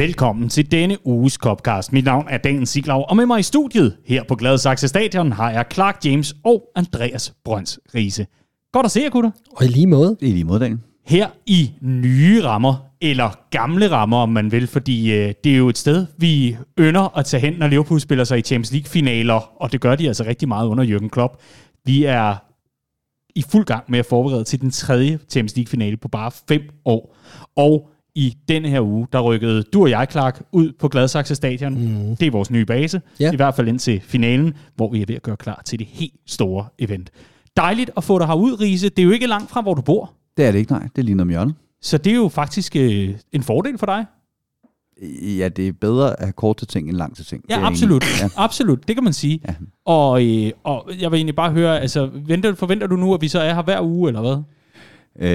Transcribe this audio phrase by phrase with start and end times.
[0.00, 1.92] Velkommen til denne uges Copcast.
[1.92, 5.50] Mit navn er Daniel Siglau, og med mig i studiet her på Gladsaxe Stadion har
[5.50, 8.26] jeg Clark James og Andreas Brøns Riese.
[8.72, 9.30] Godt at se jer, gutter.
[9.56, 10.16] Og i lige måde.
[10.20, 10.78] I lige måde, Daniel.
[11.06, 15.68] Her i nye rammer, eller gamle rammer, om man vil, fordi øh, det er jo
[15.68, 19.72] et sted, vi ynder at tage hen, når Liverpool spiller sig i Champions League-finaler, og
[19.72, 21.36] det gør de altså rigtig meget under Jürgen Klopp.
[21.84, 22.36] Vi er
[23.34, 27.16] i fuld gang med at forberede til den tredje Champions League-finale på bare fem år.
[27.56, 31.74] Og i denne her uge, der rykkede du og jeg, Clark, ud på Gladsaxe Stadion.
[31.74, 32.16] Mm.
[32.16, 33.32] Det er vores nye base, Ja.
[33.32, 36.14] i hvert fald indtil finalen, hvor vi er ved at gøre klar til det helt
[36.26, 37.10] store event.
[37.56, 38.88] Dejligt at få dig herud, Riese.
[38.88, 40.12] Det er jo ikke langt fra, hvor du bor.
[40.36, 40.82] Det er det ikke, nej.
[40.96, 41.54] Det er lige om hjørnet.
[41.82, 44.04] Så det er jo faktisk øh, en fordel for dig.
[45.38, 47.44] Ja, det er bedre at have kort til ting end lang til ting.
[47.50, 48.04] Ja, absolut.
[48.22, 48.28] Ja.
[48.36, 49.40] Absolut, det kan man sige.
[49.48, 49.54] Ja.
[49.84, 53.28] Og, øh, og jeg vil egentlig bare høre, altså, venter, forventer du nu, at vi
[53.28, 54.42] så er her hver uge, eller hvad?
[55.22, 55.28] Øh,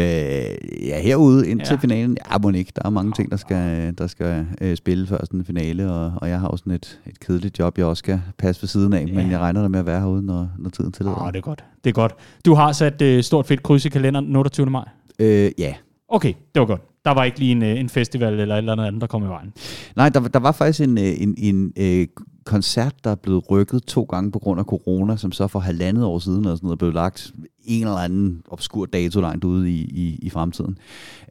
[0.87, 1.73] ja, herude indtil Ja.
[1.73, 1.79] ja.
[1.79, 2.17] finalen.
[2.31, 2.71] Ja, må ikke.
[2.75, 6.13] Der er mange ting, der skal, der skal øh, spille før sådan en finale, og,
[6.17, 8.93] og jeg har også sådan et, et kedeligt job, jeg også skal passe ved siden
[8.93, 9.13] af, Ja.
[9.13, 11.21] men jeg regner da med at være herude, når, når tiden tillader.
[11.21, 11.63] Åh, det er godt.
[11.83, 12.15] Det er godt.
[12.45, 14.65] Du har sat øh, stort fedt kryds i kalenderen den 28.
[14.65, 14.89] maj.
[15.19, 15.73] Øh, ja.
[16.09, 16.81] Okay, det var godt.
[17.05, 19.23] Der var ikke lige en, øh, en festival eller et eller andet andet, der kom
[19.23, 19.53] i vejen.
[19.95, 22.07] Nej, der, der var faktisk en, øh, en, en øh,
[22.45, 26.03] koncert, der er blevet rykket to gange på grund af corona, som så for halvandet
[26.05, 27.31] år siden og sådan noget, blev lagt
[27.65, 30.77] en eller anden obskur dato langt ude i, i, i fremtiden.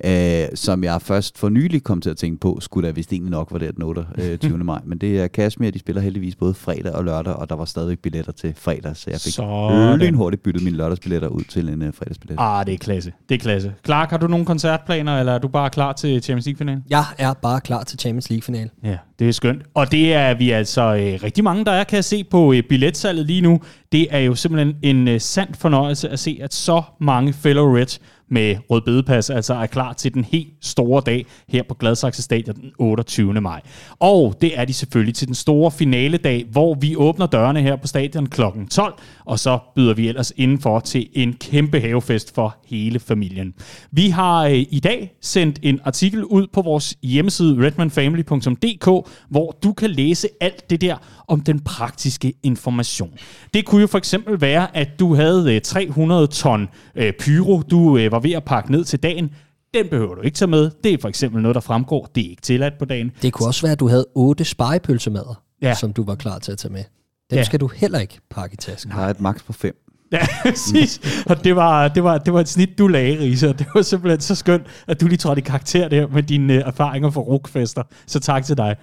[0.05, 3.31] Øh, som jeg først for nylig kom til at tænke på, skulle der vist egentlig
[3.31, 4.59] nok var det den 28.
[4.65, 4.81] maj.
[4.85, 7.99] Men det er Kashmir, de spiller heldigvis både fredag og lørdag, og der var stadigvæk
[7.99, 10.15] billetter til fredag, så jeg fik Sådan.
[10.15, 12.37] hurtigt byttet mine lørdagsbilletter ud til en uh, fredagsbillet.
[12.39, 13.13] Ah, det er klasse.
[13.29, 13.75] Det er klasse.
[13.85, 16.85] Clark, har du nogle koncertplaner, eller er du bare klar til Champions League-finalen?
[16.91, 18.71] Jeg er bare klar til Champions League-finale.
[18.85, 19.63] Ja, det er skønt.
[19.75, 22.63] Og det er vi altså øh, rigtig mange, der er, kan jeg se på øh,
[22.63, 23.61] billetsalget lige nu.
[23.93, 28.01] Det er jo simpelthen en øh, sand fornøjelse at se, at så mange fellow Reds
[28.29, 32.57] med rød bedepas altså er klar til den helt store dag her på Gladsaxe Stadion
[32.57, 33.41] den 28.
[33.41, 33.61] maj.
[33.99, 37.87] Og det er de selvfølgelig til den store finaledag, hvor vi åbner dørene her på
[37.87, 38.43] stadion kl.
[38.71, 43.55] 12, og så byder vi ellers indenfor til en kæmpe havefest for hele familien.
[43.91, 49.73] Vi har øh, i dag sendt en artikel ud på vores hjemmeside redmanfamily.dk, hvor du
[49.73, 50.97] kan læse alt det der
[51.29, 53.11] om den praktiske information.
[53.55, 57.99] Det kunne jo for eksempel være, at du havde øh, 300 ton øh, pyro, du
[57.99, 59.31] øh, var ved at pakke ned til dagen.
[59.75, 60.71] Den behøver du ikke tage med.
[60.85, 62.11] Det er for eksempel noget, der fremgår.
[62.15, 63.11] Det er ikke tilladt på dagen.
[63.23, 65.75] Det kunne også være, at du havde otte spejepølsemader, Ja.
[65.75, 66.85] som du var klar til at tage med.
[67.31, 67.45] Dem Ja.
[67.45, 68.93] skal du heller ikke pakke i tasken.
[68.93, 69.77] Der er et max på fem.
[70.13, 71.01] Ja, præcis.
[71.27, 73.47] Og det var, det, var, det var et snit, du lagde, Risa.
[73.53, 76.61] Det var simpelthen så skønt, at du lige trådte i karakter der med dine øh,
[76.67, 77.83] erfaringer fra rukfester.
[78.07, 78.77] Så tak til dig.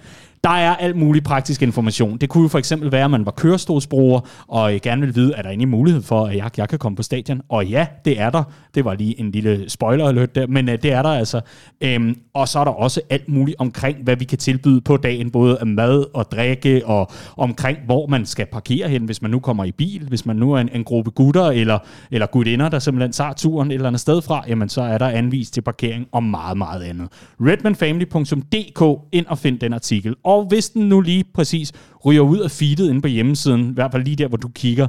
[0.44, 2.16] Der er alt mulig praktisk information.
[2.16, 5.42] Det kunne jo for eksempel være, at man var kørestolsbruger, og gerne vil vide, er
[5.42, 7.40] der egentlig mulighed for, at jeg, jeg kan komme på stadion?
[7.48, 8.42] Og ja, det er der.
[8.74, 11.40] Det var lige en lille spoiler alert der, men øh, det er der altså.
[11.80, 15.30] Øhm, og så er der også alt muligt omkring, hvad vi kan tilbyde på dagen,
[15.30, 19.38] både af mad og drikke, og omkring, hvor man skal parkere hen, hvis man nu
[19.38, 21.78] kommer i bil, hvis man nu er en, en gruppe gutter eller,
[22.10, 25.08] eller gutinder, der simpelthen tager turen et eller andet sted fra, jamen så er der
[25.08, 27.08] anvist til parkering og meget, meget andet.
[27.40, 30.14] redmanfamily.dk, ind og find den artikel.
[30.24, 31.72] Og hvis den nu lige præcis
[32.06, 34.86] ryger ud af feedet inde på hjemmesiden, i hvert fald lige der, hvor du kigger,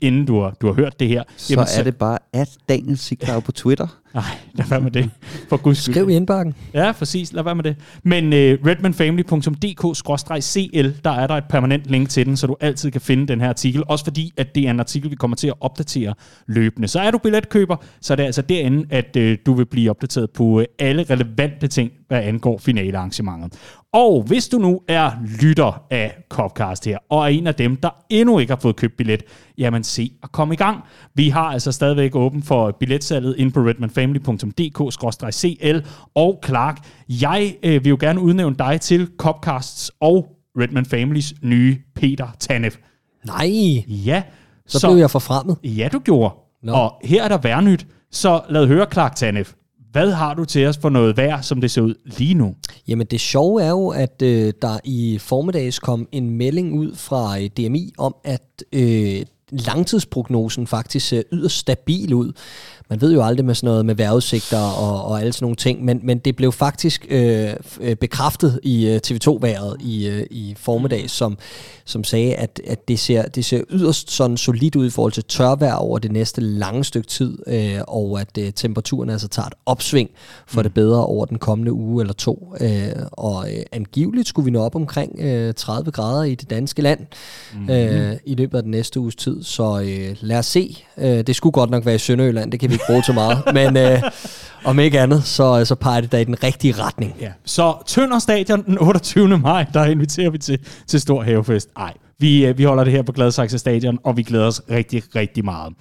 [0.00, 3.40] inden du har, du har hørt det her, Så er det bare at Daniel Siglau
[3.40, 3.86] på Twitter.
[4.16, 5.10] Nej, lad være med det.
[5.48, 5.94] For guds skyld.
[5.94, 6.54] Skriv i indbakken.
[6.74, 7.32] Ja, præcis.
[7.32, 7.76] Lad være med det.
[8.02, 13.00] Men uh, redmanfamily.dk-cl, der er der et permanent link til den, så du altid kan
[13.00, 13.82] finde den her artikel.
[13.88, 16.14] Også fordi, at det er en artikel, vi kommer til at opdatere
[16.46, 16.88] løbende.
[16.88, 20.30] Så er du billetkøber, så er det altså derinde, at uh, du vil blive opdateret
[20.30, 23.52] på uh, alle relevante ting, hvad angår finalearrangementet.
[23.92, 25.10] Og hvis du nu er
[25.40, 26.16] lytter af
[26.56, 29.22] Copcast her, og er en af dem, der endnu ikke har fået købt billet,
[29.58, 30.80] jamen se at komme i gang.
[31.14, 35.80] Vi har altså stadigvæk åben for billetsalget ind på redmanfamily.dk-cl
[36.14, 36.78] og Clark.
[37.08, 40.26] Jeg øh, vil jo gerne udnævne dig til Copcasts og
[40.60, 42.76] Redman Families nye Peter Tanef.
[43.26, 43.50] Nej,
[43.88, 44.22] Ja,
[44.66, 45.56] så, så blev jeg forfremmet.
[45.64, 46.34] Ja, du gjorde.
[46.62, 46.72] Nå.
[46.72, 49.52] Og her er der værnyt, så lad høre, Clark Tanef.
[49.96, 52.54] Hvad har du til os for noget værd, som det ser ud lige nu?
[52.88, 57.38] Jamen det sjove er jo, at øh, der i formiddags kom en melding ud fra
[57.40, 62.32] øh, DMI om, at øh, langtidsprognosen faktisk ser yderst stabil ud.
[62.90, 65.84] Man ved jo aldrig med sådan noget med vejrudsigter og, og alle sådan nogle ting,
[65.84, 67.50] men, men det blev faktisk øh,
[67.80, 71.38] øh, bekræftet i øh, TV2-været i, øh, i formiddag, som,
[71.84, 75.24] som sagde, at, at det, ser, det ser yderst sådan solidt ud i forhold til
[75.24, 79.54] tørvejr over det næste lange stykke tid, øh, og at øh, temperaturen altså tager et
[79.66, 80.10] opsving
[80.46, 80.62] for mm.
[80.62, 82.54] det bedre over den kommende uge eller to.
[82.60, 86.82] Øh, og øh, angiveligt skulle vi nå op omkring øh, 30 grader i det danske
[86.82, 87.00] land
[87.54, 87.70] mm.
[87.70, 90.84] øh, i løbet af den næste uges tid, så øh, lad os se.
[90.98, 93.42] Øh, det skulle godt nok være i Sønderjylland, det kan vi ikke bruge til meget,
[93.54, 94.02] men, øh,
[94.64, 97.14] Om ikke andet, så, så peger det da i den rigtige retning.
[97.20, 97.32] Ja.
[97.44, 99.38] Så Tønder Stadion den 28.
[99.38, 101.68] maj, der inviterer vi til, til stor havefest.
[101.76, 105.02] Ej, vi, øh, vi holder det her på Gladsaxe Stadion, og vi glæder os rigtig,
[105.16, 105.72] rigtig meget.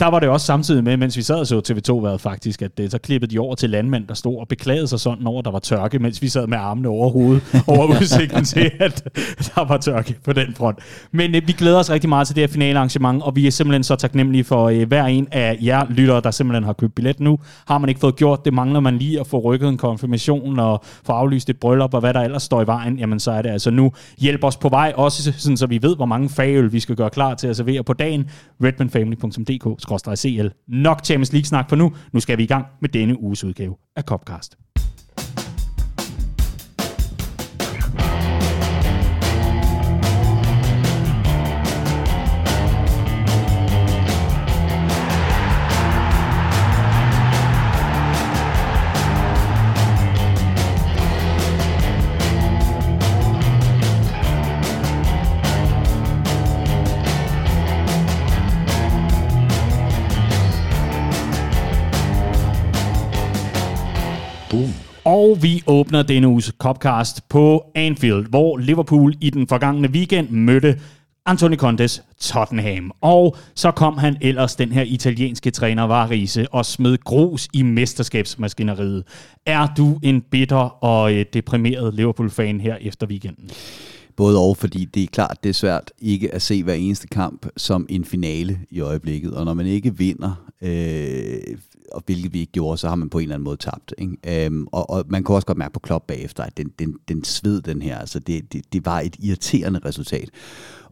[0.00, 2.78] Der var det også samtidig med, mens vi sad og så TV2 været faktisk, at
[2.78, 5.38] det, øh, så klippede de over til landmænd, der stod og beklagede sig sådan over,
[5.38, 9.04] at der var tørke, mens vi sad med armene over hovedet over udsigten til, at
[9.38, 10.78] der var tørke på den front.
[11.12, 13.84] Men øh, vi glæder os rigtig meget til det her finalearrangement, og vi er simpelthen
[13.84, 17.38] så taknemmelige for øh, hver en af jer lyttere, der simpelthen har købt billet nu.
[17.68, 20.84] Har man ikke fået gjort det, mangler man lige at få rykket en konfirmation og
[21.04, 23.50] få aflyst et bryllup og hvad der ellers står i vejen, jamen så er det
[23.50, 23.92] altså nu.
[24.18, 27.10] Hjælp os på vej, også sådan, så vi ved, hvor mange fagøl vi skal gøre
[27.10, 28.30] klar til at servere på dagen.
[28.64, 31.92] redmanfamily.dk-cl Nok Champions League-snak for nu.
[32.12, 34.58] Nu skal vi i gang med denne uges udgave af Copcast.
[65.48, 70.80] Vi åbner denne uges Copcast på Anfield, hvor Liverpool i den forgangne weekend mødte
[71.26, 72.92] Anthony Contes Tottenham.
[73.00, 79.04] Og så kom han ellers, den her italienske træner, Varise, og smed grus i mesterskabsmaskineriet.
[79.46, 83.50] Er du en bitter og øh, deprimeret Liverpool-fan her efter weekenden?
[84.16, 87.46] Både og, fordi det er klart, det er svært ikke at se hver eneste kamp
[87.56, 89.34] som en finale i øjeblikket.
[89.34, 91.58] Og når man ikke vinder øh,
[91.92, 93.94] og hvilket vi ikke gjorde, så har man på en eller anden måde tabt.
[93.98, 94.46] Ikke?
[94.46, 97.24] Øhm, og, og man kunne også godt mærke på Klopp bagefter, at den, den, den
[97.24, 97.98] sved den her.
[97.98, 100.30] Altså det, det, det var et irriterende resultat.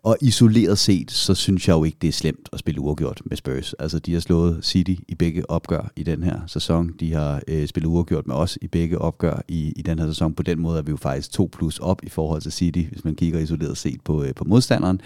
[0.03, 3.37] Og isoleret set, så synes jeg jo ikke, det er slemt at spille uafgjort med
[3.37, 3.73] Spurs.
[3.73, 6.93] Altså, de har slået City i begge opgør i den her sæson.
[7.01, 10.35] De har øh, spillet uafgjort med os i begge opgør i, i den her sæson.
[10.35, 13.05] På den måde er vi jo faktisk to plus op i forhold til City, hvis
[13.05, 15.01] man kigger isoleret set på, øh, på modstanderen.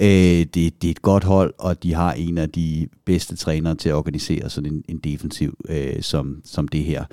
[0.00, 3.74] Øh, det, det er et godt hold, og de har en af de bedste trænere
[3.74, 7.04] til at organisere sådan en, en defensiv øh, som, som det her.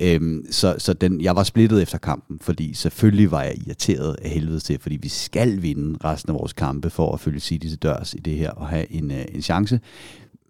[0.00, 0.20] Øh,
[0.50, 4.60] så så den, jeg var splittet efter kampen, fordi selvfølgelig var jeg irriteret af helvede
[4.60, 7.78] til, fordi vi skal vinde resten af vores kamp kampe for at følge City til
[7.78, 9.80] dørs i det her og have en, øh, en chance.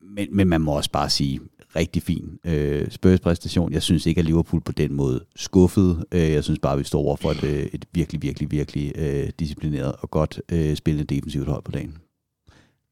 [0.03, 1.41] Men, men man må også bare sige,
[1.77, 3.73] rigtig fin øh, Spurs-præstation.
[3.73, 6.07] Jeg synes ikke, at Liverpool på den måde skuffede.
[6.13, 8.93] Øh, jeg synes bare, at vi står over for et, øh, et virkelig, virkelig, virkelig
[8.95, 11.97] øh, disciplineret og godt øh, spillende defensivt hold på dagen.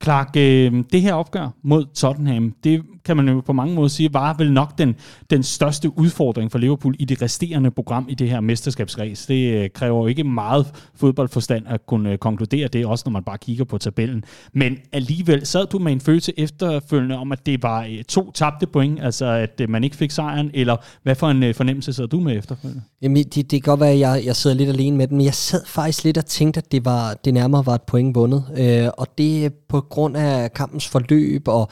[0.02, 4.14] Clark, øh, det her opgør mod Tottenham, det kan man jo på mange måder sige,
[4.14, 4.94] var vel nok den,
[5.30, 9.26] den største udfordring for Liverpool i det resterende program i det her mesterskabsræs.
[9.26, 13.24] Det øh, kræver jo ikke meget fodboldforstand at kunne øh, konkludere det, også når man
[13.24, 14.24] bare kigger på tabellen.
[14.52, 18.66] Men alligevel sad du med en følelse efterfølgende om, at det var øh, to tabte
[18.66, 22.38] point, altså at man ikke fik sejren, eller hvad for en fornemmelse sad du med
[22.38, 22.82] efterfølgende?
[23.02, 25.26] Jamen, det, det kan godt være, at jeg, jeg sidder lidt alene med den, men
[25.26, 28.44] jeg sad faktisk lidt og tænkte, at det, var, det nærmere var et point vundet.
[28.56, 31.68] Øh, og det på grund af kampens forløb og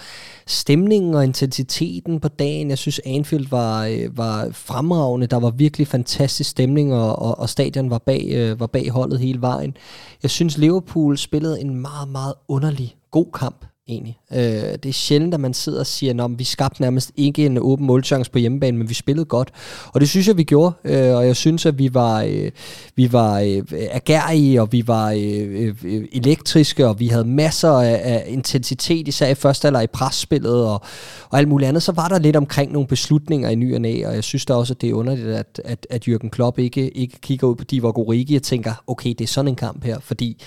[0.46, 2.70] stemningen og intensiteten på dagen.
[2.70, 5.26] Jeg synes, Anfield var, øh, var fremragende.
[5.26, 9.20] Der var virkelig fantastisk stemning, og, og, og stadion var bag, øh, var bag holdet
[9.20, 9.76] hele vejen.
[10.22, 14.19] Jeg synes, Liverpool spillede en meget, meget underlig god kamp egentlig.
[14.32, 14.38] Øh,
[14.82, 17.87] det er sjældent, at man sidder og siger, at vi skabte nærmest ikke en åben
[17.87, 19.50] målchance på hjemmebane, men vi spillede godt.
[19.87, 22.50] Og det synes jeg, vi gjorde, øh, og jeg synes, at vi var, øh,
[22.96, 28.00] vi var øh, agerige, og vi var øh, øh, elektriske, og vi havde masser af,
[28.04, 30.82] af intensitet, især i første eller i presspillet, og,
[31.30, 31.82] og alt muligt andet.
[31.82, 34.54] Så var der lidt omkring nogle beslutninger i ny og næ, og jeg synes da
[34.54, 37.64] også, at det er underligt, at, at, at Jürgen Klopp ikke, ikke kigger ud på
[37.64, 40.42] Divock Origi og tænker, okay, det er sådan en kamp her, fordi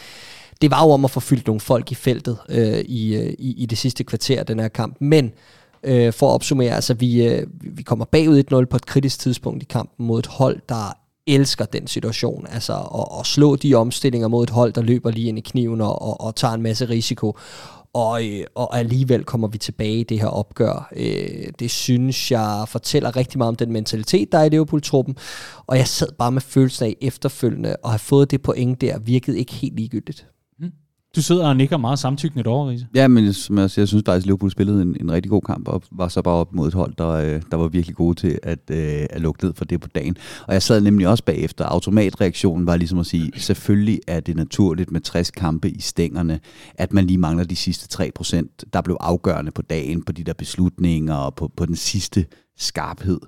[0.61, 3.63] det var jo om at få fyldt nogle folk i feltet øh, i, øh, i,
[3.63, 4.95] i det sidste kvarter den her kamp.
[4.99, 5.31] Men
[5.83, 9.63] øh, for at opsummere, altså vi, øh, vi kommer bagud 1-0 på et kritisk tidspunkt
[9.63, 12.47] i kampen mod et hold, der elsker den situation.
[12.51, 15.81] Altså at, at slå de omstillinger mod et hold, der løber lige ind i kniven
[15.81, 17.37] og, og, og tager en masse risiko.
[17.93, 20.91] Og, øh, og alligevel kommer vi tilbage i det her opgør.
[20.95, 25.17] Øh, det synes jeg fortæller rigtig meget om den mentalitet, der er i Liverpool-truppen.
[25.67, 29.39] Og jeg sad bare med følelsen af efterfølgende, og have fået det point der, virkede
[29.39, 30.27] ikke helt ligegyldigt.
[31.15, 32.87] Du sidder og nikker meget samtykkende over, Riese.
[32.95, 35.81] Ja, men jeg, jeg synes faktisk, at Liverpool spillede en, en rigtig god kamp, og
[35.91, 38.59] var så bare op mod et hold, der, øh, der var virkelig gode til at,
[38.71, 40.17] øh, at lukke ned for det på dagen.
[40.47, 41.65] Og jeg sad nemlig også bagefter.
[41.65, 46.39] Automatreaktionen var ligesom at sige, selvfølgelig er det naturligt med 60 kampe i stængerne,
[46.75, 50.33] at man lige mangler de sidste 3%, der blev afgørende på dagen, på de der
[50.33, 52.25] beslutninger og på, på den sidste
[52.57, 53.19] skarphed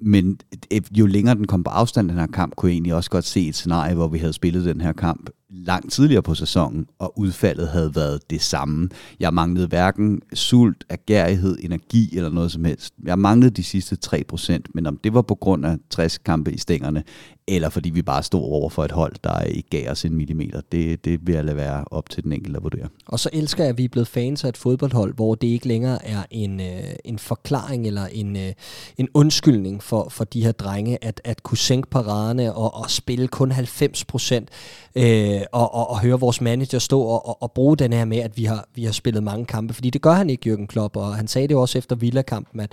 [0.00, 0.38] men
[0.72, 3.24] øh, jo længere den kom på afstand, den her kamp, kunne jeg egentlig også godt
[3.24, 7.18] se et scenarie, hvor vi havde spillet den her kamp langt tidligere på sæsonen, og
[7.18, 8.88] udfaldet havde været det samme.
[9.20, 12.94] Jeg manglede hverken sult, agerighed, energi eller noget som helst.
[13.04, 16.58] Jeg manglede de sidste 3%, men om det var på grund af 60 kampe i
[16.58, 17.04] stængerne,
[17.48, 20.60] eller fordi vi bare stod over for et hold, der ikke gav os en millimeter,
[20.72, 22.88] det, det vil jeg lade være op til den enkelte at vurdere.
[23.06, 25.68] Og så elsker jeg, at vi er blevet fans af et fodboldhold, hvor det ikke
[25.68, 28.52] længere er en, øh, en forklaring eller en, øh,
[28.98, 33.28] en undskyldning for, for de her drenge, at, at kunne sænke paraderne og, og spille
[33.28, 34.48] kun 90 procent,
[34.94, 38.18] øh, og, og, og høre vores manager stå og, og, og bruge den her med,
[38.18, 40.96] at vi har, vi har spillet mange kampe, fordi det gør han ikke, Jürgen Klopp,
[40.96, 42.72] og han sagde det også efter Villa-kampen, at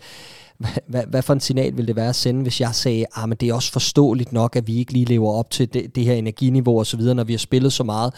[0.87, 3.29] hvad, hvad for en signal vil det være at sende, hvis jeg sagde, at ah,
[3.39, 6.13] det er også forståeligt nok, at vi ikke lige lever op til det, det her
[6.13, 8.13] energiniveau osv., når vi har spillet så meget,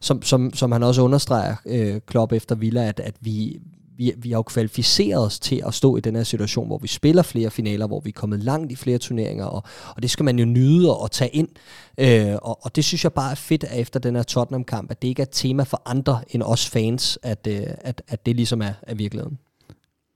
[0.00, 3.60] som, som, som han også understreger, øh, Klopp efter Villa, at, at vi,
[3.96, 6.88] vi, vi har jo kvalificeret os til at stå i den her situation, hvor vi
[6.88, 9.62] spiller flere finaler, hvor vi er kommet langt i flere turneringer, og,
[9.96, 11.48] og det skal man jo nyde og, og tage ind.
[11.98, 15.02] Øh, og, og det synes jeg bare er fedt at efter den her Tottenham-kamp, at
[15.02, 18.36] det ikke er et tema for andre end os fans, at, øh, at, at det
[18.36, 19.38] ligesom er, er virkeligheden.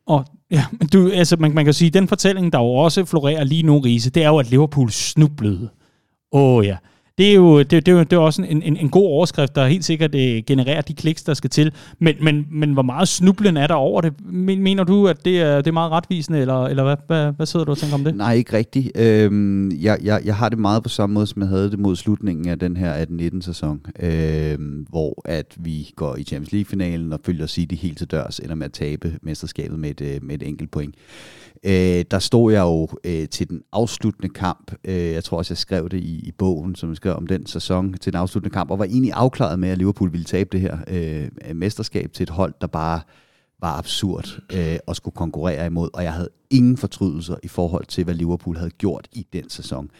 [0.06, 3.44] Og ja, men du, altså, man, man kan sige, den fortælling, der jo også florerer
[3.44, 5.68] lige nu, Riese, det er jo, at Liverpool snublede.
[6.32, 6.76] Åh oh, ja
[7.18, 9.54] det er jo, det, det, er jo, det er også en, en, en god overskrift,
[9.54, 11.72] der helt sikkert uh, genererer de kliks, der skal til.
[11.98, 14.12] Men, men, men hvor meget snublen er der over det?
[14.32, 17.64] Mener du, at det er, det er meget retvisende, eller, eller hvad, hvad, hvad sidder
[17.64, 18.14] du og tænker om det?
[18.14, 18.98] Nej, ikke rigtigt.
[18.98, 21.96] Øhm, jeg, jeg, jeg har det meget på samme måde, som jeg havde det mod
[21.96, 27.46] slutningen af den her 18-19-sæson, øhm, hvor at vi går i Champions League-finalen og følger
[27.46, 30.70] City helt til dørs, ender med at tabe mesterskabet med et, øh, med et enkelt
[30.70, 30.94] point.
[31.64, 35.58] Øh, der stod jeg jo øh, til den afsluttende kamp, øh, jeg tror også, jeg
[35.58, 38.70] skrev det i, i bogen, som jeg skrev om den sæson, til den afsluttende kamp,
[38.70, 42.30] og var egentlig afklaret med, at Liverpool ville tabe det her øh, mesterskab til et
[42.30, 43.00] hold, der bare
[43.60, 48.04] var absurd øh, at skulle konkurrere imod, og jeg havde ingen fortrydelser i forhold til,
[48.04, 49.90] hvad Liverpool havde gjort i den sæson.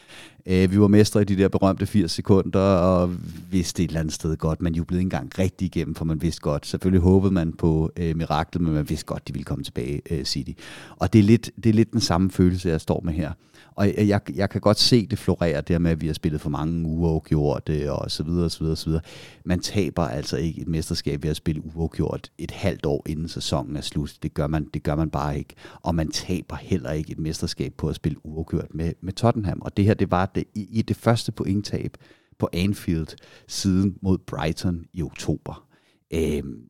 [0.45, 3.15] Øh, vi var mestre i de der berømte 80 sekunder, og
[3.51, 6.41] vidste et eller andet sted godt, man jublede ikke engang rigtig igennem, for man vidste
[6.41, 10.01] godt, selvfølgelig håbede man på øh, miraklet, men man vidste godt, de ville komme tilbage,
[10.11, 10.51] øh, City.
[10.97, 13.31] Og det er, lidt, det er lidt den samme følelse, jeg står med her.
[13.75, 16.49] Og jeg, jeg kan godt se det florere der med, at vi har spillet for
[16.49, 19.01] mange uafgjort og så videre, og så videre, og så videre.
[19.45, 23.75] Man taber altså ikke et mesterskab ved at spille uafgjort et halvt år inden sæsonen
[23.75, 24.17] er slut.
[24.23, 25.55] Det gør man, det gør man bare ikke.
[25.81, 29.61] Og man taber heller ikke et mesterskab på at spille uafgjort med, med Tottenham.
[29.61, 31.97] Og det her, det var det, i, i det første pointtab
[32.39, 33.07] på Anfield
[33.47, 35.67] siden mod Brighton i oktober.
[36.13, 36.69] Øhm,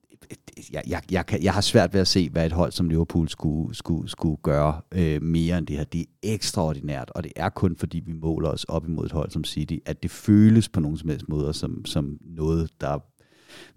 [0.73, 3.29] jeg, jeg, jeg, kan, jeg har svært ved at se, hvad et hold som Liverpool
[3.29, 5.83] skulle, skulle, skulle gøre øh, mere end det her.
[5.83, 9.31] Det er ekstraordinært, og det er kun fordi, vi måler os op imod et hold
[9.31, 12.99] som City, at det føles på nogen som helst måder som, som noget, der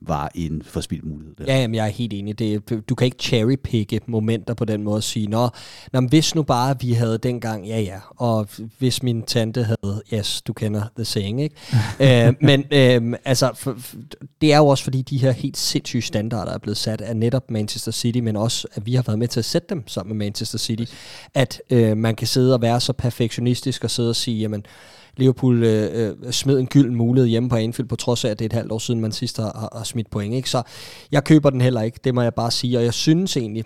[0.00, 1.34] var en forspildt mulighed.
[1.38, 1.44] Der.
[1.46, 2.38] Ja, jamen, jeg er helt enig.
[2.38, 5.48] Det, du kan ikke cherrypicke momenter på den måde og sige, nå,
[5.92, 10.42] nå hvis nu bare vi havde dengang, ja ja, og hvis min tante havde, yes,
[10.42, 11.56] du kender the saying, ikke?
[12.26, 13.96] øh, men øh, altså, for, for,
[14.40, 17.50] det er jo også fordi de her helt sindssyge standarder er blevet sat af netop
[17.50, 20.26] Manchester City, men også at vi har været med til at sætte dem sammen med
[20.26, 20.84] Manchester City,
[21.34, 24.66] at øh, man kan sidde og være så perfektionistisk og sidde og sige, jamen,
[25.16, 28.44] Liverpool øh, øh, smed en gylden mulighed hjemme på Anfield, på trods af, at det
[28.44, 30.34] er et halvt år siden, man sidst har, har, har smidt point.
[30.34, 30.50] Ikke?
[30.50, 30.62] Så
[31.12, 32.78] jeg køber den heller ikke, det må jeg bare sige.
[32.78, 33.64] Og jeg synes egentlig,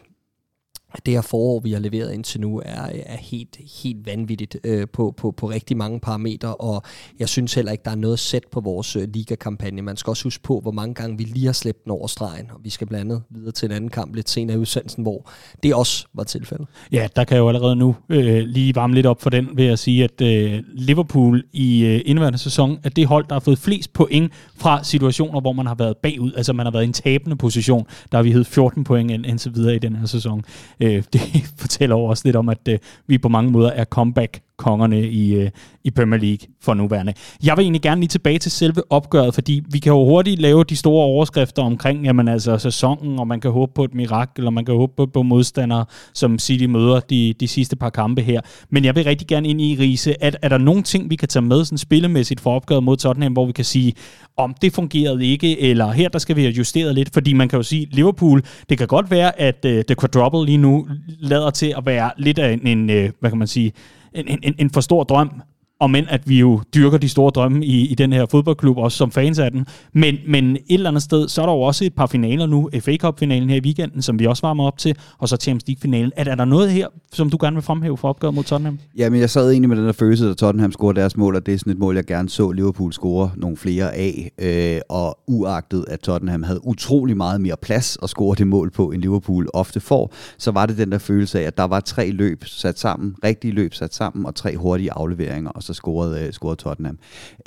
[0.93, 4.87] at det her forår, vi har leveret indtil nu, er, er helt, helt vanvittigt øh,
[4.93, 6.83] på, på, på rigtig mange parametre, og
[7.19, 9.83] jeg synes heller ikke, der er noget sæt på vores øh, ligakampagne.
[9.83, 12.51] Man skal også huske på, hvor mange gange vi lige har slæbt den over stregen,
[12.51, 15.31] og vi skal blandt andet videre til en anden kamp lidt senere i udsendelsen, hvor
[15.63, 16.67] det også var tilfældet.
[16.93, 19.67] Ja, der kan jeg jo allerede nu øh, lige varme lidt op for den ved
[19.67, 23.59] at sige, at øh, Liverpool i øh, indværende sæson er det hold, der har fået
[23.59, 26.93] flest point fra situationer, hvor man har været bagud, altså man har været i en
[26.93, 27.87] tabende position.
[28.13, 30.45] Der har vi hed 14 point indtil videre i den her sæson.
[30.83, 31.21] Øh, det
[31.57, 35.51] fortæller også lidt om, at øh, vi på mange måder er comeback kongerne i, øh,
[35.85, 37.13] i Premier League for nuværende.
[37.45, 40.65] Jeg vil egentlig gerne lige tilbage til selve opgøret, fordi vi kan jo hurtigt lave
[40.65, 44.53] de store overskrifter omkring jamen, altså, sæsonen, og man kan håbe på et mirakel, og
[44.53, 48.41] man kan håbe på, på modstandere, som City møder de, de sidste par kampe her.
[48.71, 51.29] Men jeg vil rigtig gerne ind i, Riese, at er der nogle ting, vi kan
[51.29, 53.95] tage med sådan spillemæssigt for opgøret mod Tottenham, hvor vi kan sige,
[54.37, 57.57] om det fungerede ikke, eller her der skal vi have justeret lidt, fordi man kan
[57.57, 60.87] jo sige, Liverpool, det kan godt være, at uh, The Quadruple lige nu
[61.21, 63.73] lader til at være lidt af en, en uh, hvad kan man sige,
[64.15, 65.31] en, en, en for stor drøm,
[65.81, 68.99] og men at vi jo dyrker de store drømme i, i den her fodboldklub, også
[68.99, 69.67] som fans af den.
[69.93, 72.71] Men, men et eller andet sted, så er der jo også et par finaler nu.
[72.81, 76.13] FA Cup-finalen her i weekenden, som vi også varmer op til, og så Champions League-finalen.
[76.17, 78.79] Er, er der noget her, som du gerne vil fremhæve for opgøret mod Tottenham?
[78.97, 81.55] Jamen, jeg sad egentlig med den der følelse, at Tottenham scorer deres mål, og det
[81.55, 84.31] er sådan et mål, jeg gerne så Liverpool score nogle flere af.
[84.39, 88.91] Øh, og uagtet, at Tottenham havde utrolig meget mere plads at score det mål på,
[88.91, 92.11] end Liverpool ofte får, så var det den der følelse af, at der var tre
[92.11, 96.33] løb sat sammen, rigtige løb sat sammen, og tre hurtige afleveringer, og så scorede, øh,
[96.33, 96.99] scorede Tottenham.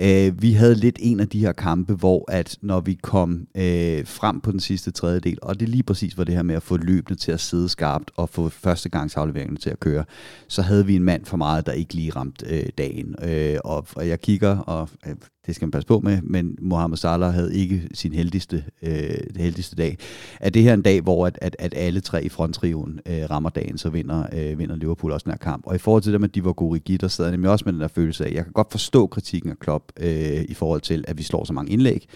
[0.01, 4.07] Øh, vi havde lidt en af de her kampe, hvor at når vi kom øh,
[4.07, 6.77] frem på den sidste tredjedel, og det lige præcis var det her med at få
[6.77, 10.05] løbende til at sidde skarpt og få førstegangsafleveringerne til at køre,
[10.47, 13.15] så havde vi en mand for meget, der ikke lige ramte øh, dagen.
[13.23, 16.97] Øh, og, og jeg kigger, og øh, det skal man passe på med, men Mohamed
[16.97, 19.97] Salah havde ikke sin heldigste, øh, heldigste dag.
[20.39, 23.49] Er det her en dag, hvor at, at, at alle tre i fronttriven øh, rammer
[23.49, 25.67] dagen, så vinder, øh, vinder Liverpool også den her kamp.
[25.67, 27.51] Og i forhold til det med, at de var gode i der sad jeg nemlig
[27.51, 30.53] også med den der følelse af, jeg kan godt forstå kritikken af Klopp øh, i
[30.53, 32.07] forhold til, at vi slår så mange indlæg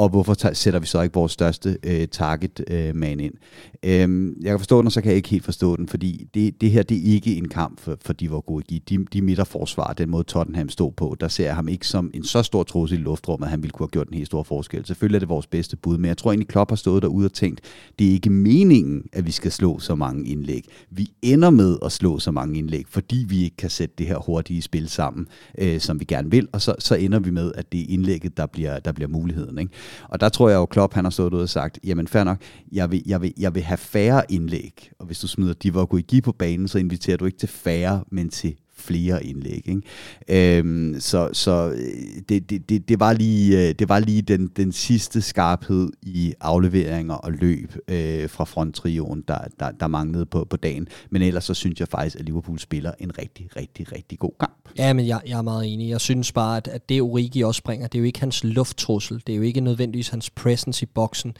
[0.00, 3.34] og hvorfor sætter vi så ikke vores største øh, target øh, man ind?
[3.82, 6.60] Øhm, jeg kan forstå den, og så kan jeg ikke helt forstå den, fordi det,
[6.60, 8.80] det her det er ikke en kamp for, for de var gode.
[8.88, 12.24] De, de midterforsvar, den måde Tottenham stod på, der ser jeg ham ikke som en
[12.24, 14.86] så stor trussel i luftrummet, at han ville kunne have gjort en helt stor forskel.
[14.86, 17.32] Selvfølgelig er det vores bedste bud, men jeg tror egentlig, Klopp har stået derude og
[17.32, 17.60] tænkt,
[17.98, 20.64] det er ikke meningen, at vi skal slå så mange indlæg.
[20.90, 24.18] Vi ender med at slå så mange indlæg, fordi vi ikke kan sætte det her
[24.18, 25.26] hurtige spil sammen,
[25.58, 28.36] øh, som vi gerne vil, og så, så ender vi med, at det er indlægget,
[28.36, 29.58] der bliver, der bliver muligheden.
[29.58, 29.72] Ikke?
[30.08, 32.38] Og der tror jeg jo, Klopp han har stået ud og sagt, jamen fair nok,
[32.72, 36.32] jeg vil, jeg vil, jeg vil have færre indlæg, og hvis du smider Divock på
[36.32, 39.68] banen, så inviterer du ikke til færre, men til flere indlæg.
[39.68, 40.58] Ikke?
[40.58, 44.46] Øhm, så så øh, det, det, det, det var lige, øh, det var lige den,
[44.56, 50.44] den sidste skarphed i afleveringer og løb øh, fra fronttrioen, der, der, der manglede på,
[50.44, 50.88] på dagen.
[51.10, 54.68] Men ellers så synes jeg faktisk, at Liverpool spiller en rigtig, rigtig, rigtig god kamp.
[54.78, 55.88] Ja, men jeg, jeg er meget enig.
[55.90, 59.22] Jeg synes bare, at, at det Origi også springer, det er jo ikke hans lufttrussel.
[59.26, 61.36] Det er jo ikke nødvendigvis hans presence i boksen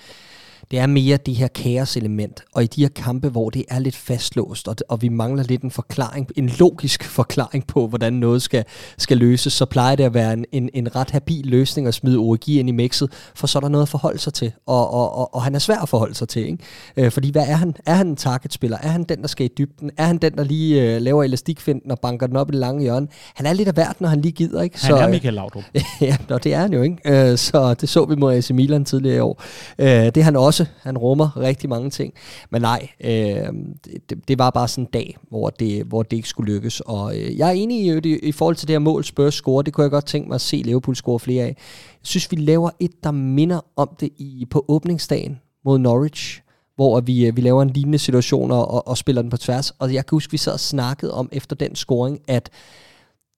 [0.71, 2.45] det er mere det her kaos-element.
[2.53, 5.63] Og i de her kampe, hvor det er lidt fastlåst, og, og vi mangler lidt
[5.63, 8.65] en forklaring, en logisk forklaring på, hvordan noget skal,
[8.99, 12.19] skal løses, så plejer det at være en, en, en ret habil løsning at smide
[12.19, 14.53] Origi ind i mixet, for så er der noget at forholde sig til.
[14.67, 16.47] Og, og, og, og han er svær at forholde sig til.
[16.47, 16.59] Ikke?
[16.97, 17.75] Øh, fordi hvad er han?
[17.87, 18.79] Er han en targetspiller?
[18.83, 19.91] Er han den, der skal i dybden?
[19.97, 22.83] Er han den, der lige øh, laver elastikfinden og banker den op i det lange
[22.83, 23.09] hjørne?
[23.35, 24.63] Han er lidt af hvert, når han lige gider.
[24.63, 24.79] Ikke?
[24.81, 25.63] Han så, er øh, Michael Laudrup.
[26.01, 26.83] ja, det er han jo.
[26.83, 27.31] Ikke?
[27.31, 29.43] Øh, så det så vi mod AC Milan tidligere i år.
[29.79, 30.67] Øh, det er han også også.
[30.83, 32.15] Han rummer rigtig mange ting.
[32.51, 33.49] Men nej, øh,
[34.11, 36.81] det, det var bare sådan en dag, hvor det, hvor det ikke skulle lykkes.
[36.81, 39.63] Og øh, jeg er enig i, i, i forhold til det her mål, Spurs score.
[39.63, 41.49] Det kunne jeg godt tænke mig at se Liverpool score flere af.
[41.49, 46.41] Jeg synes, vi laver et, der minder om det i på åbningsdagen mod Norwich
[46.77, 49.71] hvor vi, øh, vi laver en lignende situation og, og spiller den på tværs.
[49.71, 52.51] Og jeg kan huske, vi sad og snakkede om efter den scoring, at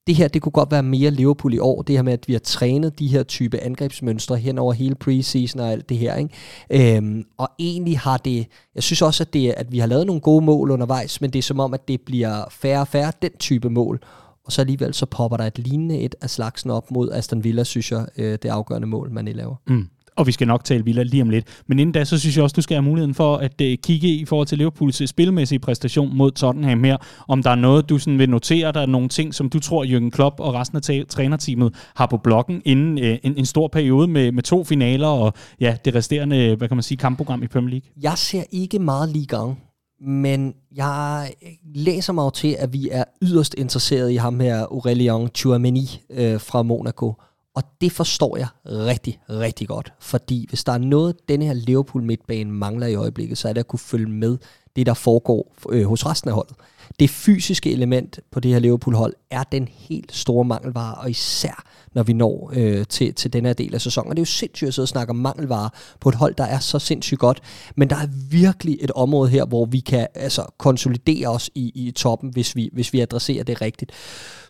[0.07, 2.33] det her, det kunne godt være mere Liverpool i år, det her med, at vi
[2.33, 6.15] har trænet de her type angrebsmønstre hen over hele preseason og alt det her.
[6.17, 6.97] Ikke?
[6.97, 10.21] Øhm, og egentlig har det, jeg synes også, at, det, at vi har lavet nogle
[10.21, 13.31] gode mål undervejs, men det er som om, at det bliver færre og færre den
[13.39, 14.01] type mål.
[14.45, 17.65] Og så alligevel så popper der et lignende et af slagsen op mod Aston Villa,
[17.65, 19.57] synes jeg, øh, det afgørende mål, man i laver.
[19.67, 21.63] Mm og vi skal nok tale Villa lige om lidt.
[21.67, 24.09] Men inden da, så synes jeg også, du skal have muligheden for at øh, kigge
[24.09, 26.97] i forhold til Liverpools øh, spilmæssige præstation mod Tottenham her.
[27.29, 29.85] Om der er noget, du sådan vil notere, der er nogle ting, som du tror,
[29.85, 34.09] Jürgen Klopp og resten af trænerteamet har på blokken inden øh, en, en stor periode
[34.09, 37.71] med, med to finaler og ja, det resterende, hvad kan man sige, kampprogram i Premier
[37.71, 37.91] League.
[38.03, 39.59] Jeg ser ikke meget lige gang.
[40.07, 41.33] Men jeg
[41.75, 46.63] læser mig til, at vi er yderst interesseret i ham her, Aurelien Chouameni øh, fra
[46.63, 47.15] Monaco.
[47.55, 49.93] Og det forstår jeg rigtig, rigtig godt.
[50.01, 53.61] Fordi hvis der er noget, denne her Liverpool midtbane mangler i øjeblikket, så er det
[53.61, 54.39] at kunne følge med
[54.77, 56.57] det, der foregår øh, hos resten af holdet.
[57.01, 62.03] Det fysiske element på det her Liverpool-hold er den helt store mangelvare, og især når
[62.03, 64.11] vi når øh, til, til den her del af sæsonen.
[64.11, 66.45] Og det er jo sindssygt at sidde og snakke om mangelvare på et hold, der
[66.45, 67.41] er så sindssygt godt.
[67.77, 71.91] Men der er virkelig et område her, hvor vi kan altså, konsolidere os i, i
[71.91, 73.93] toppen, hvis vi, hvis vi adresserer det rigtigt.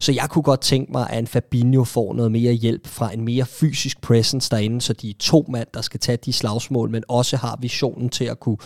[0.00, 3.24] Så jeg kunne godt tænke mig, at en Fabinho får noget mere hjælp fra en
[3.24, 7.04] mere fysisk presence derinde, så de er to mand, der skal tage de slagsmål, men
[7.08, 8.56] også har visionen til at kunne,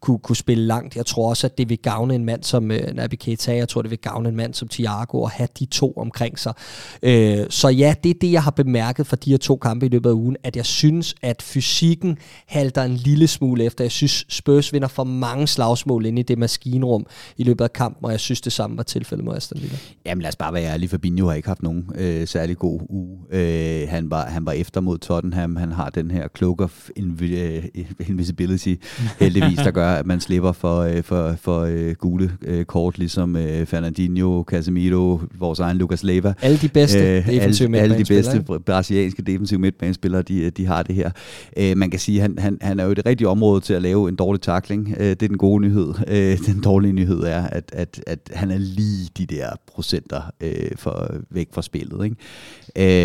[0.00, 0.96] kunne, kunne spille langt.
[0.96, 3.82] Jeg tror også, at det vil gavne en mand som øh, Naby Keita, jeg tror,
[3.82, 6.52] det vil gavne en mand som Thiago at have de to omkring sig.
[7.02, 9.88] Øh, så ja, det er det, jeg har bemærket fra de her to kampe i
[9.88, 13.84] løbet af ugen, at jeg synes, at fysikken halter en lille smule efter.
[13.84, 18.04] Jeg synes, Spurs vinder for mange slagsmål ind i det maskinrum i løbet af kampen,
[18.04, 19.76] og jeg synes, det samme var tilfældet med Aston Villa.
[20.06, 23.18] Jamen lad os bare være ærlige, Fabinho har ikke haft nogen øh, særlig god uge.
[23.30, 28.06] Øh, han, var, han var efter mod Tottenham, han har den her cloak of invi-
[28.08, 28.74] invisibility,
[29.20, 33.36] heldigvis, der gør, at man slipper for, øh, for, for øh, gule øh, kort, ligesom
[33.36, 36.34] øh, Fernandinho, Casemiro, vores egen Lucas Leiva.
[36.42, 38.15] Alle de bedste øh, alle, alle de bedste
[38.66, 41.10] brasilianske defensive midtbanespillere, de, de har det her.
[41.56, 43.82] Øh, man kan sige, at han, han, han er jo det rigtige område til at
[43.82, 44.94] lave en dårlig takling.
[44.98, 45.94] Øh, det er den gode nyhed.
[46.08, 50.70] Øh, den dårlige nyhed er, at, at, at han er lige de der procenter øh,
[50.76, 52.04] for, væk fra spillet.
[52.04, 52.16] Ikke?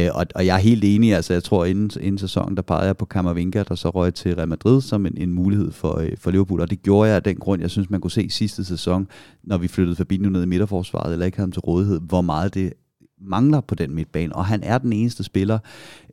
[0.05, 2.85] Øh, og, og jeg er helt enig, altså jeg tror inden, inden sæsonen, der pegede
[2.85, 6.11] jeg på Kammervinga, der så røg til Real Madrid som en, en mulighed for, øh,
[6.17, 8.65] for Liverpool, og det gjorde jeg af den grund, jeg synes, man kunne se sidste
[8.65, 9.07] sæson,
[9.43, 12.53] når vi flyttede Fabinho ned i midterforsvaret, eller ikke havde ham til rådighed, hvor meget
[12.53, 12.73] det
[13.23, 15.59] mangler på den midtbane, og han er den eneste spiller,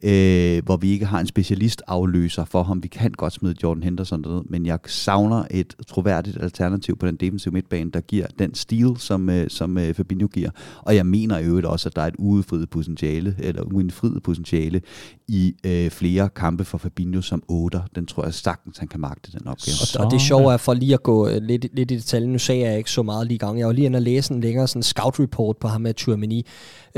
[0.02, 2.82] øh, hvor vi ikke har en specialist afløser for ham.
[2.82, 7.16] Vi kan godt smide Jordan Henderson derned, men jeg savner et troværdigt alternativ på den
[7.16, 10.50] defensive midtbane, der giver den stil, som, øh, som øh, Fabinho giver.
[10.82, 14.80] Og jeg mener i øvrigt også, at der er et udefriet potentiale, eller uindfriet potentiale
[15.28, 17.80] i øh, flere kampe for Fabinho som 8.
[17.94, 19.74] Den tror jeg sagtens, han kan magte den opgave.
[19.98, 22.38] Og, og det sjove er, for lige at gå øh, lidt, lidt i detaljen, nu
[22.38, 23.58] sagde jeg ikke så meget lige gang.
[23.58, 26.46] Jeg var lige inde og læse en længere sådan scout report på ham med Tuamini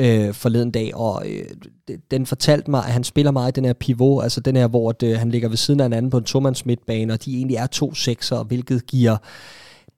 [0.00, 1.44] øh, forleden dag, og øh,
[2.10, 4.92] den fortalte mig, at han spiller meget i den her pivot, altså den her, hvor
[4.92, 7.56] det, han ligger ved siden af en anden på en tomands midtbane, og de egentlig
[7.56, 9.16] er to sekser, hvilket giver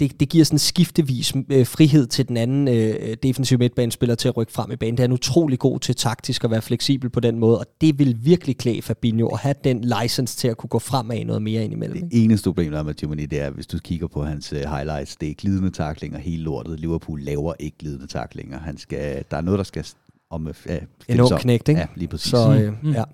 [0.00, 4.36] det, det giver sådan skiftevis øh, frihed til den anden øh, defensive midtbanespiller til at
[4.36, 4.96] rykke frem i banen.
[4.96, 7.98] Det er en utrolig god til taktisk at være fleksibel på den måde, og det
[7.98, 11.64] vil virkelig klæde Fabinho at have den license til at kunne gå fremad noget mere
[11.64, 12.08] ind imellem.
[12.10, 14.58] Det eneste problem, der er med Jimmy, det er, hvis du kigger på hans uh,
[14.58, 16.80] highlights, det er glidende taklinger hele lortet.
[16.80, 18.58] Liverpool laver ikke glidende taklinger.
[18.58, 19.86] Han skal, der er noget, der skal
[20.30, 20.46] om...
[20.46, 20.74] Uh,
[21.08, 21.80] en ung knægt, ikke?
[21.80, 22.30] Ja, lige præcis.
[22.30, 22.92] Så, øh, mm.
[22.92, 23.04] ja.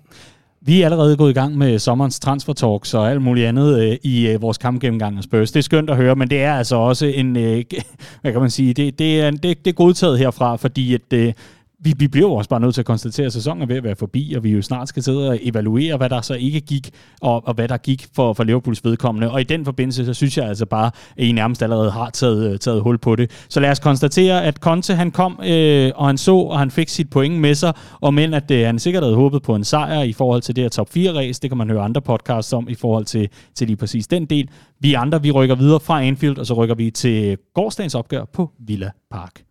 [0.61, 3.97] Vi er allerede gået i gang med sommerens transfer talks og alt muligt andet øh,
[4.03, 5.51] i øh, vores kampgennemgang af Spurs.
[5.51, 7.63] Det er skønt at høre, men det er altså også en, øh,
[8.21, 11.33] hvad kan man sige, det, det, er, det, det er godtaget herfra, fordi at, øh,
[11.81, 13.83] vi, vi bliver jo også bare nødt til at konstatere, at sæsonen er ved at
[13.83, 16.89] være forbi, og vi jo snart skal sidde og evaluere, hvad der så ikke gik,
[17.21, 19.31] og, og hvad der gik for, for Liverpools vedkommende.
[19.31, 22.51] Og i den forbindelse, så synes jeg altså bare, at I nærmest allerede har taget,
[22.51, 23.31] øh, taget hul på det.
[23.49, 26.89] Så lad os konstatere, at Conte han kom, øh, og han så, og han fik
[26.89, 30.01] sit point med sig, og men at øh, han sikkert havde håbet på en sejr
[30.01, 31.41] i forhold til det her top 4-race.
[31.41, 34.49] Det kan man høre andre podcasts om i forhold til, til lige præcis den del.
[34.79, 38.51] Vi andre, vi rykker videre fra Anfield, og så rykker vi til gårdsdagens opgør på
[38.59, 39.41] Villa Park.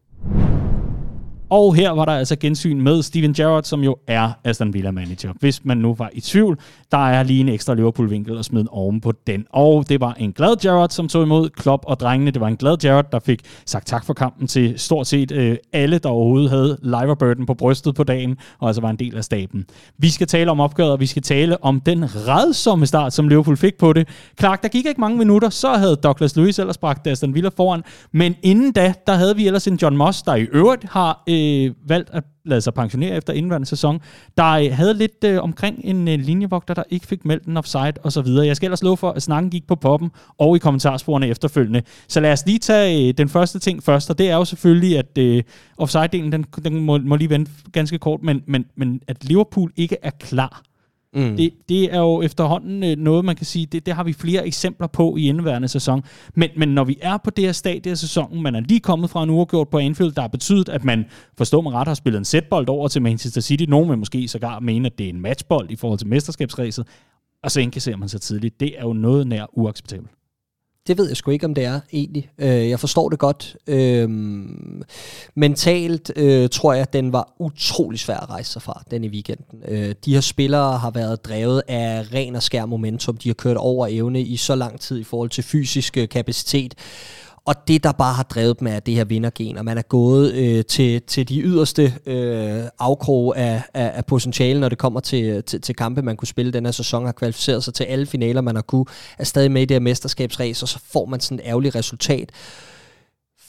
[1.51, 5.33] Og her var der altså gensyn med Steven Gerrard, som jo er Aston Villa-manager.
[5.41, 6.59] Hvis man nu var i tvivl,
[6.93, 9.47] der er lige en ekstra Liverpool-vinkel at smide oven på den.
[9.51, 12.31] Og det var en glad Gerrard, som tog imod Klopp og drengene.
[12.31, 15.57] Det var en glad Gerrard, der fik sagt tak for kampen til stort set øh,
[15.73, 19.25] alle, der overhovedet havde Liverburden på brystet på dagen, og altså var en del af
[19.25, 19.65] staben.
[19.99, 23.57] Vi skal tale om opgøret, og vi skal tale om den redsomme start, som Liverpool
[23.57, 24.09] fik på det.
[24.37, 27.83] Klart, der gik ikke mange minutter, så havde Douglas Lewis ellers bragt Aston Villa foran,
[28.13, 31.38] men inden da, der havde vi ellers en John Moss, der i øvrigt har øh,
[31.39, 34.01] øh, valgt at lade sig pensionere efter indværende sæson,
[34.37, 37.93] der øh, havde lidt øh, omkring en øh, linjevogter, der ikke fik meldt en offside
[38.03, 38.47] og så videre.
[38.47, 41.83] Jeg skal ellers love for, at snakken gik på poppen og i kommentarsporene efterfølgende.
[42.09, 44.99] Så lad os lige tage øh, den første ting først, og det er jo selvfølgelig,
[44.99, 45.43] at øh,
[45.79, 49.97] offside-delen, den, den må, må lige vente ganske kort, men, men, men at Liverpool ikke
[50.03, 50.63] er klar
[51.15, 51.37] Mm.
[51.37, 54.47] Det, det er jo efterhånden øh, noget, man kan sige, det, det har vi flere
[54.47, 56.03] eksempler på i indeværende sæson.
[56.35, 59.11] Men, men når vi er på det her stadie af sæsonen, man er lige kommet
[59.11, 61.05] fra en uafgjort på Anfield, der har betydet, at man,
[61.39, 63.65] forstår mig ret, har spillet en sætbold over til Manchester City.
[63.69, 66.87] Nogen vil måske sågar mene, at det er en matchbold i forhold til mesterskabsræset.
[67.43, 68.61] Og så indkasserer man sig tidligt.
[68.61, 70.11] Det er jo noget nær uacceptabelt.
[70.89, 72.31] Det ved jeg sgu ikke, om det er egentlig.
[72.39, 73.57] Øh, jeg forstår det godt.
[73.67, 74.09] Øh,
[75.35, 79.09] mentalt øh, tror jeg, at den var utrolig svær at rejse sig fra, den i
[79.09, 79.63] weekenden.
[79.69, 83.17] Øh, de her spillere har været drevet af ren og skær momentum.
[83.17, 86.75] De har kørt over evne i så lang tid i forhold til fysisk øh, kapacitet.
[87.49, 90.35] Og det, der bare har drevet dem, er det her vindergen, og man er gået
[90.35, 95.43] øh, til, til de yderste øh, afkrog af, af, af potentiale, når det kommer til,
[95.43, 98.41] til, til kampe, man kunne spille den her sæson, har kvalificeret sig til alle finaler,
[98.41, 98.85] man har kunne,
[99.19, 102.33] er stadig med i det her mesterskabsræs, og så får man sådan et ærgerligt resultat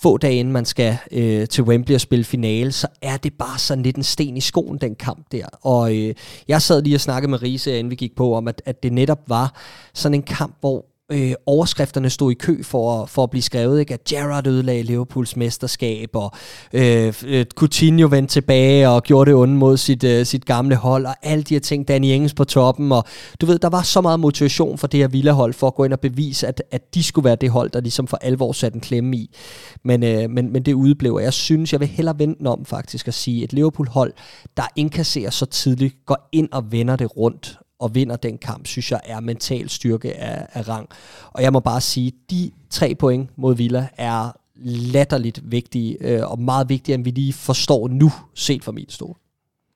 [0.02, 3.60] få dage inden man skal øh, til Wembley og spille finale, så er det bare
[3.60, 5.46] sådan lidt en sten i skoen, den kamp der.
[5.62, 6.16] Og øh,
[6.48, 8.94] jeg sad lige og snakkede med Riese, inden vi gik på, om at, at det
[8.94, 9.54] netop var
[9.94, 13.94] sådan en kamp, hvor øh, overskrifterne stod i kø for, for at blive skrevet, ikke?
[13.94, 16.32] at Gerrard ødelagde Liverpools mesterskab, og
[16.74, 21.06] øh, øh, Coutinho vendte tilbage og gjorde det onde mod sit, øh, sit gamle hold,
[21.06, 23.04] og alle de her ting, Danny Engels på toppen, og
[23.42, 25.94] du ved, der var så meget motivation for det her Villa-hold, for at gå ind
[25.94, 28.82] og bevise, at, at de skulle være det hold, der ligesom for alvor satte en
[28.82, 29.36] klemme i.
[29.84, 33.08] Men, øh, men, men det udeblev, og jeg synes, jeg vil hellere vente om faktisk
[33.08, 34.14] at sige, et Liverpool-hold,
[34.58, 38.92] der indkasserer så tidligt, går ind og vender det rundt, og vinder den kamp, synes
[38.92, 40.90] jeg er mental styrke af, af rang.
[41.32, 44.32] Og jeg må bare sige, de tre point mod Villa er
[44.66, 49.16] latterligt vigtige, øh, og meget vigtigere, end vi lige forstår nu, set fra min stol.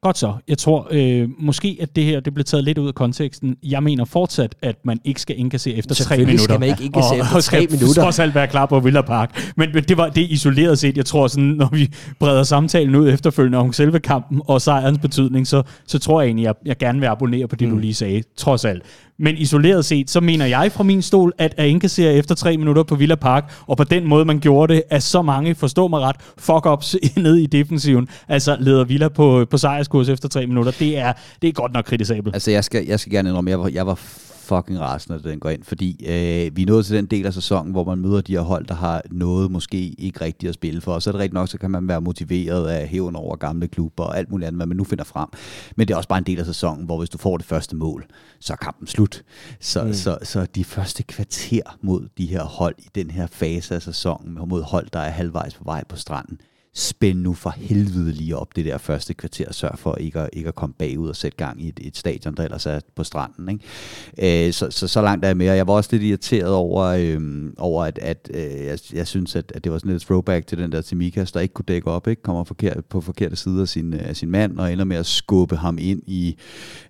[0.03, 0.33] Godt så.
[0.47, 3.55] Jeg tror øh, måske, at det her det blev taget lidt ud af konteksten.
[3.63, 6.43] Jeg mener fortsat, at man ikke skal indkassere efter tre minutter.
[6.43, 7.87] skal man ikke indkassere efter tre minutter.
[8.01, 9.53] Og trods alt være klar på Villa Park.
[9.57, 10.97] Men, men det var det isoleret set.
[10.97, 15.47] Jeg tror, sådan, når vi breder samtalen ud efterfølgende om selve kampen og sejrens betydning,
[15.47, 17.73] så, så tror jeg egentlig, at jeg, jeg gerne vil abonnere på det, mm.
[17.73, 18.23] du lige sagde.
[18.37, 18.83] Trods alt.
[19.19, 22.83] Men isoleret set, så mener jeg fra min stol, at at indkassere efter tre minutter
[22.83, 25.99] på Villa Park, og på den måde, man gjorde det, at så mange, forstår mig
[25.99, 30.97] ret, fuck-ups ned i defensiven, altså leder Villa på, på sejrskurs efter tre minutter, det
[30.97, 32.35] er, det er godt nok kritisabelt.
[32.35, 33.99] Altså, jeg skal, jeg skal gerne indrømme, jeg var, jeg var
[34.43, 37.33] fucking rasende, at den går ind, fordi øh, vi er nået til den del af
[37.33, 40.81] sæsonen, hvor man møder de her hold, der har noget måske ikke rigtigt at spille
[40.81, 43.35] for, og så er det rigtigt nok, så kan man være motiveret af hæven over
[43.35, 45.29] gamle klubber og alt muligt andet, hvad man nu finder frem.
[45.75, 47.75] Men det er også bare en del af sæsonen, hvor hvis du får det første
[47.75, 48.05] mål,
[48.39, 49.23] så er kampen slut.
[49.59, 49.93] Så, mm.
[49.93, 54.39] så, så de første kvarter mod de her hold i den her fase af sæsonen,
[54.47, 56.37] mod hold, der er halvvejs på vej på stranden,
[56.75, 60.29] spænd nu for helvede lige op det der første kvarter, og sørg for ikke at,
[60.33, 63.03] ikke at komme bagud og sætte gang i et, et stadion, der ellers er på
[63.03, 63.49] stranden.
[63.49, 64.47] Ikke?
[64.47, 67.51] Øh, så, så, så langt er jeg med, jeg var også lidt irriteret over, øh,
[67.57, 70.57] over at, at øh, jeg, jeg synes, at, at det var sådan lidt throwback til
[70.57, 72.21] den der Timikas, der ikke kunne dække op, ikke?
[72.21, 75.05] kommer forkert, på forkerte side af sin, øh, af sin mand, og ender med at
[75.05, 76.37] skubbe ham ind i,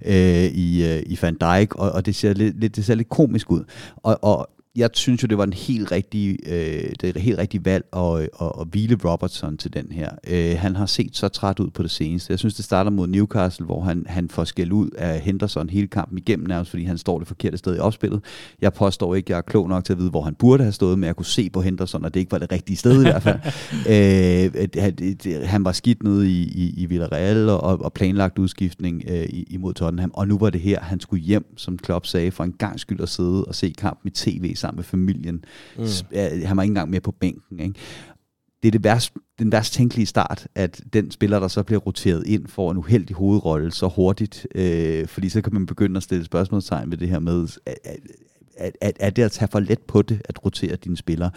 [0.06, 3.10] øh, i, øh, i Van Dijk, og, og det, ser lidt, lidt, det ser lidt
[3.10, 3.64] komisk ud.
[3.96, 7.66] Og, og jeg synes jo, det var en helt rigtig, øh, det er helt rigtig
[7.66, 10.10] valg at, at, at hvile Robertson til den her.
[10.28, 12.32] Øh, han har set så træt ud på det seneste.
[12.32, 15.88] Jeg synes, det starter mod Newcastle, hvor han, han får skæld ud af Henderson hele
[15.88, 18.24] kampen igennem nærmest, fordi han står det forkerte sted i opspillet.
[18.62, 21.00] Jeg påstår ikke, jeg er klog nok til at vide, hvor han burde have stået,
[21.00, 23.24] men jeg kunne se på Henderson, og det ikke var det rigtige sted i hvert
[23.24, 23.40] fald.
[25.34, 29.74] øh, han var skidt nede i, i, i Villarreal og, og planlagt udskiftning øh, imod
[29.74, 32.80] Tottenham, og nu var det her, han skulle hjem, som Klopp sagde, for en gang
[32.80, 35.46] skyld at sidde og se kampen i tv sammen med familien.
[35.78, 35.86] Mm.
[36.46, 37.60] Han var ikke engang med på bænken.
[37.60, 37.74] Ikke?
[38.64, 42.28] Det er det værst, den værst tænkelige start, at den spiller, der så bliver roteret
[42.28, 46.26] ind, får en uheldig hovedrolle så hurtigt, øh, fordi så kan man begynde at stille
[46.26, 50.22] spørgsmålstegn ved det her med, at, at, at det at tage for let på det,
[50.26, 51.32] at rotere dine spillere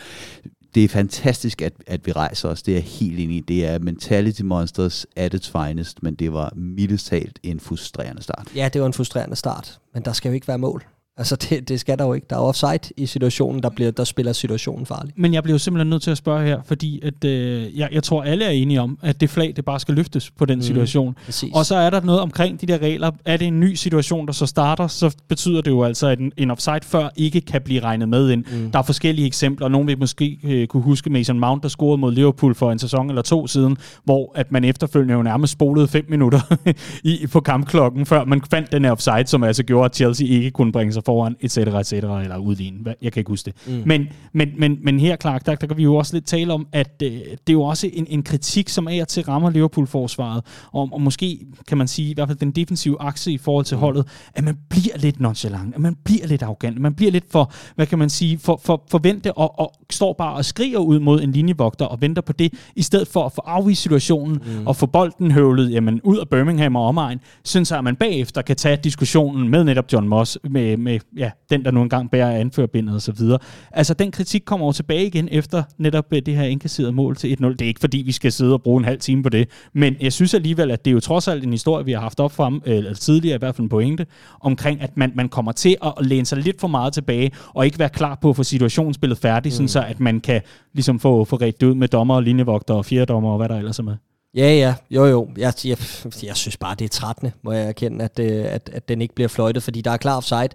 [0.77, 2.63] det er fantastisk, at, at vi rejser os.
[2.63, 3.41] Det er jeg helt enig i.
[3.41, 8.53] Det er Mentality Monsters at its finest, men det var mildest talt en frustrerende start.
[8.55, 10.85] Ja, det var en frustrerende start, men der skal jo ikke være mål.
[11.19, 12.27] Altså, det, det skal der jo ikke.
[12.31, 15.13] Der er offside i situationen, der, bliver, der spiller situationen farlig.
[15.17, 18.03] Men jeg bliver jo simpelthen nødt til at spørge her, fordi at, øh, jeg, jeg
[18.03, 20.63] tror, alle er enige om, at det flag, det bare skal løftes på den mm,
[20.63, 21.17] situation.
[21.25, 21.53] Præcis.
[21.55, 23.11] Og så er der noget omkring de der regler.
[23.25, 26.33] Er det en ny situation, der så starter, så betyder det jo altså, at en,
[26.37, 28.45] en offside før ikke kan blive regnet med ind.
[28.53, 28.71] Mm.
[28.71, 29.69] Der er forskellige eksempler.
[29.69, 33.09] Nogle vil måske øh, kunne huske Mason Mount, der scorede mod Liverpool for en sæson
[33.09, 36.41] eller to siden, hvor at man efterfølgende jo nærmest spolede fem minutter
[37.05, 40.51] i, på kampklokken, før man fandt den her offside, som altså gjorde, at Chelsea ikke
[40.51, 42.95] kunne bringe sig foran, et cetera, et cetera, eller udligne.
[43.03, 43.75] Jeg kan ikke huske det.
[43.75, 43.83] Mm.
[43.87, 46.67] Men, men, men, men her, Clark, der, der kan vi jo også lidt tale om,
[46.73, 50.45] at øh, det er jo også en, en kritik, som af og til rammer Liverpool-forsvaret,
[50.73, 51.39] og, og måske
[51.69, 53.81] kan man sige, i hvert fald den defensive akse i forhold til mm.
[53.81, 57.53] holdet, at man bliver lidt nonchalant, at man bliver lidt arrogant, man bliver lidt for,
[57.75, 61.23] hvad kan man sige, for, for forvente og, og står bare og skriger ud mod
[61.23, 64.67] en linjevogter og venter på det, i stedet for at få afvist situationen mm.
[64.67, 68.43] og få bolden høvlet jamen, ud af Birmingham og omegn, synes jeg, at man bagefter
[68.43, 72.31] kan tage diskussionen med netop John Moss, med, med ja, den, der nu engang bærer
[72.31, 73.39] anførbindet og så videre.
[73.73, 77.37] Altså, den kritik kommer over tilbage igen efter netop øh, det her indkasserede mål til
[77.41, 77.47] 1-0.
[77.49, 79.97] Det er ikke, fordi vi skal sidde og bruge en halv time på det, men
[80.01, 82.33] jeg synes alligevel, at det er jo trods alt en historie, vi har haft op
[82.33, 84.07] frem, eller tidligere i hvert fald en pointe,
[84.41, 87.79] omkring, at man, man kommer til at læne sig lidt for meget tilbage, og ikke
[87.79, 89.57] være klar på at få situationsspillet færdigt, mm.
[89.57, 90.41] sådan så at man kan
[90.73, 93.79] ligesom få, få ret ud med dommer og linjevogter og fjerdommer og hvad der ellers
[93.79, 93.97] er med.
[94.37, 95.29] Ja, ja, jo, jo.
[95.37, 95.79] Jeg, jeg,
[96.23, 99.15] jeg synes bare, det er trættende, må jeg erkende, at, øh, at, at den ikke
[99.15, 100.49] bliver fløjtet, fordi der er klar offside,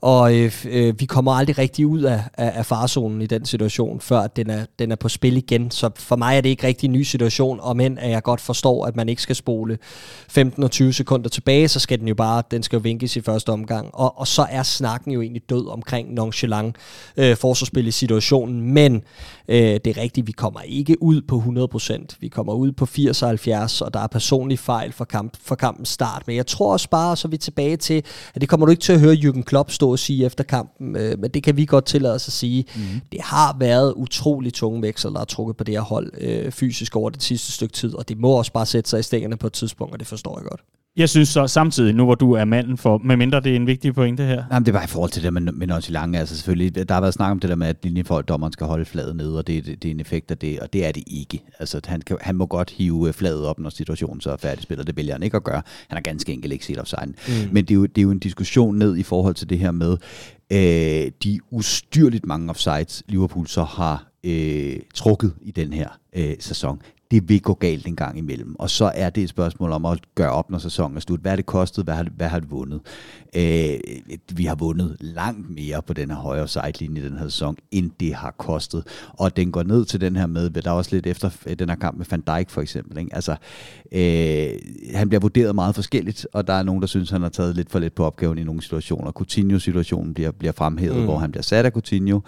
[0.00, 4.00] og øh, øh, vi kommer aldrig rigtig ud af, af, af farzonen i den situation,
[4.00, 5.70] før den er, den er på spil igen.
[5.70, 8.40] Så for mig er det ikke rigtig en ny situation, og men at jeg godt
[8.40, 9.78] forstår, at man ikke skal spole
[10.28, 13.20] 15 og 20 sekunder tilbage, så skal den jo bare, den skal jo vinkes i
[13.20, 13.94] første omgang.
[13.94, 16.76] Og, og så er snakken jo egentlig død omkring nonchalant
[17.16, 19.02] øh, forsvarsspil i situationen, men
[19.48, 21.42] øh, det er rigtigt, vi kommer ikke ud på
[22.00, 25.54] 100%, vi kommer ud på 80 76, og der er personlig fejl for, kamp, for
[25.54, 26.22] kampens start.
[26.26, 28.04] Men jeg tror også bare, så er vi tilbage til,
[28.34, 30.96] at det kommer du ikke til at høre Jürgen Klopp stå og sige efter kampen,
[30.96, 32.64] øh, men det kan vi godt tillade os at sige.
[32.76, 33.00] Mm.
[33.12, 36.96] Det har været utrolig tunge veksler, der er trukket på det her hold øh, fysisk
[36.96, 39.46] over det sidste stykke tid, og det må også bare sætte sig i stængerne på
[39.46, 40.60] et tidspunkt, og det forstår jeg godt.
[41.00, 43.94] Jeg synes så samtidig, nu hvor du er manden for, medmindre det er en vigtig
[43.94, 44.44] pointe her.
[44.52, 47.14] Jamen, det var i forhold til det med, med lange, altså selvfølgelig, der har været
[47.14, 49.88] snak om det der med, at linjefolk, skal holde fladet nede, og det, det, det
[49.88, 51.42] er en effekt af det, og det er det ikke.
[51.58, 54.96] Altså, han, kan, han må godt hive fladet op, når situationen så er færdigspillet, det
[54.96, 55.62] vælger han ikke at gøre.
[55.88, 57.06] Han har ganske enkelt ikke set offside.
[57.06, 57.52] Mm.
[57.52, 59.70] Men det er, jo, det er jo en diskussion ned i forhold til det her
[59.70, 59.96] med,
[60.52, 66.80] øh, de ustyrligt mange offsides, Liverpool så har øh, trukket i den her øh, sæson
[67.10, 68.56] det vil gå galt en gang imellem.
[68.58, 71.20] Og så er det et spørgsmål om at gøre op, når sæsonen er slut.
[71.20, 71.84] Hvad har det kostet?
[71.84, 72.80] Hvad har det, hvad har det vundet?
[73.36, 73.78] Øh,
[74.32, 77.90] vi har vundet langt mere på den her højre sidelinje i den her sæson, end
[78.00, 78.86] det har kostet.
[79.08, 81.76] Og den går ned til den her med, der er også lidt efter den her
[81.76, 82.98] kamp med Van Dijk for eksempel.
[82.98, 83.14] Ikke?
[83.14, 83.36] Altså,
[83.92, 84.50] øh,
[84.94, 87.70] han bliver vurderet meget forskelligt, og der er nogen, der synes, han har taget lidt
[87.70, 89.12] for lidt på opgaven i nogle situationer.
[89.12, 91.04] Coutinho-situationen bliver, bliver fremhævet, mm.
[91.04, 92.20] hvor han bliver sat af Coutinho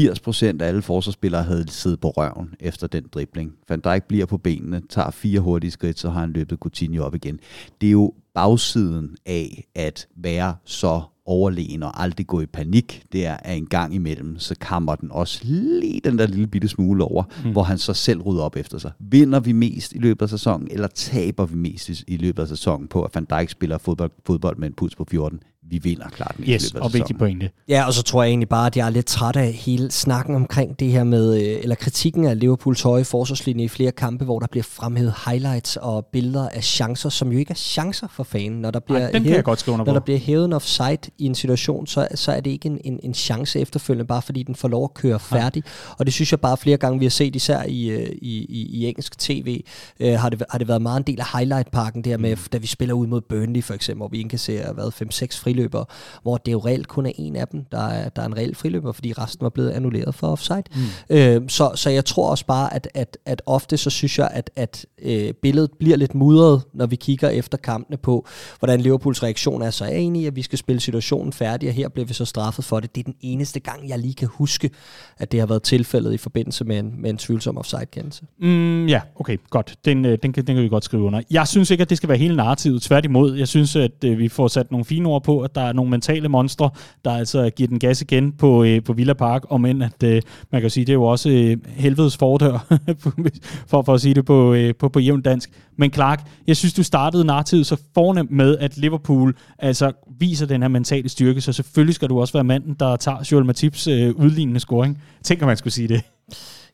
[0.00, 3.52] 80% af alle forsvarsspillere havde siddet på røven efter den dribling.
[3.68, 7.14] Van Dijk bliver på benene, tager fire hurtige skridt, så har han løbet Coutinho op
[7.14, 7.40] igen.
[7.80, 13.26] Det er jo bagsiden af at være så overlegen og aldrig gå i panik, det
[13.26, 17.04] er, at en gang imellem, så kammer den også lige den der lille bitte smule
[17.04, 17.52] over, mm.
[17.52, 18.92] hvor han så selv rydder op efter sig.
[18.98, 22.48] Vinder vi mest i løbet af sæsonen, eller taber vi mest i, i løbet af
[22.48, 25.40] sæsonen på, at Van Dijk spiller fodbold, fodbold med en puls på 14?
[25.70, 27.50] Vi vinder klart mest yes, i løbet af og vigtig pointe.
[27.68, 30.34] Ja, og så tror jeg egentlig bare, at jeg er lidt træt af hele snakken
[30.34, 34.38] omkring det her med, øh, eller kritikken af Liverpools høje forsvarslinje i flere kampe, hvor
[34.38, 38.60] der bliver fremhævet highlights og billeder af chancer, som jo ikke er chancer for fanen.
[38.60, 40.98] Når der bliver, Ej, den hævet, jeg godt skrive når der bliver hævet en offside
[41.18, 44.42] i en situation, så, så er det ikke en, en, en chance efterfølgende, bare fordi
[44.42, 45.62] den får lov at køre færdig.
[45.66, 45.94] Ja.
[45.98, 48.66] Og det synes jeg bare flere gange, vi har set, især i, øh, i, i,
[48.70, 49.64] i engelsk tv,
[50.00, 52.42] øh, har, det, har det været meget en del af highlight-parken der med, mm.
[52.52, 55.84] da vi spiller ud mod Burnley for eksempel, hvor vi indkasserer 5-6 friløber,
[56.22, 58.54] hvor det jo reelt kun er en af dem, der er, der er en reel
[58.54, 60.62] friløber, fordi resten var blevet annulleret for offside.
[60.74, 61.16] Mm.
[61.16, 64.50] Øh, så, så jeg tror også bare, at, at, at ofte så synes jeg, at,
[64.56, 68.26] at øh, billedet bliver lidt mudret, når vi kigger efter kampene på,
[68.58, 69.70] hvordan Liverpools reaktion er.
[69.70, 72.14] Så er jeg enig i, at vi skal spille situationen færdig, og her bliver vi
[72.14, 72.94] så straffet for det.
[72.94, 74.70] Det er den eneste gang, jeg lige kan huske,
[75.18, 78.22] at det har været tilfældet i forbindelse med en, med en tvivlsom offside-kendelse.
[78.40, 79.76] Mm, ja, okay, godt.
[79.84, 81.20] Den, øh, den, kan, den kan vi godt skrive under.
[81.30, 82.82] Jeg synes ikke, at det skal være hele narrativet.
[82.82, 85.72] Tværtimod, jeg synes, at øh, vi får sat nogle fine ord på, at der er
[85.72, 86.70] nogle mentale monstre,
[87.04, 90.22] der altså giver den gas igen på, øh, på Villa Park, om end at øh,
[90.52, 92.66] man kan sige, det er jo også øh, helvedes fordør,
[93.70, 95.50] for, for at sige det på, øh, på, på jævn dansk.
[95.76, 100.62] Men Clark, jeg synes, du startede narrativet så fornemt med, at Liverpool altså viser den
[100.62, 104.14] her mentale styrke, så selvfølgelig skal du også være manden, der tager Joel Matips øh,
[104.14, 105.02] udlignende scoring.
[105.22, 106.02] Tænker man skulle sige det.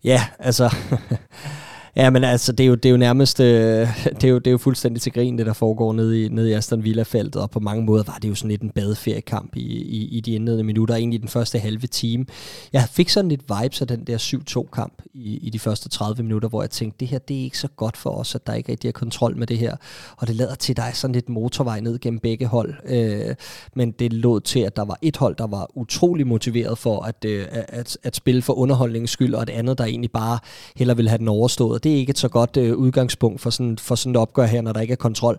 [0.05, 0.75] Ja, altså...
[1.97, 3.47] Ja, men altså, det er jo, det er jo nærmest, øh,
[4.21, 6.51] det, er jo, det er jo fuldstændig til grin, det der foregår nede i, nede
[6.51, 9.61] i Aston Villa-feltet, og på mange måder var det jo sådan lidt en badeferiekamp i,
[9.83, 12.27] i, i de indledende minutter, egentlig den første halve time.
[12.73, 16.49] Jeg fik sådan lidt vibes af den der 7-2-kamp i, i de første 30 minutter,
[16.49, 18.73] hvor jeg tænkte, det her, det er ikke så godt for os, at der ikke
[18.73, 19.77] rigtig er kontrol med det her,
[20.17, 23.35] og det lader til, at der er sådan lidt motorvej ned gennem begge hold, øh,
[23.75, 27.25] men det lå til, at der var et hold, der var utrolig motiveret for at,
[27.27, 30.39] øh, at, at spille for underholdningens skyld, og et andet, der egentlig bare
[30.77, 33.79] heller ville have den overstået, det er ikke et så godt øh, udgangspunkt for sådan,
[33.79, 35.39] for sådan et opgør her, når der ikke er kontrol.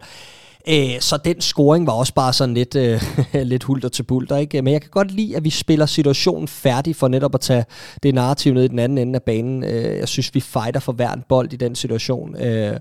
[0.70, 3.02] Øh, så den scoring var også bare sådan lidt, øh,
[3.52, 4.38] lidt hulter til bulter.
[4.38, 4.62] Ikke?
[4.62, 7.66] Men jeg kan godt lide, at vi spiller situationen færdig for netop at tage
[8.04, 9.64] det narrativ ned i den anden ende af banen.
[9.64, 12.36] Øh, jeg synes, vi fighter for hver en bold i den situation.
[12.42, 12.80] Øh,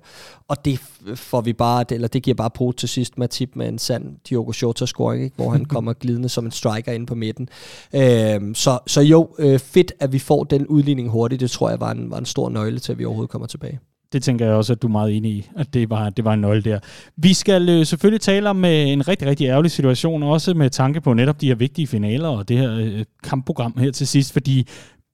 [0.49, 0.81] og det
[1.15, 4.17] får vi bare, eller det giver bare på til sidst med tip med en sand
[4.29, 5.37] Diogo Jota scoring, ikke?
[5.37, 7.49] hvor han kommer glidende som en striker ind på midten.
[7.95, 11.41] Øh, så, så jo, øh, fedt, at vi får den udligning hurtigt.
[11.41, 13.81] Det tror jeg var en, var en stor nøgle til, at vi overhovedet kommer tilbage.
[14.15, 16.33] Det tænker jeg også, at du er meget enig i, at det var, det var
[16.33, 16.79] en nøgle der.
[17.17, 21.01] Vi skal øh, selvfølgelig tale om øh, en rigtig, rigtig ærgerlig situation, også med tanke
[21.01, 24.69] på netop de her vigtige finaler og det her øh, kampprogram her til sidst, fordi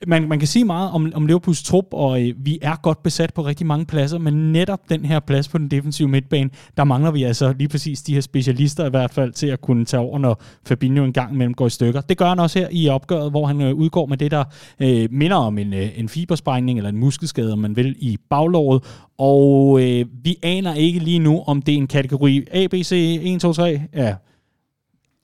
[0.07, 3.35] man, man kan sige meget om, om Liverpools trup, og øh, vi er godt besat
[3.35, 7.11] på rigtig mange pladser, men netop den her plads på den defensive midtbane, der mangler
[7.11, 10.19] vi altså lige præcis de her specialister i hvert fald til at kunne tage over,
[10.19, 12.01] når Fabinho en gang imellem går i stykker.
[12.01, 14.45] Det gør han også her i opgøret, hvor han øh, udgår med det, der
[14.81, 18.83] øh, minder om en, øh, en fibersprængning eller en muskelskade, om man vil, i baglåret,
[19.19, 23.19] og øh, vi aner ikke lige nu, om det er en kategori A, B, C,
[23.23, 24.15] 1, 2, 3, ja,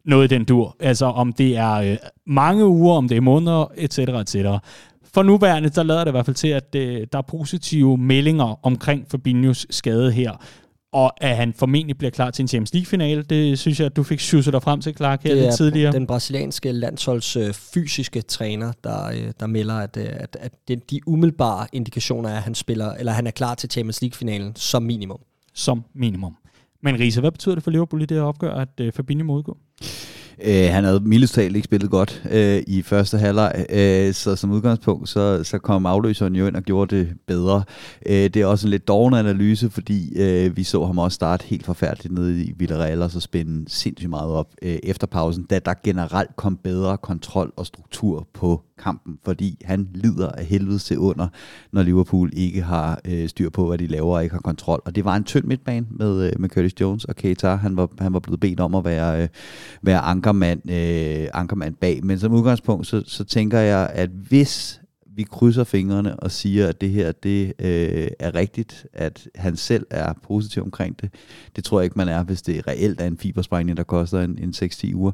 [0.07, 0.77] noget den dur.
[0.81, 3.99] Altså om det er øh, mange uger, om det er måneder, etc.
[3.99, 4.37] etc.
[5.15, 8.67] For nuværende, der lader det i hvert fald til, at øh, der er positive meldinger
[8.67, 10.33] omkring Fabinhos skade her.
[10.93, 14.03] Og at han formentlig bliver klar til en Champions League-finale, det synes jeg, at du
[14.03, 15.93] fik sjusset dig frem til, Clark, her lidt tidligere.
[15.93, 20.91] den brasilianske landsholds øh, fysiske træner, der, øh, der melder, at, øh, at, at det,
[20.91, 24.83] de umiddelbare indikationer er, at han, spiller, eller han er klar til Champions League-finalen som
[24.83, 25.21] minimum.
[25.55, 26.37] Som minimum.
[26.87, 29.35] Men Risa, hvad betyder det for Liverpool i det her opgør, at øh, Fabinho må
[29.35, 29.59] udgå?
[30.45, 35.09] Øh, han havde mildest ikke spillet godt øh, i første halvleg, øh, så som udgangspunkt,
[35.09, 37.63] så, så kom afløseren jo ind og gjorde det bedre.
[38.07, 41.45] Øh, det er også en lidt dårlig analyse, fordi øh, vi så ham også starte
[41.47, 45.59] helt forfærdeligt nede i Villarreal, og så spænde sindssygt meget op øh, efter pausen, da
[45.59, 50.99] der generelt kom bedre kontrol og struktur på kampen, fordi han lider af helvede til
[50.99, 51.29] under,
[51.73, 54.83] når Liverpool ikke har øh, styr på, hvad de laver og ikke har kontrol.
[54.85, 57.55] Og det var en tynd midtbane med, øh, med Curtis Jones og Keita.
[57.55, 59.29] Han var, han var blevet bedt om at være, øh,
[59.83, 62.05] være ankermand, øh, ankermand bag.
[62.05, 64.81] Men som udgangspunkt, så, så tænker jeg, at hvis
[65.17, 69.87] vi krydser fingrene og siger, at det her det øh, er rigtigt, at han selv
[69.91, 71.11] er positiv omkring det.
[71.57, 74.39] Det tror jeg ikke, man er, hvis det reelt er en fibersprængning, der koster en,
[74.39, 75.13] en 6-10 uger.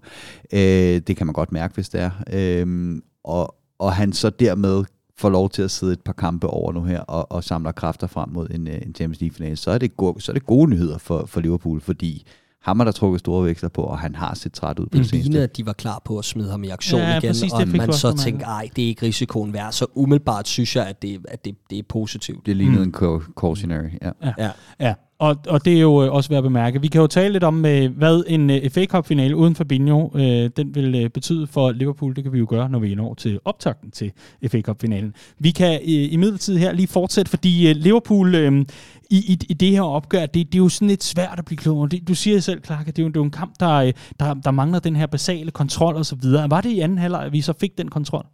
[0.53, 2.11] Øh, det kan man godt mærke, hvis det er.
[2.33, 4.85] Øh, og, og han så dermed
[5.17, 8.07] får lov til at sidde et par kampe over nu her og, og samler kræfter
[8.07, 10.71] frem mod en, øh, en Champions League-finale, så er det, gode, så er det gode
[10.71, 12.27] nyheder for, for Liverpool, fordi
[12.63, 14.99] ham er der trukket store veksler på, og han har set træt ud på Det
[14.99, 15.29] det seneste.
[15.29, 17.69] lignede, at de var klar på at smide ham i aktion Ja, igen, præcis, og
[17.69, 19.73] man så tænkte, ej, det er ikke risikoen værd.
[19.73, 22.47] Så umiddelbart synes jeg, at det, at det, det er positivt.
[22.47, 22.89] Det lignede Mm.
[22.89, 24.11] en cau- cautionary, ja.
[24.39, 24.51] Ja.
[24.81, 26.81] Ja, og, og det er jo øh, også værd at bemærke.
[26.81, 30.09] Vi kan jo tale lidt om, øh, hvad en øh, FA Cup-finale uden Fabinho,
[30.57, 32.17] den vil betyde for Liverpool.
[32.17, 34.13] Det kan vi jo gøre, når vi når til optakten til
[34.49, 35.15] FA Cup-finalen.
[35.39, 38.65] Vi kan i midlertid her lige fortsætte, fordi Liverpool i,
[39.11, 41.89] i, i det her opgør, det, det er jo sådan lidt svært at blive klogere.
[41.89, 43.93] Det, du siger selv, Clark, at det er jo, det er jo en kamp, der,
[44.21, 46.51] der, der mangler den her basale kontrol og så videre.
[46.51, 48.27] Var det i anden halvleg, at vi så fik den kontrol?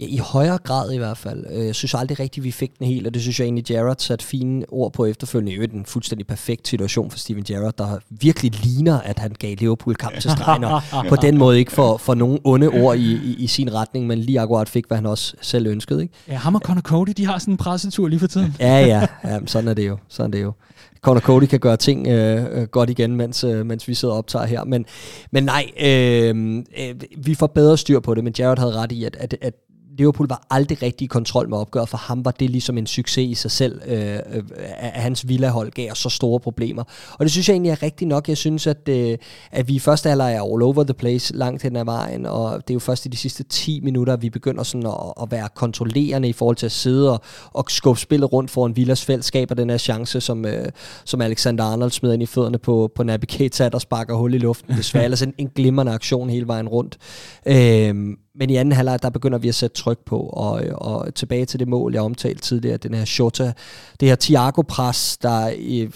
[0.00, 1.44] Ja, i højere grad i hvert fald.
[1.52, 3.96] Øh, Jeg synes aldrig rigtigt, vi fik den helt, og det synes jeg egentlig, Gerrard
[3.98, 5.52] satte fine ord på efterfølgende.
[5.52, 9.56] I øvrigt en fuldstændig perfekt situation for Steven Gerrard, der virkelig ligner, at han gav
[9.58, 13.12] Liverpool kamp til stregen, og på den måde ikke for, for nogen onde ord i,
[13.14, 16.02] i, i sin retning, men lige akkurat fik, hvad han også selv ønskede.
[16.02, 16.14] Ikke?
[16.28, 18.56] Ja, ham og Conor Cody, de har sådan en pressetur lige for tiden.
[18.60, 19.98] Ja, ja, ja sådan er det jo.
[20.08, 20.52] Sådan er det jo.
[21.00, 24.18] Conor Cody kan gøre ting øh, øh, godt igen, mens, øh, mens vi sidder og
[24.18, 24.64] optager her.
[24.64, 24.84] Men,
[25.30, 29.04] men nej, øh, øh, vi får bedre styr på det, men Jared havde ret i,
[29.04, 29.54] at, at, at
[29.98, 31.88] Liverpool var aldrig rigtig i kontrol med opgøret.
[31.88, 34.42] For ham var det ligesom en succes i sig selv, øh, øh,
[34.76, 36.84] at hans villahold gav os så store problemer.
[37.12, 38.28] Og det synes jeg egentlig er rigtigt nok.
[38.28, 39.18] Jeg synes, at, øh,
[39.52, 42.52] at vi i første halvleg er all over the place langt hen ad vejen, og
[42.52, 45.30] det er jo først i de sidste 10 minutter, at vi begynder sådan at, at
[45.30, 47.20] være kontrollerende i forhold til at sidde og,
[47.52, 50.68] og skubbe spillet rundt foran Villas fællesskab, og den her chance, som, øh,
[51.04, 54.38] som Alexander Arnold smider ind i fødderne på, på Naby Keita, der sparker hul i
[54.38, 54.76] luften.
[54.76, 56.98] Desværre ellers en, en glimrende aktion hele vejen rundt.
[57.46, 61.44] Øh, men i anden halvleg, der begynder vi at sætte tryk på, og, og tilbage
[61.44, 63.52] til det mål, jeg omtalte tidligere, den her Shota,
[64.00, 65.50] det her Thiago-pres, der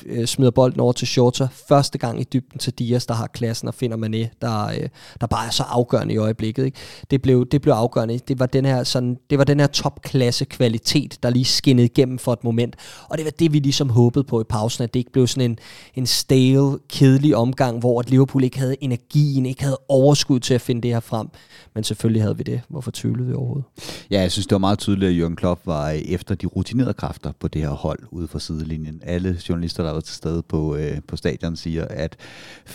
[0.06, 3.68] øh, smider bolden over til Shota, første gang i dybden til Dias, der har klassen,
[3.68, 4.88] og finder Mané, der, øh,
[5.20, 6.64] der bare er så afgørende i øjeblikket.
[6.64, 6.78] Ikke?
[7.10, 8.18] Det, blev, det blev afgørende.
[8.18, 12.18] Det var den her, sådan, det var den her topklasse kvalitet, der lige skinnede igennem
[12.18, 12.76] for et moment,
[13.08, 15.50] og det var det, vi ligesom håbede på i pausen, at det ikke blev sådan
[15.50, 15.58] en,
[15.94, 20.60] en stale, kedelig omgang, hvor at Liverpool ikke havde energien, ikke havde overskud til at
[20.60, 21.28] finde det her frem.
[21.74, 22.60] Men selvfølgelig havde vi det.
[22.68, 23.64] Hvorfor tvivlede vi overhovedet?
[24.10, 26.94] Ja, jeg synes, det var meget tydeligt, at Jürgen Klopp var øh, efter de rutinerede
[26.94, 29.00] kræfter på det her hold ude fra sidelinjen.
[29.02, 32.16] Alle journalister, der var til stede på, øh, på stadion, siger, at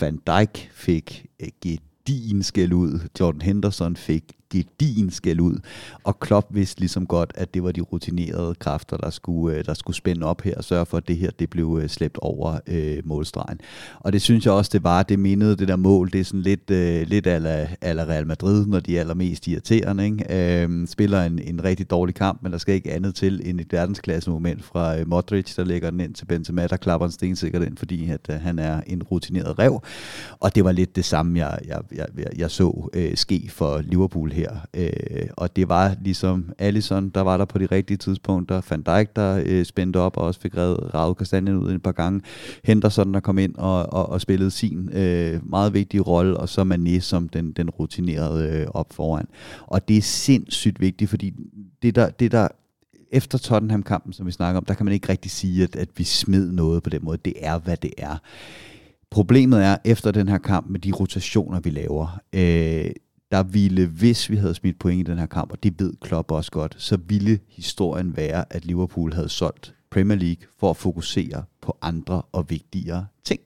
[0.02, 3.00] Van Dijk fik øh, gedin skæld ud.
[3.20, 4.24] Jordan Henderson fik
[4.56, 5.60] gedin skæld ud.
[6.04, 9.74] Og Klopp vidste ligesom godt, at det var de rutinerede kræfter, der skulle, øh, der
[9.74, 12.60] skulle spænde op her og sørge for, at det her det blev øh, slæbt over
[12.68, 13.60] øh, målstregen.
[14.00, 15.04] Og det synes jeg også, det var.
[15.04, 16.12] Det mindede det der mål.
[16.12, 20.06] Det er sådan lidt, øh, lidt ala, ala Real Madrid, når de er allermest irriterende.
[20.06, 20.64] Ikke?
[20.64, 23.74] Øh, spiller en, en rigtig dårlig kamp, men der skal ikke andet til end et
[23.74, 27.64] verdensklasse moment fra øh, Modric, der lægger den ind til Benzema, der klapper en stensikkert
[27.64, 29.82] ind, fordi at, øh, han er en rutineret rev.
[30.40, 33.82] Og det var lidt det samme, jeg, jeg, jeg, jeg, jeg så øh, ske for
[33.82, 34.45] Liverpool her.
[34.74, 38.62] Øh, og det var ligesom Allison, der var der på de rigtige tidspunkter.
[38.70, 41.92] Van Dijk, der øh, spændte op og også fik reddet Raul Kastanjen ud et par
[41.92, 42.22] gange.
[42.64, 46.62] Henderson, der kom ind og, og, og spillede sin øh, meget vigtige rolle, og så
[46.62, 49.26] Mané som den, den rutinerede øh, op foran.
[49.62, 51.34] Og det er sindssygt vigtigt, fordi
[51.82, 52.48] det der, det der
[53.12, 56.04] efter Tottenham-kampen, som vi snakker om, der kan man ikke rigtig sige, at, at vi
[56.04, 57.18] smed noget på den måde.
[57.26, 58.18] Det er, hvad det er.
[59.12, 62.92] Problemet er, efter den her kamp med de rotationer, vi laver, øh,
[63.32, 66.32] der ville, hvis vi havde smidt point i den her kamp, og det ved Klopp
[66.32, 71.44] også godt, så ville historien være, at Liverpool havde solgt Premier League for at fokusere
[71.62, 73.42] på andre og vigtigere ting.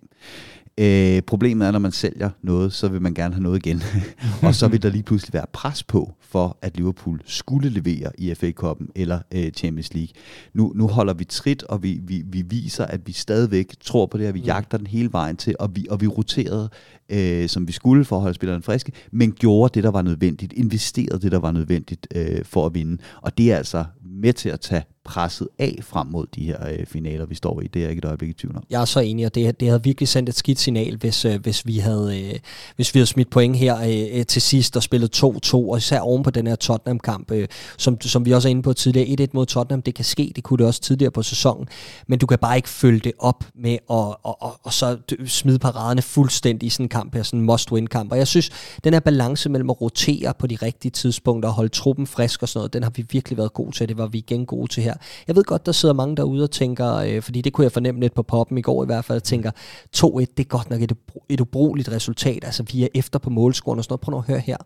[0.79, 3.83] Øh, problemet er, når man sælger noget, så vil man gerne have noget igen.
[4.47, 8.33] og så vil der lige pludselig være pres på, for at Liverpool skulle levere i
[8.35, 10.13] FA Cup'en eller øh, Champions League.
[10.53, 14.17] Nu, nu holder vi trit, og vi, vi, vi viser, at vi stadigvæk tror på
[14.17, 14.33] det her.
[14.33, 16.69] Vi jagter den hele vejen til, og vi, og vi roterede,
[17.09, 20.53] øh, som vi skulle for at holde spillerne friske, men gjorde det, der var nødvendigt.
[20.53, 22.97] Investerede det, der var nødvendigt øh, for at vinde.
[23.21, 23.85] Og det er altså
[24.19, 27.67] med til at tage presset af frem mod de her øh, finaler, vi står i.
[27.67, 28.63] Det er jeg ikke et øjeblik i tvivl om.
[28.69, 31.41] Jeg er så enig, og det, det havde virkelig sendt et skidt signal, hvis, øh,
[31.41, 32.39] hvis, vi havde, øh,
[32.75, 35.99] hvis vi havde smidt point her øh, øh til sidst og spillet 2-2, og især
[35.99, 37.47] oven på den her Tottenham-kamp, øh,
[37.77, 39.27] som, som vi også er inde på tidligere.
[39.27, 41.67] 1-1 mod Tottenham, det kan ske, det kunne det også tidligere på sæsonen,
[42.07, 43.79] men du kan bare ikke følge det op med at
[44.23, 48.11] og, og, og så smide paraderne fuldstændig i sådan en kamp her, sådan en must-win-kamp.
[48.11, 48.49] Og jeg synes,
[48.83, 52.49] den her balance mellem at rotere på de rigtige tidspunkter og holde truppen frisk og
[52.49, 54.83] sådan noget, den har vi virkelig været god til, det var vi igen gode til
[54.83, 54.93] her.
[55.27, 58.01] Jeg ved godt, der sidder mange derude og tænker, øh, fordi det kunne jeg fornemme
[58.01, 59.51] lidt på poppen i går i hvert fald, tænker,
[59.97, 60.93] 2-1, det er godt nok et,
[61.29, 64.01] et ubrugeligt resultat, altså vi er efter på målscoren og sådan noget.
[64.01, 64.57] Prøv nu at høre her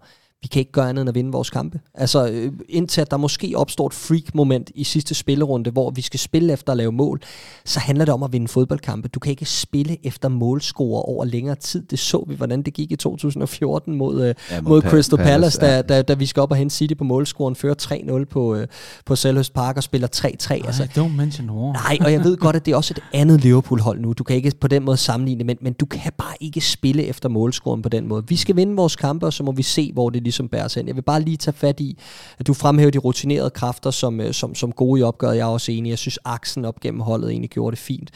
[0.44, 1.80] vi kan ikke gøre andet end at vinde vores kampe.
[1.94, 6.20] Altså øh, indtil at der måske opstår et freak-moment i sidste spillerunde, hvor vi skal
[6.20, 7.22] spille efter at lave mål,
[7.66, 9.08] så handler det om at vinde fodboldkampe.
[9.08, 11.84] Du kan ikke spille efter målscorer over længere tid.
[11.86, 15.60] Det så vi, hvordan det gik i 2014 mod, øh, ja, mod, mod Crystal Palace,
[15.60, 15.82] Palace da, ja.
[15.82, 18.68] da, da vi skal op og hente City på målscoren, fører 3-0 på, øh,
[19.06, 20.28] på Selhurst Park og spiller 3-3.
[20.28, 21.74] Altså, don't mention war.
[21.74, 24.14] Nej, og jeg ved godt, at det er også et andet Liverpool-hold nu.
[24.14, 27.30] Du kan ikke på den måde sammenligne, men, men du kan bare ikke spille efter
[27.30, 28.24] målscoren på den måde.
[28.28, 30.88] Vi skal vinde vores kampe, og så må vi se, hvor det ligesom bærer sig
[30.88, 31.98] Jeg vil bare lige tage fat i,
[32.40, 35.38] at du fremhæver de rutinerede kræfter som, øh, som, som gode i opgøret.
[35.38, 35.90] Jeg er også enig.
[35.90, 38.12] Jeg synes, aksen op gennem holdet egentlig gjorde det fint.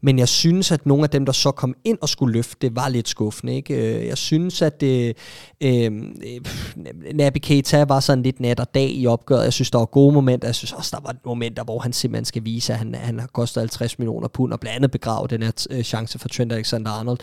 [0.00, 2.76] Men jeg synes, at nogle af dem, der så kom ind og skulle løfte, det
[2.76, 3.54] var lidt skuffende.
[3.54, 3.74] Ikke?
[3.74, 5.16] Øh, jeg synes, at det,
[5.60, 5.92] øh,
[7.14, 9.44] Naby Keita var sådan lidt nat og dag i opgøret.
[9.44, 10.48] Jeg synes, der var gode momenter.
[10.48, 13.26] Jeg synes også, der var momenter, hvor han simpelthen skal vise, at han, han har
[13.26, 17.18] kostet 50 millioner pund og blandt andet begravet den her chance for Trent Alexander-Arnold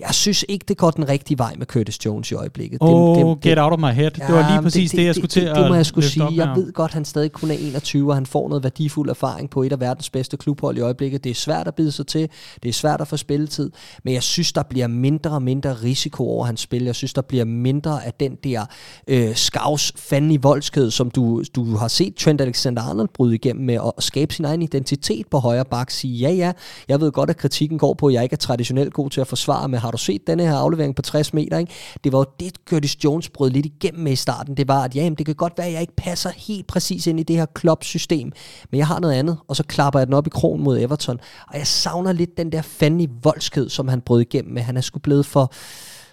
[0.00, 2.78] jeg synes ikke, det går den rigtige vej med Curtis Jones i øjeblikket.
[2.80, 4.10] Oh, dem, dem, get out of my head.
[4.18, 5.74] Ja, det var lige præcis det, det, det jeg skulle til det, det, det må
[5.74, 6.34] jeg skulle sige.
[6.34, 9.50] Jeg ved godt, at han stadig kun er 21, og han får noget værdifuld erfaring
[9.50, 11.24] på et af verdens bedste klubhold i øjeblikket.
[11.24, 12.28] Det er svært at bide sig til.
[12.62, 13.70] Det er svært at få spilletid.
[14.04, 16.84] Men jeg synes, der bliver mindre og mindre risiko over hans spil.
[16.84, 18.64] Jeg synes, der bliver mindre af den der
[19.08, 23.74] øh, skavs fanden i voldsked, som du, du har set Trent Alexander-Arnold bryde igennem med
[23.74, 25.90] at skabe sin egen identitet på højre bak.
[25.90, 26.52] Sige, ja, ja,
[26.88, 29.26] jeg ved godt, at kritikken går på, at jeg ikke er traditionelt god til at
[29.26, 31.58] forsvare, men har du set denne her aflevering på 60 meter?
[31.58, 31.72] Ikke?
[32.04, 34.56] Det var jo det, Curtis Jones brød lidt igennem med i starten.
[34.56, 37.06] Det var, at ja, jamen, det kan godt være, at jeg ikke passer helt præcis
[37.06, 38.32] ind i det her klopsystem,
[38.70, 41.20] men jeg har noget andet, og så klapper jeg den op i krogen mod Everton.
[41.48, 44.62] Og jeg savner lidt den der fandme voldsked, som han brød igennem med.
[44.62, 45.52] Han er sgu blevet for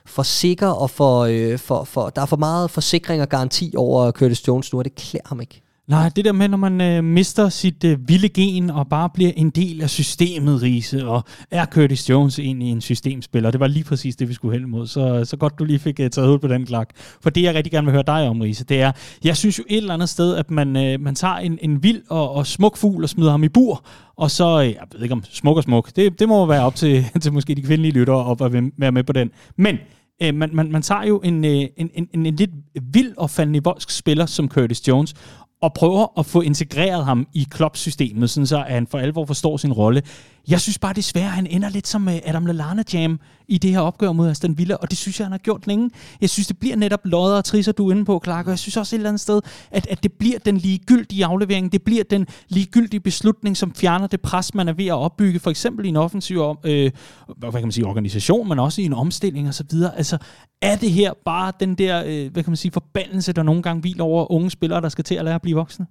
[0.05, 4.11] for sikker og for, øh, for, for, der er for meget forsikring og garanti over
[4.11, 5.66] Curtis Jones nu, og det klæder ham ikke.
[5.88, 9.31] Nej, det der med, når man øh, mister sit øh, vilde gen og bare bliver
[9.35, 13.83] en del af systemet, Riese, og er Curtis Jones egentlig en systemspiller, det var lige
[13.83, 14.88] præcis det, vi skulle hen mod.
[14.88, 16.89] Så, så godt, du lige fik øh, taget hul på den klak.
[17.21, 18.91] For det, jeg rigtig gerne vil høre dig om, Riese, det er,
[19.23, 22.01] jeg synes jo et eller andet sted, at man, øh, man tager en, en vild
[22.09, 23.85] og, og smuk fugl og smider ham i bur,
[24.15, 26.75] og så, øh, jeg ved ikke om smuk og smuk, det, det må være op
[26.75, 29.31] til, til måske de kvindelige lyttere at være med på den.
[29.57, 29.77] Men
[30.23, 33.89] øh, man, man, man tager jo en, en, en, en, en lidt vild og fandenivoldsk
[33.89, 35.13] spiller som Curtis Jones,
[35.62, 39.58] og prøver at få integreret ham i klubsystemet, sådan så at han for alvor forstår
[39.58, 40.01] sin rolle.
[40.48, 43.72] Jeg synes bare desværre, at han ender lidt som øh, Adam Lallana Jam i det
[43.72, 45.89] her opgør mod Aston Villa, og det synes jeg, han har gjort længe.
[46.22, 48.60] Jeg synes, det bliver netop lodder og trisser, du er inde på, Clark, og jeg
[48.60, 49.41] synes også et eller andet sted,
[49.72, 54.22] at, at det bliver den ligegyldige aflevering, det bliver den ligegyldige beslutning, som fjerner det
[54.22, 56.91] pres, man er ved at opbygge, for eksempel i en offensiv øh,
[57.38, 59.66] hvad kan man sige, organisation, men også i en omstilling osv.
[59.95, 60.18] Altså,
[60.62, 63.82] er det her bare den der, øh, hvad kan man sige, forbandelse, der nogle gange
[63.82, 65.86] hviler over unge spillere, der skal til at lære at blive voksne?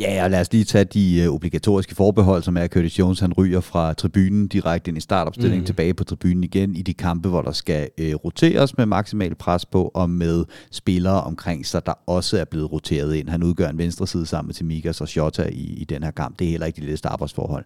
[0.00, 3.20] Ja, og lad os lige tage de øh, obligatoriske forbehold, som er, at Curtis Jones
[3.20, 5.66] han ryger fra tribunen direkte ind i startopstillingen, mm.
[5.66, 9.66] tilbage på tribunen igen i de kampe, hvor der skal øh, roteres med maksimal pres
[9.66, 13.28] på, og med spillere omkring sig, der også er blevet roteret ind.
[13.28, 16.38] Han udgør en venstre side sammen med Timikas og Shota i, i den her kamp.
[16.38, 17.64] Det er heller ikke de letteste arbejdsforhold.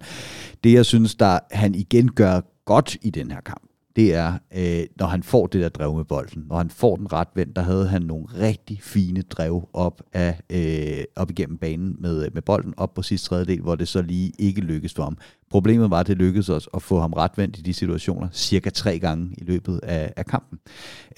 [0.65, 3.63] Det, jeg synes, der han igen gør godt i den her kamp,
[3.97, 6.45] det er, øh, når han får det der drev med bolden.
[6.49, 10.41] Når han får den ret vendt, der havde han nogle rigtig fine drev op, af,
[10.51, 14.33] øh, op igennem banen med, med bolden, op på sidste tredjedel, hvor det så lige
[14.39, 15.19] ikke lykkedes for ham.
[15.55, 18.99] Problemet var, at det lykkedes os at få ham retvendt i de situationer cirka tre
[18.99, 20.59] gange i løbet af, af kampen.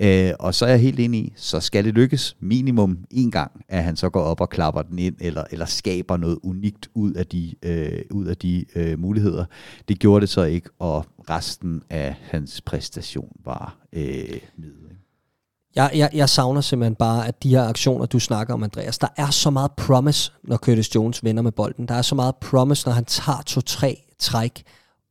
[0.00, 3.64] Øh, og så er jeg helt enig i, så skal det lykkes minimum en gang,
[3.68, 7.12] at han så går op og klapper den ind, eller, eller skaber noget unikt ud
[7.12, 9.44] af de, øh, ud af de øh, muligheder.
[9.88, 14.85] Det gjorde det så ikke, og resten af hans præstation var øh, middel.
[15.76, 19.08] Jeg, jeg, jeg savner simpelthen bare, at de her aktioner, du snakker om, Andreas, der
[19.16, 21.88] er så meget promise, når Curtis Jones vender med bolden.
[21.88, 24.62] Der er så meget promise, når han tager to-tre træk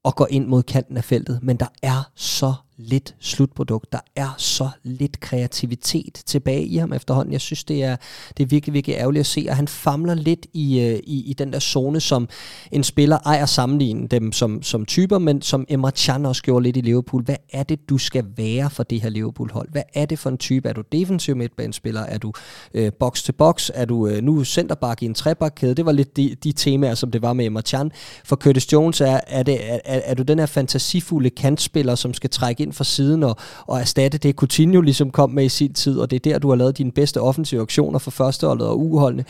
[0.03, 3.91] og går ind mod kanten af feltet, men der er så lidt slutprodukt.
[3.91, 7.32] Der er så lidt kreativitet tilbage i ham efterhånden.
[7.32, 7.95] Jeg synes, det er,
[8.38, 11.34] det er virkelig, virkelig ærgerligt at se, at han famler lidt i, øh, i, i
[11.34, 12.30] den der zone, som
[12.71, 16.78] en spiller ejer sammenligne dem som, som typer, men som Emre Can også gjorde lidt
[16.78, 17.23] i Liverpool.
[17.23, 19.71] Hvad er det, du skal være for det her Liverpool-hold?
[19.71, 20.69] Hvad er det for en type?
[20.69, 22.01] Er du defensiv midtbanespiller?
[22.01, 22.34] Er du
[22.73, 23.69] øh, box til box?
[23.73, 25.76] Er du øh, nu centerback i en trebakkæde?
[25.76, 27.91] Det var lidt de, de temaer, som det var med Emre Can.
[28.26, 32.13] For Curtis Jones er, er, det, er, er, er du den her fantasifulde kantspiller, som
[32.13, 33.36] skal trække ind fra siden og,
[33.68, 36.49] og erstatte det, Coutinho ligesom kom med i sin tid, og det er der, du
[36.49, 39.24] har lavet dine bedste offensive aktioner for førsteholdet og uholdende.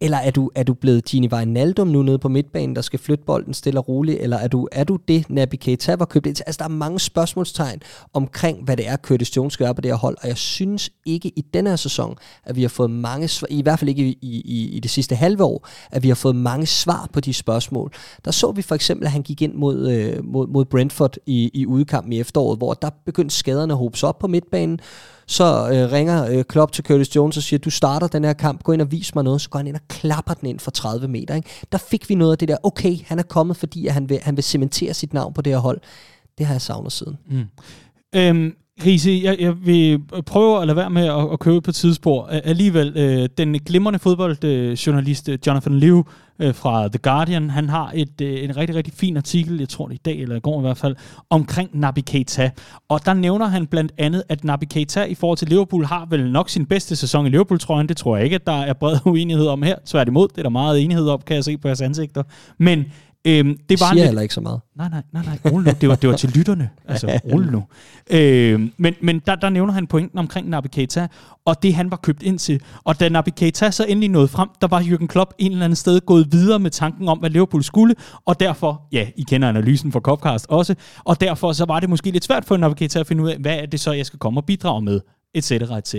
[0.00, 3.24] Eller er du, er du blevet Gini Wijnaldum nu nede på midtbanen, der skal flytte
[3.24, 4.20] bolden stille og roligt?
[4.20, 7.00] Eller er du, er du det, Naby Keita var købt ind Altså, der er mange
[7.00, 7.80] spørgsmålstegn
[8.12, 10.16] omkring, hvad det er, Curtis Jones gør på det her hold.
[10.22, 13.62] Og jeg synes ikke i denne her sæson, at vi har fået mange svar, i
[13.62, 16.66] hvert fald ikke i, i, i det sidste halve år, at vi har fået mange
[16.66, 17.92] svar på de spørgsmål.
[18.24, 21.50] Der så vi for eksempel, at han gik ind mod, øh, mod, mod Brentford i,
[21.54, 24.80] i udkampen i efteråret, hvor der begyndte skaderne at hobe op på midtbanen.
[25.26, 28.62] Så øh, ringer øh, Klopp til Curtis Jones og siger, du starter den her kamp,
[28.62, 29.40] gå ind og vis mig noget.
[29.40, 31.34] Så går han ind og klapper den ind for 30 meter.
[31.34, 31.48] Ikke?
[31.72, 34.18] Der fik vi noget af det der, okay, han er kommet, fordi at han, vil,
[34.22, 35.80] han vil cementere sit navn på det her hold.
[36.38, 37.18] Det har jeg savnet siden.
[37.30, 37.44] Mm.
[38.14, 38.52] Øhm,
[38.84, 42.26] Riese, jeg, jeg vil prøve at lade være med at, at købe på tidsspor.
[42.26, 46.04] Alligevel, øh, den glimrende fodboldjournalist øh, Jonathan Liu
[46.38, 49.86] øh, fra The Guardian, han har et, øh, en rigtig, rigtig fin artikel, jeg tror
[49.86, 50.96] det i dag eller i går i hvert fald,
[51.30, 52.50] omkring Naby Keita.
[52.88, 56.32] Og der nævner han blandt andet, at Naby Keita i forhold til Liverpool har vel
[56.32, 57.88] nok sin bedste sæson i Liverpool-trøjen.
[57.88, 59.76] Det tror jeg ikke, at der er bred uenighed om her.
[59.86, 62.22] Tværtimod, det er der meget enighed om, kan jeg se på jeres ansigter.
[62.58, 62.84] Men
[63.26, 64.04] Øhm, det var siger lidt...
[64.04, 64.60] heller ikke så meget.
[64.76, 65.52] Nej, nej, nej, nej.
[65.52, 65.78] Rolig nu.
[65.80, 66.70] Det var, det var til lytterne.
[66.88, 67.64] Altså, rolig nu.
[68.10, 71.08] Øhm, men men der, der nævner han pointen omkring Naby Keita,
[71.44, 72.60] og det han var købt ind til.
[72.84, 75.76] Og da Naby Keita så endelig nåede frem, der var Jürgen Klopp en eller anden
[75.76, 77.94] sted gået videre med tanken om, hvad Liverpool skulle,
[78.26, 80.74] og derfor, ja, I kender analysen fra Copcast også,
[81.04, 83.38] og derfor så var det måske lidt svært for Naby Keita at finde ud af,
[83.38, 85.00] hvad er det så, jeg skal komme og bidrage med,
[85.34, 85.50] etc.
[85.50, 85.94] etc.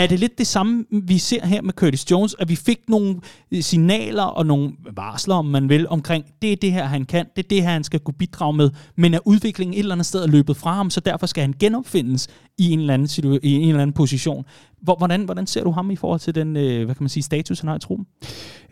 [0.00, 3.20] Er det lidt det samme, vi ser her med Curtis Jones, at vi fik nogle
[3.52, 7.26] øh, signaler og nogle varsler, om man vil, omkring, det er det her, han kan,
[7.36, 10.06] det er det her, han skal kunne bidrage med, men at udviklingen et eller andet
[10.06, 12.28] sted er løbet fra ham, så derfor skal han genopfindes
[12.58, 14.44] i en eller anden, situ- i en eller anden position.
[14.82, 17.60] Hvordan, hvordan ser du ham i forhold til den, øh, hvad kan man sige, status,
[17.60, 18.06] han har i truppen?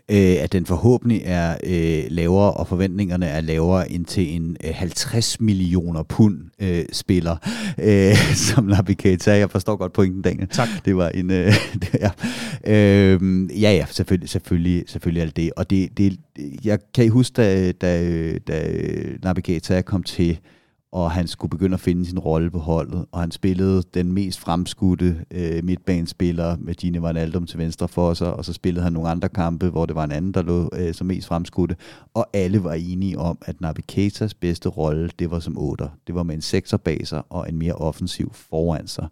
[0.09, 4.71] Øh, at den forhåbentlig er øh, lavere, og forventningerne er lavere end til en øh,
[4.73, 7.35] 50 millioner pund øh, spiller,
[7.77, 8.15] øh,
[8.47, 9.37] som Naby Keita.
[9.37, 10.47] Jeg forstår godt pointen, Daniel.
[10.47, 10.67] Tak.
[10.85, 11.31] Det var en...
[11.31, 12.11] Øh, det, ja.
[12.67, 13.21] Øh,
[13.61, 15.51] ja, ja, selvfølgelig, selvfølgelig, selvfølgelig er det det.
[15.55, 16.17] Og det, det,
[16.63, 18.71] jeg kan huske, da, da, da
[19.23, 20.39] Naby Keita kom til
[20.91, 24.39] og han skulle begynde at finde sin rolle på holdet, og han spillede den mest
[24.39, 28.93] fremskudte øh, midtbanespiller med Gini Van Aldum til venstre for sig, og så spillede han
[28.93, 31.75] nogle andre kampe, hvor det var en anden, der lå øh, som mest fremskudte,
[32.13, 35.89] og alle var enige om, at Naby Keitas bedste rolle, det var som otter.
[36.07, 39.07] Det var med en sekserbaser og en mere offensiv foran sig.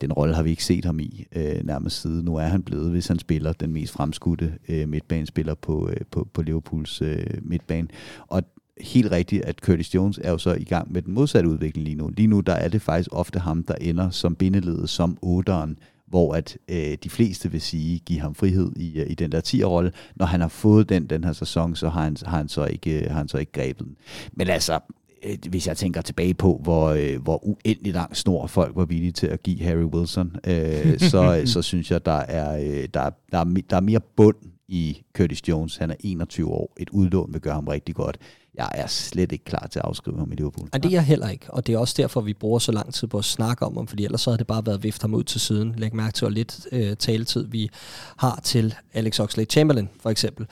[0.00, 2.24] Den rolle har vi ikke set ham i øh, nærmest siden.
[2.24, 6.28] Nu er han blevet, hvis han spiller den mest fremskudte øh, midtbanespiller på, øh, på,
[6.32, 7.88] på Liverpools øh, midtbane.
[8.26, 8.42] Og
[8.80, 11.96] helt rigtigt, at Curtis Jones er jo så i gang med den modsatte udvikling lige
[11.96, 12.08] nu.
[12.08, 16.34] Lige nu der er det faktisk ofte ham, der ender som bindeledet, som otteren, hvor
[16.34, 19.92] at øh, de fleste vil sige, give ham frihed i, øh, i den der 10'er-rolle.
[20.16, 23.04] Når han har fået den den her sæson, så har han, har han, så, ikke,
[23.04, 23.96] øh, har han så ikke grebet den.
[24.32, 24.78] Men altså,
[25.24, 29.12] øh, hvis jeg tænker tilbage på, hvor, øh, hvor uendelig lang snor folk var villige
[29.12, 33.38] til at give Harry Wilson, øh, så, så synes jeg, der er, øh, der, der,
[33.38, 34.36] er, der er mere bund
[34.68, 35.76] i Curtis Jones.
[35.76, 36.72] Han er 21 år.
[36.78, 38.18] Et udlån vil gøre ham rigtig godt
[38.58, 40.68] jeg er slet ikke klar til at afskrive ham i Liverpool.
[40.72, 42.94] Nej, det er jeg heller ikke, og det er også derfor, vi bruger så lang
[42.94, 45.14] tid på at snakke om ham, fordi ellers så havde det bare været vift ham
[45.14, 45.74] ud til siden.
[45.76, 47.70] Læg mærke til, hvor lidt øh, taletid vi
[48.16, 50.46] har til Alex Oxlade-Chamberlain, for eksempel.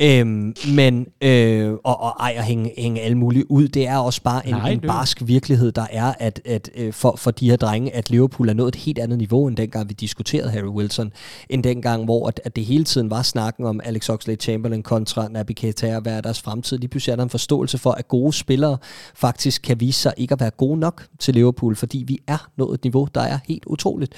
[0.00, 4.22] Øhm, men, øh, og, og ej at hænge, hænge alle mulige ud, det er også
[4.22, 7.56] bare en, Nej, en barsk virkelighed, der er, at, at øh, for, for de her
[7.56, 11.12] drenge, at Liverpool er nået et helt andet niveau, end dengang vi diskuterede Harry Wilson,
[11.48, 15.52] end dengang, hvor at, at det hele tiden var snakken om Alex Oxlade-Chamberlain kontra Naby
[15.52, 16.78] Keita, hvad er deres fremtid.
[16.78, 18.76] Lige pludselig er der en forståelse for, at gode spillere
[19.14, 22.74] faktisk kan vise sig ikke at være gode nok til Liverpool, fordi vi er nået
[22.74, 24.12] et niveau, der er helt utroligt.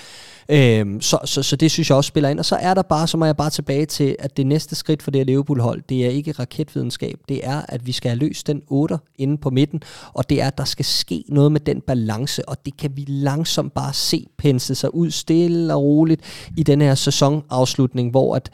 [0.49, 2.39] Øhm, så, så, så det synes jeg også spiller ind.
[2.39, 5.03] Og så er der bare, så må jeg bare tilbage til, at det næste skridt
[5.03, 5.25] for det her
[5.67, 5.83] hold.
[5.89, 7.21] det er ikke raketvidenskab.
[7.29, 10.47] Det er, at vi skal have løst den 8 inde på midten, og det er,
[10.47, 14.27] at der skal ske noget med den balance, og det kan vi langsomt bare se
[14.39, 18.51] pensle sig ud stille og roligt i den her sæsonafslutning, hvor at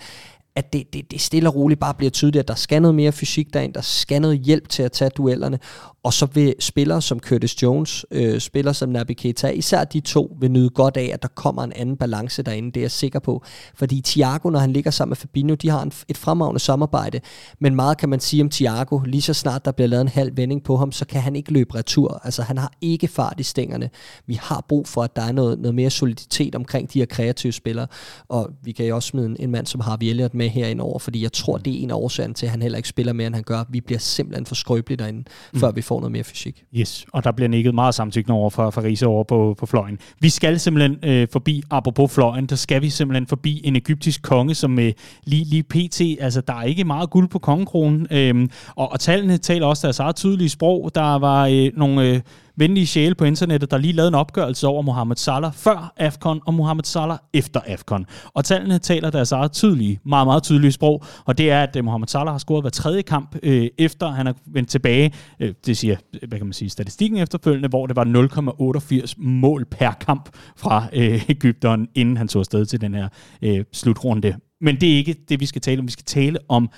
[0.57, 3.13] at det, det, det stille og roligt bare bliver tydeligt, at der skal noget mere
[3.13, 5.59] fysik derind, der skal noget hjælp til at tage duellerne,
[6.03, 10.37] og så vil spillere som Curtis Jones, øh, spillere som Naby Keita, især de to
[10.41, 13.19] vil nyde godt af, at der kommer en anden balance derinde, det er jeg sikker
[13.19, 13.45] på.
[13.75, 17.21] Fordi Thiago, når han ligger sammen med Fabinho, de har en, et fremragende samarbejde,
[17.61, 20.37] men meget kan man sige om Thiago, lige så snart der bliver lavet en halv
[20.37, 22.21] vending på ham, så kan han ikke løbe retur.
[22.25, 23.91] Altså han har ikke fart i stængerne.
[24.27, 27.53] Vi har brug for, at der er noget, noget mere soliditet omkring de her kreative
[27.53, 27.87] spillere,
[28.29, 30.99] og vi kan jo også smide en, en mand som Harvey Elliott med herinde over,
[30.99, 33.27] fordi jeg tror, det er en af årsagen til, at han heller ikke spiller mere,
[33.27, 33.65] end han gør.
[33.69, 35.61] Vi bliver simpelthen for skrøbelige derinde, mm.
[35.61, 36.65] før vi får noget mere fysik.
[36.75, 39.99] Yes, og der bliver nikket meget samtykkende over for, for Riese over på, på fløjen.
[40.21, 44.55] Vi skal simpelthen øh, forbi, apropos fløjen, der skal vi simpelthen forbi en egyptisk konge,
[44.55, 44.93] som øh,
[45.25, 49.39] lige, lige pt, altså der er ikke meget guld på kongekronen, øh, og, og tallene
[49.39, 50.91] taler også deres eget tydelige sprog.
[50.95, 52.09] Der var øh, nogle...
[52.09, 52.21] Øh,
[52.57, 56.55] venlige sjæle på internettet, der lige lavede en opgørelse over Mohamed Salah før AFCON og
[56.55, 58.07] Mohamed Salah efter AFCON.
[58.35, 61.85] Og tallene taler deres eget tydelige, meget, meget tydelige sprog, og det er, at øh,
[61.85, 65.13] Mohamed Salah har scoret hver tredje kamp, øh, efter han er vendt tilbage.
[65.41, 69.65] Øh, det siger, øh, hvad kan man sige, statistikken efterfølgende, hvor det var 0,88 mål
[69.65, 73.09] per kamp fra øh, Ægypteren, inden han tog afsted til den her
[73.43, 74.35] øh, slutrunde.
[74.61, 75.87] Men det er ikke det, vi skal tale om.
[75.87, 76.71] Vi skal tale om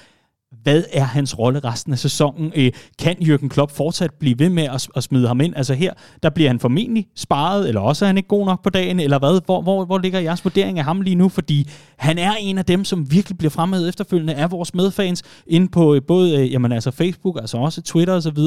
[0.63, 2.53] hvad er hans rolle resten af sæsonen?
[2.57, 5.57] Øh, kan Jürgen Klopp fortsat blive ved med at, at smide ham ind?
[5.57, 5.93] Altså her,
[6.23, 9.19] der bliver han formentlig sparet, eller også er han ikke god nok på dagen, eller
[9.19, 9.41] hvad?
[9.45, 11.29] Hvor, hvor, hvor ligger jeres vurdering af ham lige nu?
[11.29, 15.69] Fordi han er en af dem, som virkelig bliver fremhævet efterfølgende af vores medfans, inde
[15.69, 18.39] på øh, både øh, jamen, altså Facebook, altså også Twitter osv.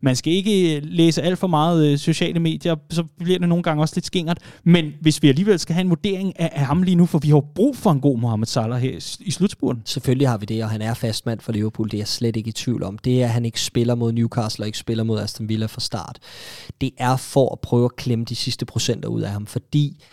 [0.00, 3.62] Man skal ikke øh, læse alt for meget øh, sociale medier, så bliver det nogle
[3.62, 4.38] gange også lidt skingert.
[4.64, 7.28] Men hvis vi alligevel skal have en vurdering af, af ham lige nu, for vi
[7.28, 9.82] har brug for en god Mohamed Salah her i slutspurten.
[9.84, 12.48] Selvfølgelig har vi det, og han er fastmand for Liverpool, det er jeg slet ikke
[12.48, 12.98] i tvivl om.
[12.98, 15.80] Det er, at han ikke spiller mod Newcastle og ikke spiller mod Aston Villa fra
[15.80, 16.18] start.
[16.80, 20.04] Det er for at prøve at klemme de sidste procenter ud af ham, fordi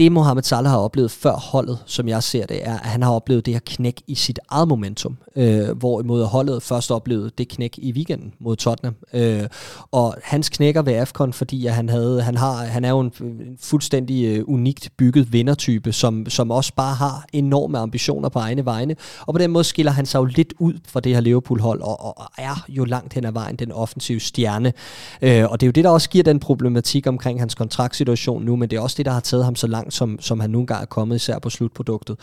[0.00, 3.10] det Mohamed Salah har oplevet før holdet, som jeg ser det, er, at han har
[3.10, 7.78] oplevet det her knæk i sit eget momentum, øh, hvorimod holdet først oplevede det knæk
[7.78, 8.94] i weekenden mod Tottenham.
[9.14, 9.42] Øh,
[9.92, 13.12] og hans knækker ved AFCON, fordi at han, havde, han, har, han er jo en,
[13.20, 18.64] en fuldstændig øh, unikt bygget vindertype, som, som også bare har enorme ambitioner på egne
[18.64, 18.96] vegne,
[19.26, 22.18] og på den måde skiller han sig jo lidt ud fra det her Liverpool-hold, og,
[22.18, 24.72] og er jo langt hen ad vejen den offensive stjerne.
[25.22, 28.56] Øh, og det er jo det, der også giver den problematik omkring hans kontraktsituation nu,
[28.56, 30.50] men det er også det, der har taget ham så langt langt, som, som han
[30.50, 32.16] nogle gange er kommet, især på slutproduktet.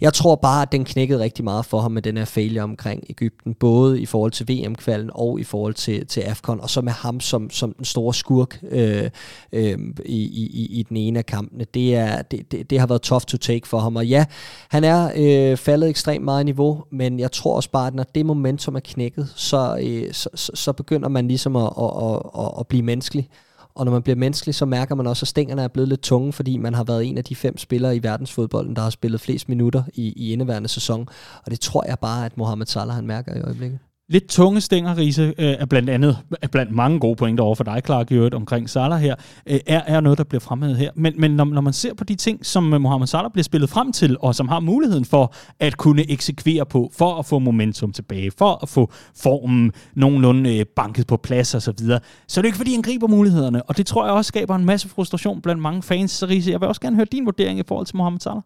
[0.00, 3.04] Jeg tror bare, at den knækkede rigtig meget for ham med den her failure omkring
[3.10, 6.92] Ægypten, både i forhold til VM-kvalden og i forhold til, til AFCON, og så med
[6.92, 9.10] ham som, som den store skurk øh,
[9.52, 11.64] øh, i, i, i den ene af kampene.
[11.74, 14.24] Det, er, det, det, det har været tough to take for ham, og ja,
[14.68, 18.04] han er øh, faldet ekstremt meget i niveau, men jeg tror også bare, at når
[18.14, 22.22] det momentum er knækket, så, øh, så, så, så begynder man ligesom at, at, at,
[22.38, 23.28] at, at blive menneskelig.
[23.76, 26.32] Og når man bliver menneskelig, så mærker man også, at stængerne er blevet lidt tunge,
[26.32, 29.48] fordi man har været en af de fem spillere i verdensfodbolden, der har spillet flest
[29.48, 31.08] minutter i, i indeværende sæson.
[31.44, 33.78] Og det tror jeg bare, at Mohamed Salah han mærker i øjeblikket.
[34.08, 37.64] Lidt tunge stænger, Riese, øh, er blandt andet, er blandt mange gode pointer over for
[37.64, 39.14] dig, Clark, i øvrigt, omkring Salah her,
[39.46, 40.90] øh, er, er noget, der bliver fremhævet her.
[40.94, 43.70] Men, men når, når man ser på de ting, som øh, Mohamed Salah bliver spillet
[43.70, 47.92] frem til, og som har muligheden for at kunne eksekvere på, for at få momentum
[47.92, 52.46] tilbage, for at få formen nogenlunde banket på plads osv., så, videre, så er det
[52.46, 53.62] ikke, fordi han griber mulighederne.
[53.62, 56.10] Og det tror jeg også skaber en masse frustration blandt mange fans.
[56.10, 58.42] Så Riese, jeg vil også gerne høre din vurdering i forhold til Mohamed Salah.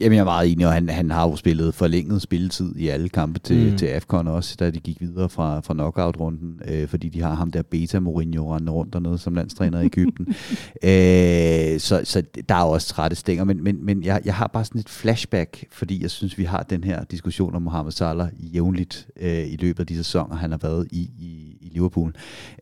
[0.00, 3.08] Jamen, jeg er meget enig, og han, han har jo spillet forlænget spilletid i alle
[3.08, 3.76] kampe til, mm.
[3.76, 7.50] til AFCON også, da de gik videre fra, fra knockout-runden, øh, fordi de har ham
[7.50, 10.26] der Beta Mourinho rendende rundt dernede som landstræner i Ægypten.
[10.82, 14.64] øh, så, så der er også trætte stænger, men, men, men jeg, jeg har bare
[14.64, 19.08] sådan et flashback, fordi jeg synes, vi har den her diskussion om Mohamed Salah jævnligt
[19.20, 22.14] øh, i løbet af de sæsoner, han har været i, i, i Liverpool,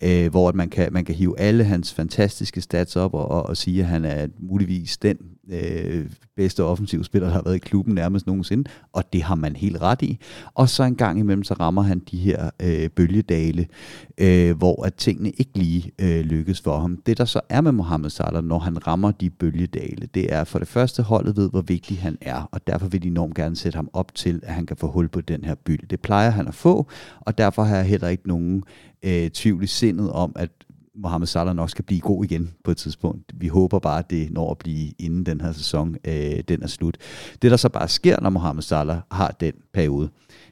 [0.02, 3.46] øh, hvor at man, kan, man kan hive alle hans fantastiske stats op og, og,
[3.46, 5.16] og sige, at han er muligvis den
[5.50, 9.82] øh, bedste offensivspiller, der har været i klubben nærmest nogensinde, og det har man helt
[9.82, 10.18] ret i.
[10.54, 13.66] Og så en gang imellem, så rammer han de her øh, bølgedale,
[14.18, 16.96] øh, hvor at tingene ikke lige øh, lykkes for ham.
[17.06, 20.58] Det der så er med Mohamed Salah, når han rammer de bølgedale, det er for
[20.58, 23.76] det første, holdet ved, hvor vigtig han er, og derfor vil de enormt gerne sætte
[23.76, 25.88] ham op til, at han kan få hul på den her byld.
[25.88, 26.86] Det plejer han at få,
[27.20, 28.62] og derfor har jeg heller ikke nogen
[29.02, 30.50] øh, tvivl i sindet om, at
[30.94, 33.32] Mohamed Salah nok skal blive god igen på et tidspunkt.
[33.34, 36.66] Vi håber bare, at det når at blive inden den her sæson, øh, den er
[36.66, 36.96] slut.
[37.42, 40.08] Det, der så bare sker, når Mohamed Salah har den periode,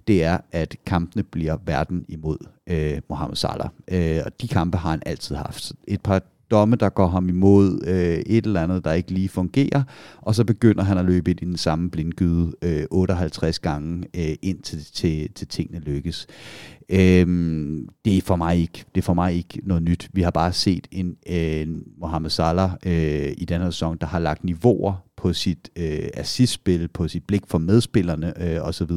[0.07, 3.69] det er, at kampene bliver verden imod øh, Mohamed Salah.
[3.89, 5.73] Øh, og de kampe har han altid haft.
[5.89, 6.23] Et par
[6.55, 9.83] domme, der går ham imod øh, et eller andet, der ikke lige fungerer,
[10.17, 14.85] og så begynder han at løbe i den samme blindgyde øh, 58 gange, øh, indtil
[14.93, 16.27] til, til tingene lykkes.
[16.89, 20.09] Øhm, det er for mig ikke det er for mig ikke noget nyt.
[20.13, 21.67] Vi har bare set en øh,
[21.99, 26.89] Mohamed Salah øh, i den her sæson, der har lagt niveauer på sit øh, assistspil,
[26.89, 28.91] på sit blik for medspillerne øh, osv.,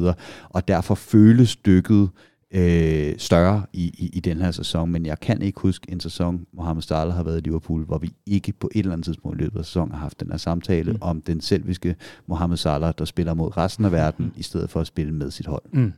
[0.48, 2.10] og derfor føles stykket
[2.54, 6.46] øh, større i, i, i den her sæson, men jeg kan ikke huske en sæson,
[6.52, 9.42] Mohamed Salah har været i Liverpool, hvor vi ikke på et eller andet tidspunkt i
[9.42, 10.98] løbet af sæsonen har haft den her samtale mm.
[11.00, 11.96] om den selviske
[12.26, 14.32] Mohamed Salah, der spiller mod resten af verden, mm.
[14.36, 15.62] i stedet for at spille med sit hold.
[15.72, 15.92] Mm.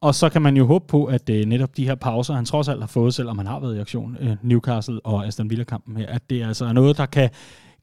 [0.00, 2.68] Og så kan man jo håbe på, at øh, netop de her pauser, han trods
[2.68, 6.06] alt har fået, selvom han har været i aktion, øh, Newcastle og Aston Villa-kampen her,
[6.06, 7.30] at det altså er noget, der kan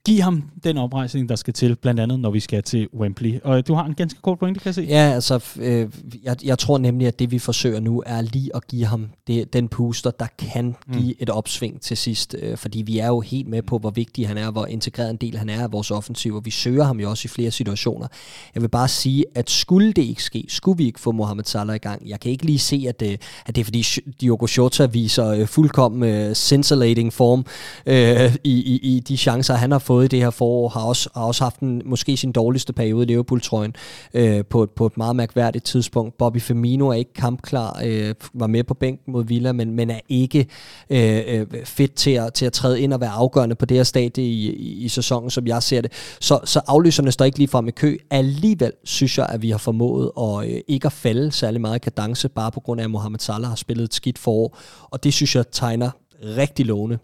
[0.06, 3.40] give ham den oprejsning, der skal til, blandt andet når vi skal til Wembley.
[3.44, 4.82] Og du har en ganske kort pointe, kan jeg se.
[4.82, 5.90] Ja, altså, øh,
[6.24, 9.54] jeg, jeg tror nemlig, at det vi forsøger nu, er lige at give ham det,
[9.54, 10.94] den puster, der kan mm.
[10.94, 11.18] give mm.
[11.20, 12.36] et opsving til sidst.
[12.42, 15.16] Øh, fordi vi er jo helt med på, hvor vigtig han er, hvor integreret en
[15.16, 18.08] del han er af vores offensiv, og vi søger ham jo også i flere situationer.
[18.56, 21.76] Jeg vil bare sige, at skulle det ikke ske, skulle vi ikke få Mohamed Salah
[21.76, 23.86] i gang, jeg kan ikke lige se, at det, at det er fordi
[24.22, 27.46] Diogo Jota viser øh, fuldkommen øh, scintillating form
[27.86, 30.82] øh, i, i, i de chancer, han har fået fået i det her forår, har
[30.82, 33.76] også, har også haft en, måske sin dårligste periode i Liverpool-trøjen
[34.14, 36.18] øh, på, et, på et meget mærkværdigt tidspunkt.
[36.18, 40.00] Bobby Firmino er ikke kampklar, øh, var med på bænken mod Villa, men, men er
[40.10, 40.48] ikke
[40.90, 43.84] øh, øh fedt til at, til at træde ind og være afgørende på det her
[43.84, 45.92] stadie i, i, i sæsonen, som jeg ser det.
[46.20, 47.98] Så, så afløserne står ikke lige frem i kø.
[48.10, 51.80] Alligevel synes jeg, at vi har formået at øh, ikke at falde særlig meget i
[51.80, 54.58] kadence, bare på grund af, at Mohamed Salah har spillet et skidt forår.
[54.92, 55.90] Og det synes jeg tegner
[56.24, 56.98] rigtig lovende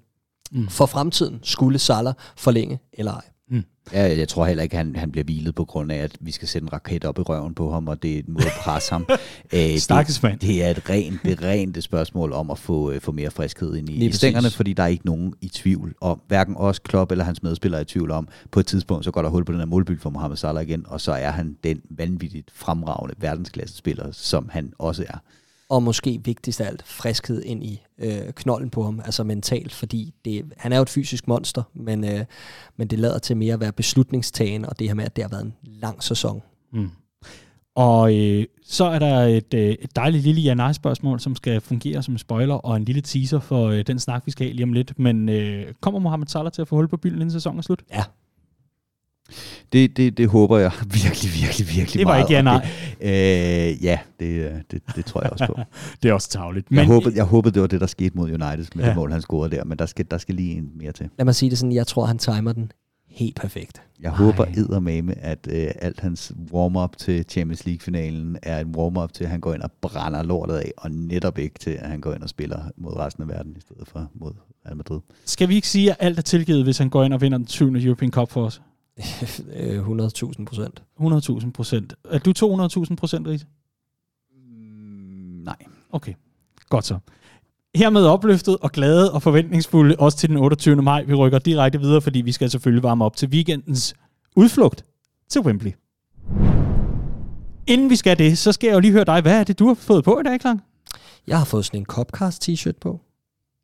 [0.51, 0.67] mm.
[0.67, 1.39] for fremtiden.
[1.43, 3.21] Skulle Salah forlænge eller ej?
[3.51, 3.63] Mm.
[3.93, 6.31] Ja, jeg tror heller ikke, at han, han bliver hvilet på grund af, at vi
[6.31, 8.51] skal sætte en raket op i røven på ham, og det er en måde at
[8.63, 9.05] presse ham.
[9.51, 10.39] Æh, det, mand.
[10.39, 13.89] Det er et rent, det rent spørgsmål om at få, uh, få mere friskhed ind
[13.89, 17.23] i, i stængerne, fordi der er ikke nogen i tvivl om, hverken os, Klopp eller
[17.23, 19.59] hans medspillere er i tvivl om, på et tidspunkt, så går der hul på den
[19.59, 24.11] her målbyg for Mohamed Salah igen, og så er han den vanvittigt fremragende verdensklasse spiller,
[24.11, 25.17] som han også er
[25.72, 30.13] og måske vigtigst af alt, friskhed ind i øh, knolden på ham, altså mentalt, fordi
[30.26, 32.26] det, han er jo et fysisk monster, men, øh,
[32.78, 35.30] men det lader til mere at være beslutningstagen, og det her med, at det har
[35.30, 36.41] været en lang sæson.
[36.74, 36.89] Mm.
[37.76, 42.03] Og øh, så er der et, øh, et dejligt lille ja spørgsmål som skal fungere
[42.03, 44.74] som spoiler, og en lille teaser for øh, den snak, vi skal have lige om
[44.74, 44.99] lidt.
[44.99, 47.84] Men øh, kommer Mohamed Salah til at få hul på bylden, inden sæsonen er slut?
[47.91, 48.03] Ja,
[49.73, 50.71] det, det, det håber jeg
[51.03, 52.23] virkelig, virkelig, virkelig Det var meget.
[52.23, 52.67] ikke ja, nej.
[53.01, 55.59] Øh, ja, det, øh, det, det tror jeg også på.
[56.03, 56.67] det er også tavligt.
[56.71, 58.89] Jeg, men, håbede, jeg håbede, det var det, der skete mod United med ja.
[58.89, 61.09] det mål, han scorede der, men der skal, der skal lige en mere til.
[61.17, 62.71] Lad mig sige det sådan, jeg tror, han timer den
[63.11, 63.82] helt perfekt.
[64.01, 64.15] Jeg Ej.
[64.15, 69.29] håber eddermame, at øh, alt hans warm-up til Champions League-finalen er en warm-up til, at
[69.29, 72.23] han går ind og brænder lortet af, og netop ikke til, at han går ind
[72.23, 74.32] og spiller mod resten af verden, i stedet for mod
[74.65, 74.99] Real Madrid.
[75.25, 77.47] Skal vi ikke sige, at alt er tilgivet, hvis han går ind og vinder den
[77.47, 77.84] 20.
[77.84, 78.61] European Cup for os?
[78.99, 80.83] 100.000 procent.
[80.99, 81.93] 100.000 procent.
[82.09, 82.33] Er du
[82.89, 83.45] 200.000 procent, Riese?
[84.35, 85.55] Mm, nej.
[85.91, 86.13] Okay,
[86.69, 86.97] godt så.
[87.75, 90.81] Hermed opløftet og glade og forventningsfulde også til den 28.
[90.81, 91.03] maj.
[91.03, 93.93] Vi rykker direkte videre, fordi vi skal selvfølgelig varme op til weekendens
[94.35, 94.85] udflugt
[95.29, 95.71] til Wembley.
[97.67, 99.21] Inden vi skal det, så skal jeg jo lige høre dig.
[99.21, 100.61] Hvad er det, du har fået på i dag, Klang?
[101.27, 102.99] Jeg har fået sådan en Copcast t-shirt på.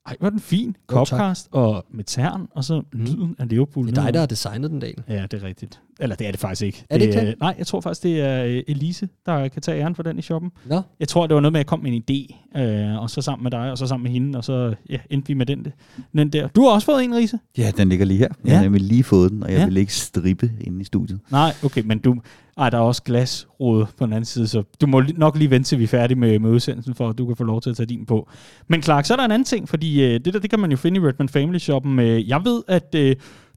[0.08, 0.76] Ej, var den fin.
[0.88, 3.00] Copcast og med tern, og så mm.
[3.00, 3.88] lyden af Liverpool.
[3.88, 5.04] Det er dig, der har designet den, del.
[5.08, 5.82] Ja, det er rigtigt.
[6.00, 6.86] Eller det er det faktisk ikke.
[6.90, 7.36] Er det, det ikke?
[7.40, 10.22] Nej, jeg tror faktisk, det er øh, Elise, der kan tage æren for den i
[10.22, 10.52] shoppen.
[10.66, 10.82] Nå.
[11.00, 13.22] Jeg tror, det var noget med, at jeg kom med en idé, øh, og så
[13.22, 15.68] sammen med dig, og så sammen med hende, og så ja, endte vi med den,
[16.14, 16.48] den der.
[16.48, 17.40] Du har også fået en, Riese?
[17.58, 18.28] Ja, den ligger lige her.
[18.44, 18.56] Jeg ja.
[18.56, 19.66] har nemlig lige fået den, og jeg ja.
[19.66, 21.20] vil ikke strippe inde i studiet.
[21.32, 22.16] Nej, okay, men du,
[22.58, 25.70] ej, der er også glasråd på den anden side, så du må nok lige vente
[25.70, 27.76] til vi er færdige med, med udsendelsen, for at du kan få lov til at
[27.76, 28.30] tage din på.
[28.68, 30.72] Men Clark, så er der en anden ting, fordi øh, det der, det kan man
[30.72, 32.00] jo finde i Redman Family Shoppen.
[32.00, 33.16] Øh, jeg ved, at øh,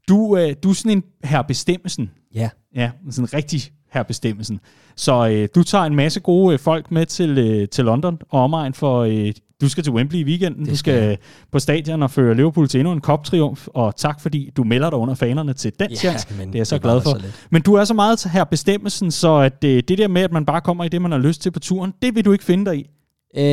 [0.09, 2.11] du, øh, du er sådan en her bestemmelsen.
[2.35, 2.49] Ja.
[2.75, 4.59] Ja, sådan en rigtig her bestemmelsen.
[4.95, 8.43] Så øh, du tager en masse gode øh, folk med til, øh, til London og
[8.43, 10.65] omegn for øh, du skal til Wembley i weekenden.
[10.65, 11.17] Du skal
[11.51, 13.67] på stadion og føre Liverpool til endnu en koptriumf.
[13.67, 16.27] Og tak, fordi du melder dig under fanerne til den ja, chance.
[16.29, 17.19] Det er jeg så glad for.
[17.49, 20.31] Men du er så meget her bestemmelsen, så at det, øh, det der med, at
[20.31, 22.43] man bare kommer i det, man har lyst til på turen, det vil du ikke
[22.43, 22.89] finde dig i.
[23.37, 23.43] Øh,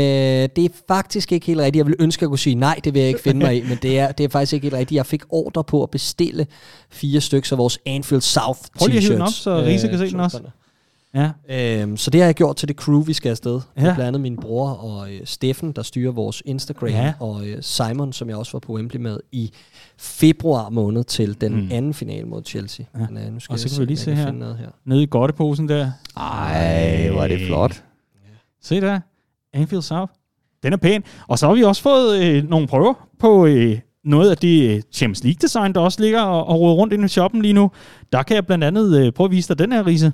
[0.56, 1.76] det er faktisk ikke helt rigtigt.
[1.76, 3.68] Jeg vil ønske, at jeg kunne sige nej, det vil jeg ikke finde mig i,
[3.68, 4.96] men det er, det er faktisk ikke helt rigtigt.
[4.96, 6.46] Jeg fik ordre på at bestille
[6.90, 8.78] fire stykker af vores Anfield South t-shirts.
[8.78, 10.40] Prøv lige at hive den op, så Riese øh, kan se den også.
[11.14, 11.30] Ja.
[11.48, 13.60] Øhm, så det har jeg gjort til det crew, vi skal afsted.
[13.76, 13.82] Ja.
[13.82, 17.12] Blandt andet min bror og øh, Steffen, der styrer vores Instagram, ja.
[17.20, 19.52] og øh, Simon, som jeg også var på Wembley med i
[19.96, 21.68] februar måned til den mm.
[21.72, 22.86] anden final mod Chelsea.
[22.94, 23.06] Ja.
[23.10, 25.68] Men, øh, nu skal og så kan vi lige se her, her, nede i godteposen
[25.68, 25.92] der.
[26.16, 27.84] Ej, hvor er det flot.
[28.14, 28.34] Ja.
[28.62, 29.00] Se der,
[29.52, 30.12] Anfield South.
[30.62, 31.04] Den er pæn.
[31.28, 34.82] Og så har vi også fået øh, nogle prøver på øh, noget af det øh,
[34.92, 37.70] Champions League-design, der også ligger og, og råder rundt inde i shoppen lige nu.
[38.12, 40.12] Der kan jeg blandt andet øh, prøve at vise dig den her, Riese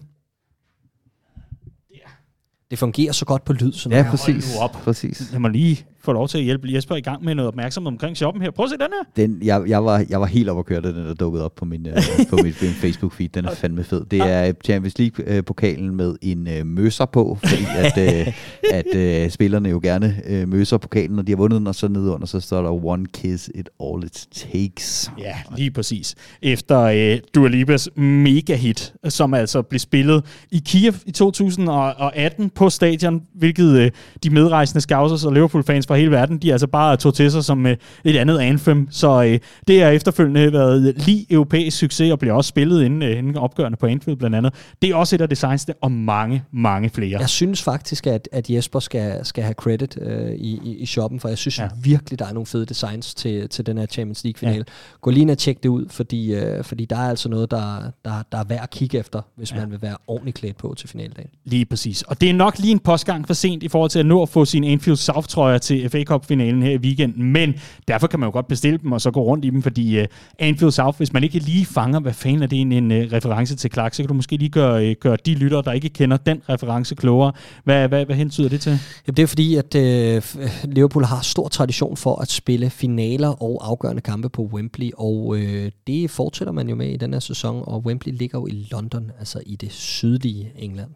[2.75, 3.73] det fungerer så godt på lyd.
[3.73, 4.57] Så ja, præcis.
[4.57, 4.73] Op.
[4.73, 5.33] præcis.
[5.33, 8.17] Jeg må lige få lov til at hjælpe Jesper i gang med noget opmærksomhed omkring
[8.17, 8.51] shoppen her.
[8.51, 9.27] Prøv at se den her.
[9.27, 11.65] Den, jeg, jeg, var, jeg var helt op at køre, den der dukkede op på
[11.65, 13.29] min, uh, på mit Facebook-feed.
[13.35, 14.05] Den er fandme fed.
[14.05, 18.33] Det er Champions League-pokalen med en uh, møsser på, fordi at, uh,
[18.73, 21.89] at uh, spillerne jo gerne uh, møsser pokalen, når de har vundet den, og så
[21.89, 25.13] nede under, så står der One Kiss, it all it takes.
[25.19, 26.15] Ja, lige præcis.
[26.43, 33.23] Efter uh, Dua Lipas mega-hit, som altså blev spillet i Kiev i 2018 på stadion,
[33.35, 33.89] hvilket uh,
[34.23, 37.65] de medrejsende scousers og Liverpool-fans fra hele verden, de altså bare tog til sig som
[37.65, 37.71] uh,
[38.05, 38.89] et andet anthem.
[38.91, 39.37] Så uh,
[39.69, 43.79] det har efterfølgende været lige europæisk succes, og bliver også spillet inden, uh, inden opgørende
[43.79, 44.55] på Anfield blandt andet.
[44.83, 47.21] Det er også et af designsene, og mange, mange flere.
[47.21, 51.21] Jeg synes faktisk, at, at Jesper skal, skal have credit uh, i, i, i shoppen,
[51.21, 51.69] for jeg synes ja.
[51.83, 54.57] virkelig, der er nogle fede designs til, til den her Champions League-finale.
[54.57, 54.99] Ja.
[55.01, 57.91] Gå lige ind og tjek det ud, fordi, uh, fordi der er altså noget, der,
[58.05, 59.57] der, der er værd at kigge efter, hvis ja.
[59.57, 61.31] man vil være ordentligt klædt på til finaldagen.
[61.45, 62.03] Lige præcis.
[62.03, 64.29] Og det er nok lige en postgang for sent i forhold til at nå at
[64.29, 67.55] få sin Anfield South-trøjer til til FA Cup-finalen her i weekenden, men
[67.89, 70.07] derfor kan man jo godt bestille dem og så gå rundt i dem, fordi uh,
[70.39, 73.57] Anfield South, hvis man ikke lige fanger, hvad fanden er det en, en uh, reference
[73.57, 76.17] til Clark, så kan du måske lige gøre, uh, gøre de lyttere, der ikke kender
[76.17, 77.33] den reference klogere.
[77.65, 78.79] Hvad, hvad, hvad hentyder det til?
[79.07, 80.23] Jamen, det er fordi, at øh,
[80.65, 85.71] Liverpool har stor tradition for at spille finaler og afgørende kampe på Wembley, og øh,
[85.87, 89.11] det fortsætter man jo med i den her sæson, og Wembley ligger jo i London,
[89.19, 90.91] altså i det sydlige England.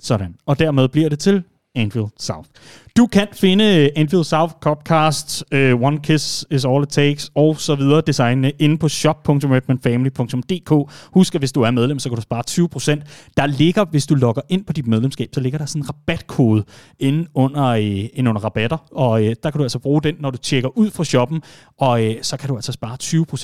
[0.00, 0.34] Sådan.
[0.46, 1.42] Og dermed bliver det til
[1.74, 2.48] Anfield South.
[2.96, 7.30] Du kan finde øh, Anfield South Copcast, uh, øh, One Kiss is All It Takes,
[7.34, 10.92] og så videre designene inde på shop.redmanfamily.dk.
[11.12, 13.02] Husk, at hvis du er medlem, så kan du spare 20%.
[13.36, 16.64] Der ligger, hvis du logger ind på dit medlemskab, så ligger der sådan en rabatkode
[16.98, 20.30] inde under, uh, inde under rabatter, og uh, der kan du altså bruge den, når
[20.30, 21.42] du tjekker ud fra shoppen,
[21.78, 22.96] og uh, så kan du altså spare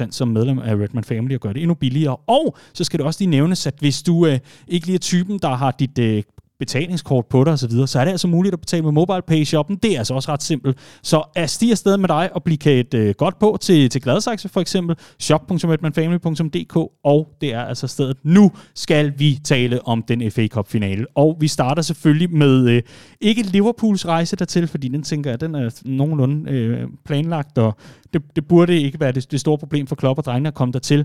[0.06, 2.16] 20% som medlem af Redman Family og gøre det endnu billigere.
[2.16, 4.32] Og så skal du også lige nævnes, at hvis du uh,
[4.68, 6.22] ikke lige er typen, der har dit uh,
[6.59, 9.76] betalingskort på dig osv., så, så er det altså muligt at betale med MobilePay shoppen.
[9.76, 10.78] Det er altså også ret simpelt.
[11.02, 14.48] Så er stig afsted med dig og blive kædet øh, godt på til, til Gladsaxe
[14.48, 18.16] for eksempel, shop.redmanfamily.dk, og det er altså stedet.
[18.22, 22.82] Nu skal vi tale om den FA Cup finale, og vi starter selvfølgelig med øh,
[23.20, 27.76] ikke Liverpools rejse dertil, fordi den tænker jeg, den er nogenlunde øh, planlagt, og
[28.12, 30.72] det, det burde ikke være det, det store problem for Klopp og drengene at komme
[30.72, 31.04] dertil.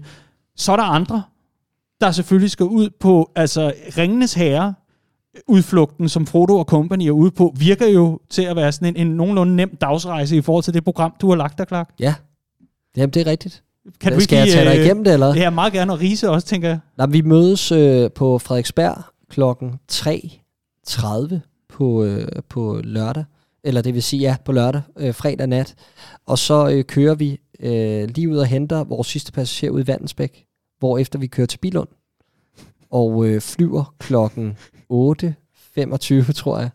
[0.55, 1.23] Så er der andre,
[2.01, 4.73] der selvfølgelig skal ud på altså Ringenes Herre,
[5.47, 9.07] udflugten, som Frodo og company er ude på, virker jo til at være sådan en,
[9.07, 11.89] en nogenlunde nem dagsrejse i forhold til det program, du har lagt der, Clark.
[11.99, 12.15] Ja,
[12.97, 13.63] Jamen, det er rigtigt.
[13.99, 15.35] Kan du Skal ikke jeg tage dig øh, igennem det, eller?
[15.35, 16.79] Ja, meget gerne, og Riese også, tænker jeg.
[16.97, 21.35] Nej, vi mødes øh, på Frederiksberg klokken 3.30
[21.69, 23.23] på, øh, på lørdag.
[23.63, 25.75] Eller det vil sige, ja, på lørdag, øh, fredag nat.
[26.25, 29.87] Og så øh, kører vi øh, lige ud og henter vores sidste passager ud i
[29.87, 30.45] Vandensbæk,
[30.79, 31.87] hvor efter vi kører til Bilund.
[32.93, 34.57] Og øh, flyver klokken
[34.93, 36.69] 8.25, tror jeg.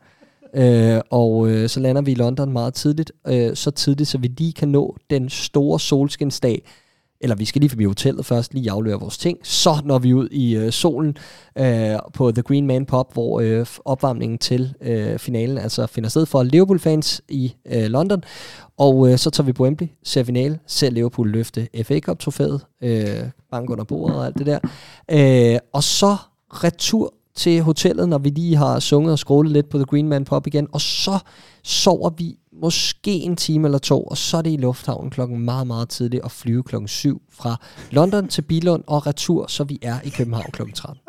[0.54, 3.12] Øh, og øh, så lander vi i London meget tidligt.
[3.26, 6.62] Øh, så tidligt, så vi lige kan nå den store solskinsdag,
[7.20, 9.38] eller vi skal lige forbi hotellet først, lige aflevere vores ting.
[9.42, 11.16] Så når vi ud i øh, solen
[11.58, 16.26] øh, på The Green Man Pub, hvor øh, opvarmningen til øh, finalen altså finder sted
[16.26, 18.22] for Liverpool-fans i øh, London.
[18.78, 23.24] Og øh, så tager vi på Wembley, ser finale, ser Liverpool løfte FA Cup-trofæet, øh,
[23.50, 24.58] bank under bordet og alt det der.
[25.10, 26.16] Øh, og så
[26.50, 30.24] retur til hotellet, når vi lige har sunget og skrålet lidt på The Green Man
[30.24, 31.18] Pub igen, og så
[31.68, 35.66] sover vi måske en time eller to, og så er det i lufthavnen klokken meget,
[35.66, 37.60] meget tidligt at flyve klokken 7 fra
[37.90, 41.02] London til Bilund og retur, så vi er i København klokken 13.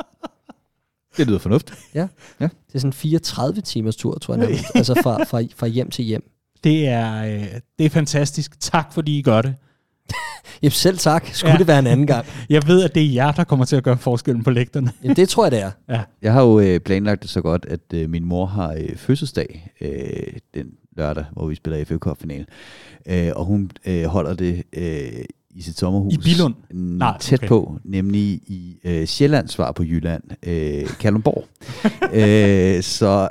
[1.17, 1.79] Det lyder fornuftigt.
[1.93, 2.07] Ja.
[2.39, 2.45] Ja.
[2.45, 4.65] Det er sådan en 34 timers tur, tror jeg nærmest.
[4.75, 6.31] altså fra, fra, fra hjem til hjem.
[6.63, 7.47] Det er, øh,
[7.79, 8.59] det er fantastisk.
[8.59, 9.55] Tak, fordi I gør det.
[10.61, 11.27] Jamen selv tak.
[11.33, 11.57] Skulle Ja.
[11.57, 12.25] det være en anden gang?
[12.49, 14.91] Jeg ved, at det er jer, der kommer til at gøre forskellen på lægterne.
[15.03, 15.71] Jamen, det tror jeg, det er.
[15.89, 16.01] Ja.
[16.21, 19.71] Jeg har jo øh, planlagt det så godt, at øh, min mor har øh, fødselsdag
[19.81, 19.89] øh,
[20.53, 20.65] den
[20.97, 22.45] lørdag, hvor vi spiller FA Cup-finalen.
[23.07, 26.13] Øh, og hun øh, holder det øh, i sit sommerhus.
[26.13, 26.53] I Billund?
[26.71, 27.47] Nej, tæt okay.
[27.47, 31.45] på, nemlig i øh, Sjællands svar på Jylland, øh, Kalundborg.
[32.77, 33.29] øh, så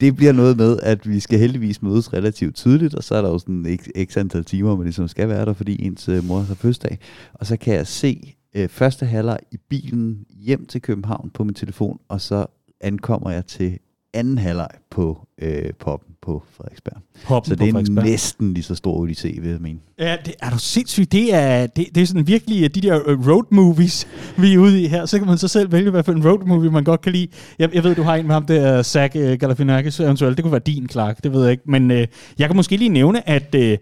[0.00, 3.28] det bliver noget med, at vi skal heldigvis mødes relativt tidligt, og så er der
[3.28, 6.38] jo sådan et x antal timer, man ligesom skal være der, fordi ens øh, mor
[6.38, 6.98] har fødselsdag.
[7.34, 11.54] Og så kan jeg se øh, første halvleg i bilen hjem til København på min
[11.54, 12.46] telefon, og så
[12.80, 13.78] ankommer jeg til
[14.14, 16.96] anden halvleg på øh, poppen på Frederiksberg.
[17.26, 18.04] Poppen Så på det er Frederiksberg.
[18.04, 19.78] næsten lige så stor odyssé, vil jeg mene.
[19.98, 21.12] Ja, det er du sindssygt.
[21.12, 24.06] Det er, det, det er sådan virkelig øh, de der øh, road movies,
[24.38, 25.06] vi er ude i her.
[25.06, 27.28] Så kan man så selv vælge, hvad for en road movie man godt kan lide.
[27.58, 30.36] Jeg, jeg ved, du har en med ham der, Zach uh, Galifianakis eventuelt.
[30.36, 31.24] Det kunne være din, Clark.
[31.24, 31.62] Det ved jeg ikke.
[31.66, 32.06] Men øh,
[32.38, 33.54] jeg kan måske lige nævne, at...
[33.54, 33.78] Øh,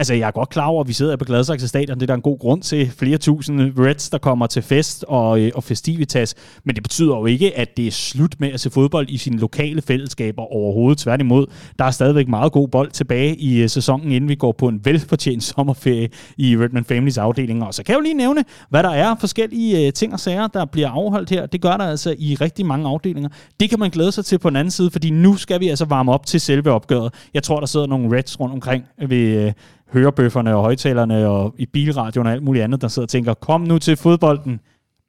[0.00, 1.96] Altså, jeg er godt klar over, at vi sidder på Gladsaxe Stadion.
[1.96, 2.90] Det er der en god grund til.
[2.90, 6.34] Flere tusinde Reds, der kommer til fest og, øh, og festivitas.
[6.64, 9.38] Men det betyder jo ikke, at det er slut med at se fodbold i sine
[9.38, 10.98] lokale fællesskaber overhovedet.
[10.98, 11.46] Tværtimod,
[11.78, 14.80] der er stadigvæk meget god bold tilbage i øh, sæsonen, inden vi går på en
[14.84, 17.66] velfortjent sommerferie i Redman Families afdelinger.
[17.66, 20.46] Og så kan jeg jo lige nævne, hvad der er forskellige øh, ting og sager,
[20.46, 21.46] der bliver afholdt her.
[21.46, 23.30] Det gør der altså i rigtig mange afdelinger.
[23.60, 25.84] Det kan man glæde sig til på den anden side, fordi nu skal vi altså
[25.84, 27.14] varme op til selve opgøret.
[27.34, 29.46] Jeg tror, der sidder nogle Reds rundt omkring ved...
[29.46, 29.52] Øh,
[29.92, 33.60] hørebøfferne og højtalerne og i bilradioen og alt muligt andet, der sidder og tænker, kom
[33.60, 34.60] nu til fodbolden.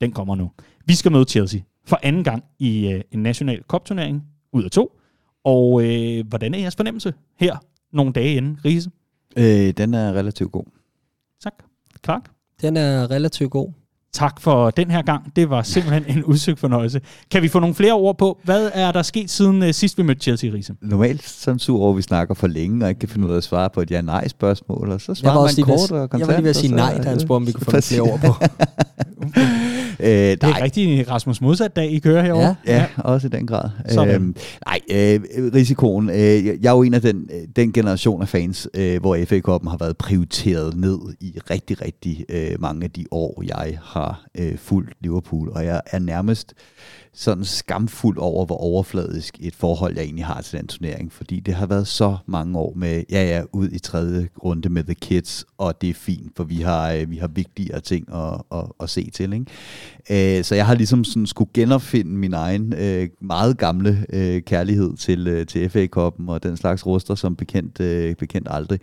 [0.01, 0.51] Den kommer nu.
[0.85, 4.23] Vi skal møde Chelsea for anden gang i øh, en national kopturnering
[4.53, 4.99] ud af to.
[5.43, 7.57] Og øh, hvordan er jeres fornemmelse her
[7.93, 8.91] nogle dage inden, Riese?
[9.37, 10.63] Øh, den er relativt god.
[11.43, 11.53] Tak.
[12.05, 12.31] Clark?
[12.61, 13.71] Den er relativt god.
[14.13, 15.35] Tak for den her gang.
[15.35, 17.01] Det var simpelthen en udsøgt fornøjelse.
[17.31, 20.03] Kan vi få nogle flere ord på, hvad er der sket siden øh, sidst vi
[20.03, 20.73] mødte Chelsea, Riese?
[20.81, 23.37] Normalt sådan sur over, at vi snakker for længe, og ikke kan finde ud af
[23.37, 26.19] at svare på et ja-nej-spørgsmål, og så svarer var, man kort og kontant.
[26.19, 27.81] jeg var lige ved at sige nej, da han spurgte, om vi kunne få nogle
[27.81, 28.33] flere ord på.
[29.99, 32.55] det er rigtig Rasmus modsat dag, I kører herovre.
[32.67, 33.69] Ja, ja, også i den grad.
[33.99, 34.35] Øhm,
[34.65, 35.19] nej, øh,
[35.53, 36.09] risikoen.
[36.09, 39.69] Øh, jeg er jo en af den, den generation af fans, øh, hvor FA Cup'en
[39.69, 44.57] har været prioriteret ned i rigtig, rigtig øh, mange af de år, jeg har øh,
[44.57, 45.49] fulgt Liverpool.
[45.49, 46.53] Og jeg er nærmest
[47.13, 51.53] sådan skamfuld over, hvor overfladisk et forhold jeg egentlig har til den turnering, fordi det
[51.53, 55.45] har været så mange år med, ja ja, ud i tredje runde med The Kids,
[55.57, 58.89] og det er fint, for vi har, øh, vi har vigtigere ting at, at, at
[58.89, 59.33] se til.
[59.33, 60.37] Ikke?
[60.37, 64.97] Øh, så jeg har ligesom sådan skulle genopfinde min egen øh, meget gamle øh, kærlighed
[64.97, 68.79] til, øh, til FA-koppen og den slags ruster, som bekendt, bekendt aldrig.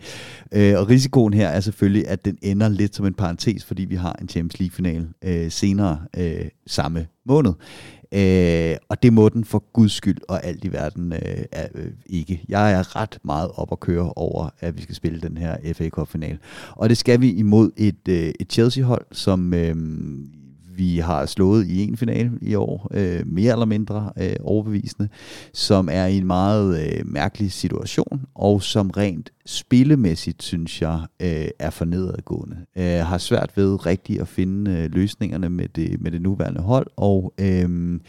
[0.51, 4.15] Og risikoen her er selvfølgelig, at den ender lidt som en parentes, fordi vi har
[4.21, 5.07] en Champions League-final
[5.49, 5.99] senere
[6.67, 7.53] samme måned.
[8.11, 11.91] Øh, og det må den for guds skyld og alt i verden øh, er, øh,
[12.05, 12.43] ikke.
[12.49, 15.89] Jeg er ret meget op at køre over, at vi skal spille den her FA
[15.89, 16.37] Cup-final.
[16.71, 19.75] Og det skal vi imod et, øh, et Chelsea-hold, som øh,
[20.77, 25.09] vi har slået i en finale i år, øh, mere eller mindre øh, overbevisende,
[25.53, 31.47] som er i en meget øh, mærkelig situation, og som rent spillemæssigt, synes jeg, øh,
[31.59, 32.57] er for nedadgående.
[32.77, 36.87] Øh, har svært ved rigtigt at finde øh, løsningerne med det, med det nuværende hold,
[36.97, 37.99] og øh,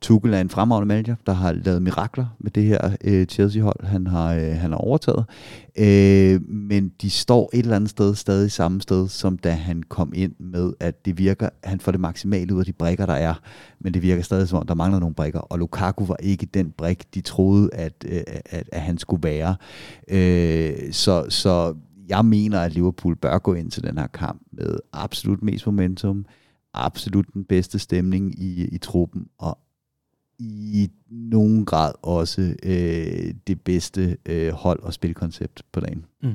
[0.00, 4.06] Tuchel er en fremragende manager, der har lavet mirakler med det her øh, Chelsea-hold, han
[4.06, 5.24] har, øh, han har overtaget.
[5.78, 10.12] Øh, men de står et eller andet sted stadig samme sted, som da han kom
[10.14, 13.34] ind med, at det virker, han får det maksimale ud af de brækker, der er,
[13.80, 16.70] men det virker stadig som om, der mangler nogle brækker, og Lukaku var ikke den
[16.70, 19.56] brik, de troede, at, øh, at, at han skulle være.
[20.08, 21.74] Øh, så, så
[22.08, 26.24] jeg mener, at Liverpool bør gå ind til den her kamp med absolut mest momentum,
[26.74, 29.58] absolut den bedste stemning i, i truppen, og
[30.38, 36.04] i nogen grad også øh, det bedste øh, hold- og spilkoncept på dagen.
[36.22, 36.34] Mm.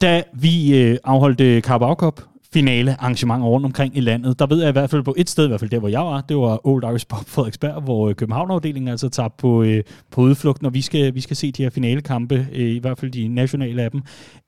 [0.00, 2.20] Da vi øh, afholdte Carabao Cup
[2.52, 4.38] finale arrangementer rundt omkring i landet.
[4.38, 6.00] Der ved jeg i hvert fald på et sted, i hvert fald der, hvor jeg
[6.00, 10.20] var, det var Old Irish Pop Frederiksberg, hvor øh, København-afdelingen altså tager på, øh, på
[10.20, 13.28] udflugt, når vi skal, vi skal se de her finalekampe, øh, i hvert fald de
[13.28, 14.02] nationale af dem.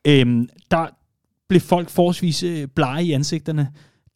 [0.07, 0.87] Øh, der
[1.49, 3.69] blev folk forholdsvis øh, blege i ansigterne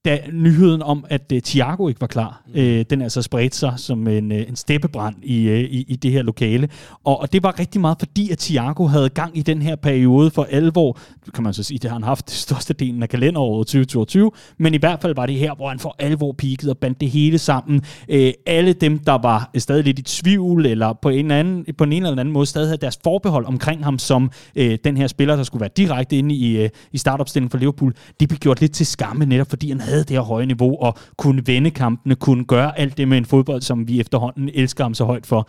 [0.04, 2.60] da nyheden om, at uh, Thiago ikke var klar, mm.
[2.60, 6.12] uh, den altså spredte sig som en, uh, en steppebrand i, uh, i, i det
[6.12, 6.68] her lokale.
[7.04, 10.30] Og, og det var rigtig meget, fordi at Thiago havde gang i den her periode
[10.30, 10.98] for alvor.
[11.34, 14.74] Kan man så sige, det har han haft det største delen af kalenderåret 2022, men
[14.74, 17.38] i hvert fald var det her, hvor han for alvor peakede og bandt det hele
[17.38, 17.82] sammen.
[18.08, 21.92] Uh, alle dem, der var stadig lidt i tvivl, eller på en, anden, på en
[21.92, 25.42] eller anden måde stadig havde deres forbehold omkring ham som uh, den her spiller, der
[25.42, 28.86] skulle være direkte inde i, uh, i startopstillingen for Liverpool, det blev gjort lidt til
[28.86, 32.44] skamme netop, fordi han havde havde det her høje niveau og kunne vende kampene, kunne
[32.44, 35.48] gøre alt det med en fodbold, som vi efterhånden elsker ham så højt for.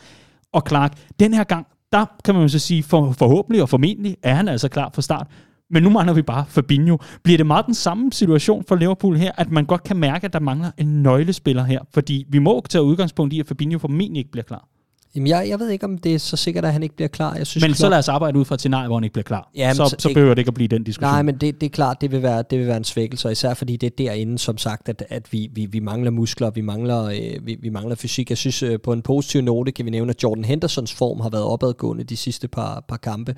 [0.53, 4.17] Og Clark, den her gang, der kan man jo så sige, for, forhåbentlig og formentlig
[4.23, 5.27] er han altså klar for start.
[5.69, 6.97] Men nu mangler vi bare Fabinho.
[7.23, 10.33] Bliver det meget den samme situation for Liverpool her, at man godt kan mærke, at
[10.33, 11.79] der mangler en nøglespiller her?
[11.93, 14.67] Fordi vi må tage udgangspunkt i, at Fabinho formentlig ikke bliver klar.
[15.15, 17.35] Jamen, jeg, jeg ved ikke, om det er så sikkert, at han ikke bliver klar.
[17.35, 19.23] Jeg synes, men så lad os arbejde ud fra et scenarie, hvor han ikke bliver
[19.23, 19.49] klar.
[19.55, 21.11] Ja, så, så behøver det ikke at blive den diskussion.
[21.11, 23.31] Nej, men det, det er klart, det vil, være, det vil være en svækkelse, og
[23.31, 26.61] især fordi det er derinde, som sagt, at, at vi, vi, vi mangler muskler, vi
[26.61, 28.29] mangler, øh, vi, vi mangler fysik.
[28.29, 31.29] Jeg synes, øh, på en positiv note kan vi nævne, at Jordan Hendersons form har
[31.29, 33.35] været opadgående de sidste par, par kampe,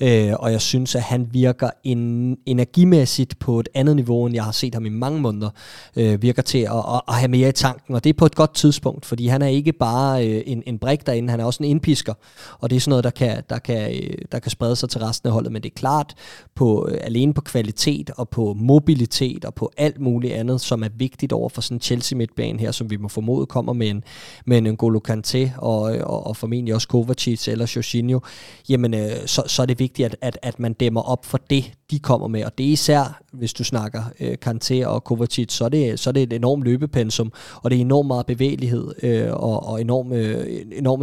[0.00, 4.44] øh, og jeg synes, at han virker en, energimæssigt på et andet niveau, end jeg
[4.44, 5.50] har set ham i mange måneder,
[5.96, 8.34] øh, virker til at, at, at have mere i tanken, og det er på et
[8.34, 11.62] godt tidspunkt, fordi han er ikke bare øh, en, en brik derinde, han er også
[11.62, 12.14] en indpisker,
[12.58, 15.00] og det er sådan noget, der kan, der kan, øh, der kan sprede sig til
[15.00, 16.14] resten af holdet, men det er klart,
[16.54, 20.88] på, øh, alene på kvalitet og på mobilitet og på alt muligt andet, som er
[20.96, 24.04] vigtigt over for sådan en Chelsea midtbane her, som vi må formode kommer med en,
[24.46, 28.20] med en N'Golo Kanté og, og, og formentlig også Kovacic eller Jorginho,
[28.68, 31.72] jamen øh, så, så er det vigtigt, at, at, at man dæmmer op for det,
[31.90, 35.64] de kommer med, og det er især, hvis du snakker øh, Kanté og Kovacic, så
[35.64, 39.32] er, det, så er det et enormt løbepensum, og det er enormt meget bevægelighed øh,
[39.32, 40.62] og, og enorm, øh,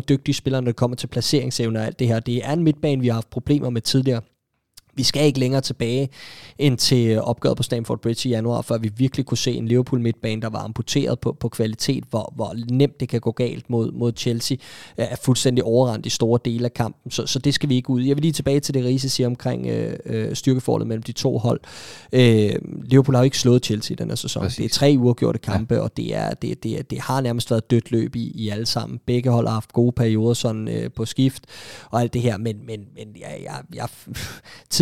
[0.09, 2.19] dygtige spillere, når det kommer til placeringsevne og alt det her.
[2.19, 4.21] Det er en midtbane, vi har haft problemer med tidligere.
[4.95, 6.09] Vi skal ikke længere tilbage
[6.57, 10.01] end til opgøret på Stamford Bridge i januar, før vi virkelig kunne se en Liverpool
[10.01, 13.91] midtbane, der var amputeret på, på kvalitet, hvor, hvor nemt det kan gå galt mod,
[13.91, 14.57] mod Chelsea,
[14.97, 17.11] er fuldstændig overrendt i store dele af kampen.
[17.11, 18.01] Så, så det skal vi ikke ud.
[18.01, 21.37] Jeg vil lige tilbage til det, Riese siger omkring øh, øh, styrkeforholdet mellem de to
[21.37, 21.59] hold.
[22.13, 24.41] Øh, Liverpool har jo ikke slået Chelsea den her sæson.
[24.43, 24.57] Præcis.
[24.57, 25.81] Det er tre uafgjorte kampe, ja.
[25.81, 28.99] og det, er, det, det, det har nærmest været dødt løb i, i alle sammen.
[29.05, 31.43] Begge hold har haft gode perioder sådan øh, på skift
[31.91, 33.87] og alt det her, men, men, men jeg, jeg, jeg,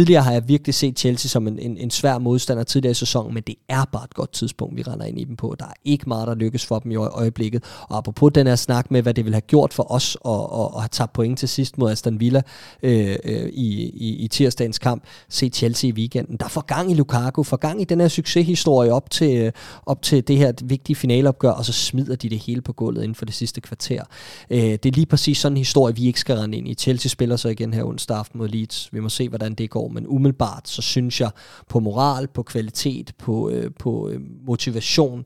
[0.03, 3.33] tidligere har jeg virkelig set Chelsea som en, en, en svær modstander tidligere i sæsonen,
[3.33, 5.55] men det er bare et godt tidspunkt, vi render ind i dem på.
[5.59, 7.63] Der er ikke meget, der lykkes for dem i øjeblikket.
[7.89, 10.75] Og apropos den her snak med, hvad det vil have gjort for os at, at,
[10.75, 12.41] at have tabt point til sidst mod Aston Villa
[12.83, 16.37] øh, øh, i, i, i tirsdagens kamp, se Chelsea i weekenden.
[16.37, 19.51] Der får gang i Lukaku, får gang i den her succeshistorie op til, øh,
[19.85, 23.15] op til det her vigtige finaleopgør, og så smider de det hele på gulvet inden
[23.15, 24.03] for det sidste kvarter.
[24.49, 26.73] Øh, det er lige præcis sådan en historie, vi ikke skal rende ind i.
[26.73, 28.89] Chelsea spiller så igen her onsdag aften mod Leeds.
[28.93, 31.31] Vi må se, hvordan det går, men umiddelbart så synes jeg
[31.69, 35.25] på moral, på kvalitet, på, øh, på øh, motivation,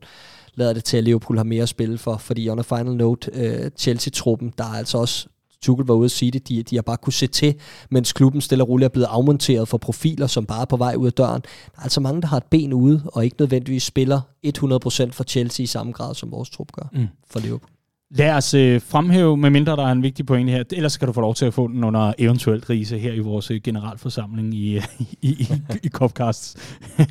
[0.54, 3.30] lader det til, at Liverpool har mere at spille for, fordi on a final note,
[3.34, 5.28] øh, Chelsea-truppen, der er altså også
[5.62, 7.54] Tuchel var ude at sige det, de, de har bare kunne se til,
[7.90, 10.94] mens klubben stille og roligt er blevet afmonteret for profiler, som bare er på vej
[10.94, 11.42] ud af døren.
[11.42, 15.24] Der er altså mange, der har et ben ude, og ikke nødvendigvis spiller 100% for
[15.24, 17.06] Chelsea i samme grad, som vores trup gør mm.
[17.30, 17.77] for Liverpool.
[18.10, 21.12] Lad os øh, fremhæve, med mindre der er en vigtig pointe her, ellers skal du
[21.12, 24.76] få lov til at få den under eventuelt rise her i vores generalforsamling generalforsamling i,
[25.20, 25.48] i, i,
[25.82, 26.56] i Copcasts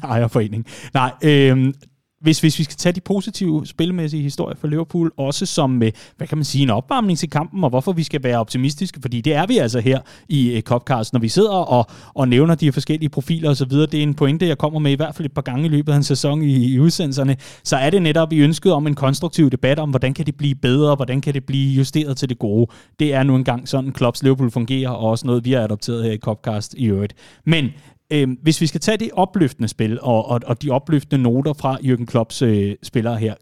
[0.03, 0.65] ejerforening.
[0.93, 1.73] Nej, øh,
[2.21, 6.27] hvis, hvis vi skal tage de positive spilmæssige historier for Liverpool, også som, med, hvad
[6.27, 9.33] kan man sige, en opvarmning til kampen, og hvorfor vi skal være optimistiske, fordi det
[9.33, 9.99] er vi altså her
[10.29, 14.03] i øh, Copcast, når vi sidder og, og nævner de forskellige profiler osv., det er
[14.03, 16.03] en pointe, jeg kommer med i hvert fald et par gange i løbet af en
[16.03, 19.89] sæson i, i udsendelserne, så er det netop i ønsket om en konstruktiv debat om,
[19.89, 22.71] hvordan kan det blive bedre, hvordan kan det blive justeret til det gode.
[22.99, 26.11] Det er nu engang sådan, Klopps Liverpool fungerer, og også noget, vi har adopteret her
[26.11, 27.13] i Copcast i øvrigt.
[27.45, 27.69] Men
[28.13, 31.77] øh, hvis vi skal tage det opløftende spil, og, og, og de opløftende noter fra
[31.81, 33.35] Jürgen Klopps øh, spillere her,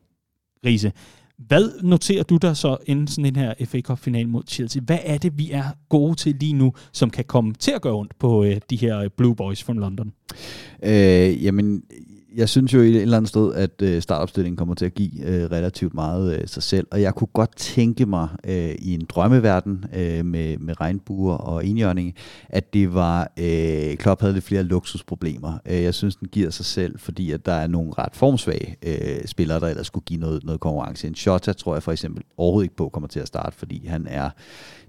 [0.66, 0.92] Riese,
[1.38, 4.82] hvad noterer du der så inden sådan den her FA Cup-final mod Chelsea?
[4.86, 7.94] Hvad er det, vi er gode til lige nu, som kan komme til at gøre
[7.94, 10.12] ondt på øh, de her øh, Blue Boys fra London?
[10.84, 11.84] Øh, jamen,
[12.36, 15.52] jeg synes jo et eller andet sted, at øh, startopstillingen kommer til at give øh,
[15.52, 19.86] relativt meget øh, sig selv, og jeg kunne godt tænke mig øh, i en drømmeverden
[19.95, 22.16] øh, med, med regnbuer og enhjørning,
[22.49, 25.57] at det var, øh, Klopp havde lidt flere luksusproblemer.
[25.66, 29.26] Øh, jeg synes, den giver sig selv, fordi at der er nogle ret formsvage øh,
[29.26, 31.07] spillere, der ellers skulle give noget, noget konkurrence.
[31.07, 34.07] En Shota tror jeg for eksempel overhovedet ikke på kommer til at starte, fordi han
[34.07, 34.30] er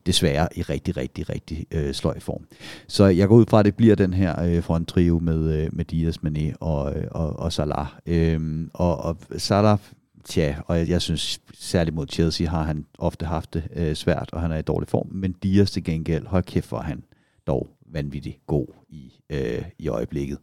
[0.07, 2.45] desværre i rigtig, rigtig, rigtig øh, sløj form.
[2.89, 5.85] Så jeg går ud fra, at det bliver den her øh, fronttrio med, øh, med
[5.85, 7.87] Dias, Mané og, øh, og, og Salah.
[8.07, 9.79] Øhm, og, og Salah
[10.25, 14.31] Tja, og jeg, jeg synes særligt mod Chelsea har han ofte haft det øh, svært,
[14.33, 15.09] og han er i dårlig form.
[15.11, 17.03] Men Dias til gengæld, hold kæft for han
[17.47, 20.39] dog vanvittigt god i, øh, i øjeblikket.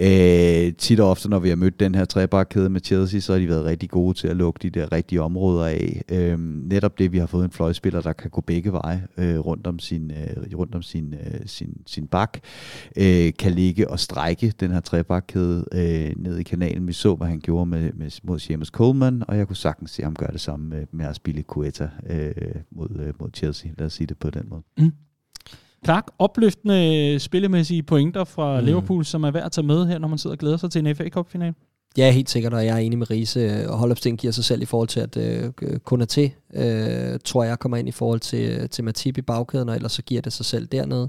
[0.00, 3.40] Øh, tit og ofte, når vi har mødt den her trebakkæde med Chelsea, så har
[3.40, 6.02] de været rigtig gode til at lukke de der rigtige områder af.
[6.08, 9.66] Øh, netop det, vi har fået en fløjspiller, der kan gå begge veje øh, rundt
[9.66, 12.38] om sin, øh, rundt om sin, øh, sin, sin bak,
[12.96, 16.86] øh, kan ligge og strække den her trebakkæde øh, ned i kanalen.
[16.86, 20.02] Vi så, hvad han gjorde med, med, mod Seamus Coleman, og jeg kunne sagtens se
[20.02, 22.32] ham gøre det samme med, med at spille Kueta øh,
[22.70, 23.70] mod, øh, mod Chelsea.
[23.78, 24.62] Lad os sige det på den måde.
[24.78, 24.92] Mm.
[25.84, 28.66] Clark, opløftende spillemæssige pointer fra mm.
[28.66, 30.86] Liverpool, som er værd at tage med her, når man sidder og glæder sig til
[30.86, 31.54] en FA Cup-final.
[31.98, 34.62] Ja, helt sikkert, og jeg er enig med Riese, øh, og Holdopsten giver sig selv
[34.62, 36.30] i forhold til, at øh, øh Konaté,
[36.60, 39.92] øh, tror jeg, kommer ind i forhold til, øh, til Matip i bagkæden, og ellers
[39.92, 41.08] så giver det sig selv dernede.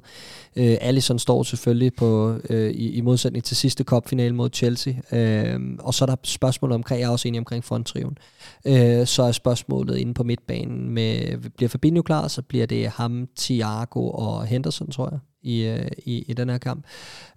[0.55, 5.59] Øh, Allison står selvfølgelig på, øh, i, i modsætning til sidste cupfinale mod Chelsea, øh,
[5.79, 8.17] og så er der spørgsmålet omkring, jeg er også enig omkring fronttriven,
[8.65, 13.27] øh, så er spørgsmålet inde på midtbanen med, bliver Fabinho klar, så bliver det ham,
[13.37, 16.85] Thiago og Henderson, tror jeg i, øh, i, i den her kamp.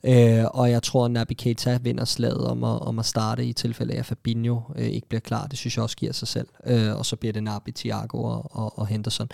[0.05, 3.53] Øh, og jeg tror, at Naby Keita vinder slaget om at, om at starte i
[3.53, 5.47] tilfælde af, at Fabinho øh, ikke bliver klar.
[5.47, 6.49] Det synes jeg også giver sig selv.
[6.67, 9.29] Øh, og så bliver det Naby, Thiago og, og, og Henderson.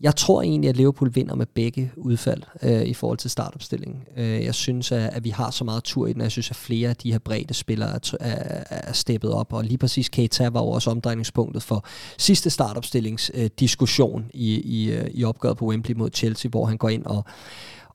[0.00, 4.02] Jeg tror egentlig, at Liverpool vinder med begge udfald øh, i forhold til startopstillingen.
[4.16, 6.56] Øh, jeg synes, at, at vi har så meget tur i den, jeg synes, at
[6.56, 10.48] flere af de her brede spillere er, er, er steppet op, og lige præcis Keita
[10.48, 11.84] var jo også omdrejningspunktet for
[12.18, 16.88] sidste startopstillingsdiskussion øh, i, i, øh, i opgøret på Wembley mod Chelsea, hvor han går
[16.88, 17.24] ind og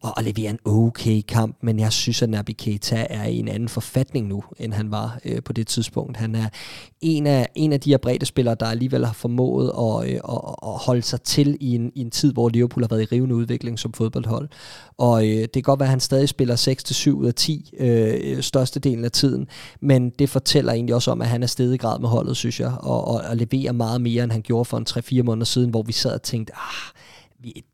[0.04, 3.48] og, og levere en okay kamp, men jeg synes, at Naby Keita er i en
[3.48, 6.18] anden forfatning nu, end han var øh, på det tidspunkt.
[6.18, 6.50] Han er
[7.02, 10.42] en af, en af de her brede spillere, der alligevel har formået at, øh, at,
[10.64, 13.36] at holde sig til i en, i en tid, hvor Liverpool har været i rivende
[13.36, 14.50] udvikling som fodboldhold.
[14.98, 16.56] Og øh, det kan godt være, at han stadig spiller
[17.08, 19.48] 6-7 ud af 10 øh, størstedelen af tiden,
[19.82, 22.74] men det fortæller egentlig også om, at han er stedet grad med holdet, synes jeg,
[22.80, 24.86] og, og, og leverer meget mere, end han gjorde for en
[25.20, 26.94] 3-4 måneder siden, hvor vi sad og tænkte, ah,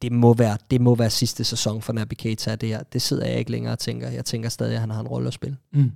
[0.01, 2.83] det må være, det må være sidste sæson for Naby Keita, det her.
[2.93, 4.09] Det sidder jeg ikke længere og tænker.
[4.09, 5.57] Jeg tænker stadig, at han har en rolle at spille.
[5.73, 5.91] Mm.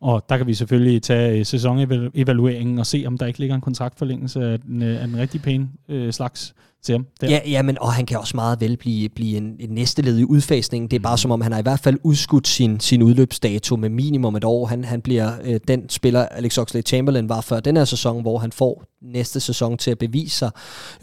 [0.00, 3.60] Og der kan vi selvfølgelig tage øh, sæsonevalueringen og se, om der ikke ligger en
[3.60, 7.06] kontraktforlængelse af den, øh, af den rigtig pæne øh, slags til ham.
[7.20, 7.30] Der.
[7.30, 10.18] Ja, ja, men og han kan også meget vel blive, blive en, en næste led
[10.18, 10.90] i udfasningen.
[10.90, 13.88] Det er bare som om, han har i hvert fald udskudt sin, sin udløbsdato med
[13.88, 14.66] minimum et år.
[14.66, 18.52] Han, han bliver øh, den spiller, Alex Oxlade-Chamberlain var før den her sæson, hvor han
[18.52, 20.50] får næste sæson til at bevise sig,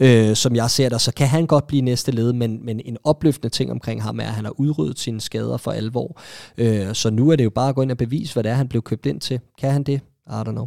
[0.00, 1.00] øh, som jeg ser det.
[1.00, 4.24] Så kan han godt blive næste led, men, men en opløftende ting omkring ham er,
[4.24, 6.20] at han har udryddet sine skader for alvor.
[6.58, 8.54] Øh, så nu er det jo bare at gå ind og bevise, hvad det er,
[8.60, 9.40] han blev købt ind til.
[9.58, 10.00] Kan han det?
[10.26, 10.66] I don't know.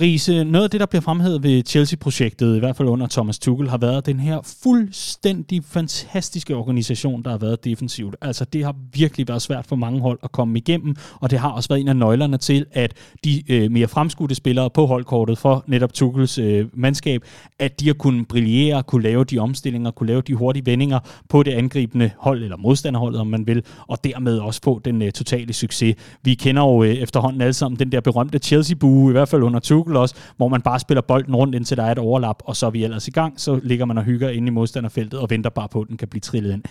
[0.00, 3.68] Riese, noget af det, der bliver fremhævet ved Chelsea-projektet, i hvert fald under Thomas Tuchel,
[3.68, 8.16] har været den her fuldstændig fantastiske organisation, der har været defensivt.
[8.20, 11.50] Altså, det har virkelig været svært for mange hold at komme igennem, og det har
[11.50, 12.94] også været en af nøglerne til, at
[13.24, 17.22] de øh, mere fremskudte spillere på holdkortet for netop Tuchels øh, mandskab,
[17.58, 20.98] at de har kunnet brillere, kunne lave de omstillinger, kunne lave de hurtige vendinger
[21.28, 25.12] på det angribende hold, eller modstanderholdet, om man vil, og dermed også få den øh,
[25.12, 25.96] totale succes.
[26.22, 29.60] Vi kender jo øh, efterhånden alle sammen den der berømte Chelsea-bue, i hvert fald under
[29.60, 32.56] Tuchel, Google også, hvor man bare spiller bolden rundt, indtil der er et overlap, og
[32.56, 35.30] så er vi ellers i gang, så ligger man og hygger inde i modstanderfeltet og
[35.30, 36.62] venter bare på, at den kan blive trillet ind.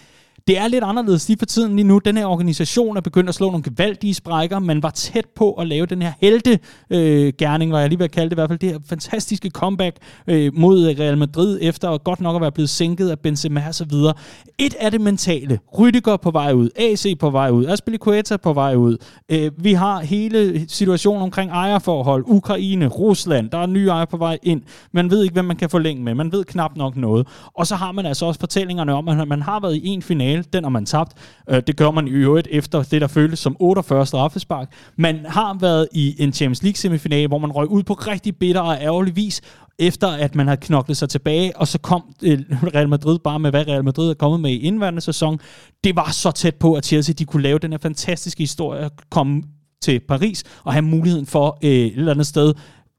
[0.47, 1.99] Det er lidt anderledes lige for tiden lige nu.
[1.99, 4.59] Den her organisation er begyndt at slå nogle gevaldige sprækker.
[4.59, 6.59] Man var tæt på at lave den her helte
[6.89, 8.59] øh, gerning, var jeg lige ved at kalde det i hvert fald.
[8.59, 9.97] Det her fantastiske comeback
[10.27, 13.85] øh, mod Real Madrid, efter godt nok at være blevet sænket af Benzema og så
[13.85, 14.13] videre.
[14.57, 15.59] Et er det mentale.
[15.79, 16.69] Rydiger på vej ud.
[16.75, 17.65] AC på vej ud.
[17.65, 18.97] Aspilicueta på vej ud.
[19.29, 22.23] Øh, vi har hele situationen omkring ejerforhold.
[22.27, 23.49] Ukraine, Rusland.
[23.49, 24.61] Der er nye ejer på vej ind.
[24.91, 26.15] Man ved ikke, hvem man kan forlænge med.
[26.15, 27.27] Man ved knap nok noget.
[27.53, 30.30] Og så har man altså også fortællingerne om, at man har været i en finale
[30.31, 31.13] finale, den har man tabt.
[31.49, 34.73] Øh, det gør man i øvrigt efter det, der føles som 48 straffespark.
[34.95, 38.61] Man har været i en Champions League semifinale, hvor man røg ud på rigtig bitter
[38.61, 39.41] og ærgerlig vis,
[39.79, 42.39] efter at man har knoklet sig tilbage, og så kom øh,
[42.75, 45.39] Real Madrid bare med, hvad Real Madrid er kommet med i indværende sæson.
[45.83, 49.43] Det var så tæt på, at Chelsea de kunne lave den her fantastiske historie, komme
[49.81, 52.53] til Paris og have muligheden for øh, et eller andet sted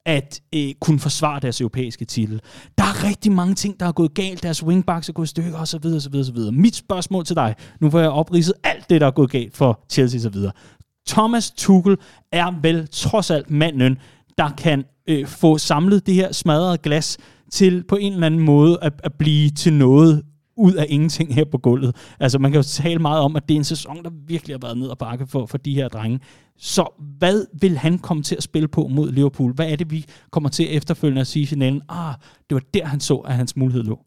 [0.07, 2.41] at øh, kunne forsvare deres europæiske titel.
[2.79, 4.43] Der er rigtig mange ting, der er gået galt.
[4.43, 5.87] Deres wingbacks er gået i stykker osv.
[5.87, 6.39] osv., osv.
[6.53, 9.85] Mit spørgsmål til dig, nu hvor jeg opridset alt det, der er gået galt for
[9.91, 10.37] Chelsea osv.
[11.09, 11.97] Thomas Tuchel
[12.33, 13.99] er vel trods alt manden,
[14.39, 17.19] der kan øh, få samlet det her smadrede glas
[17.53, 20.23] til på en eller anden måde at, at blive til noget
[20.57, 21.97] ud af ingenting her på gulvet.
[22.21, 24.67] Altså man kan jo tale meget om, at det er en sæson, der virkelig har
[24.67, 26.21] været ned og bakke for, for de her drenge.
[26.59, 29.55] Så hvad vil han komme til at spille på mod Liverpool?
[29.55, 31.83] Hvad er det, vi kommer til efterfølgende at sige i finalen?
[31.89, 32.15] Ah,
[32.51, 33.99] det var der, han så, at hans mulighed lå.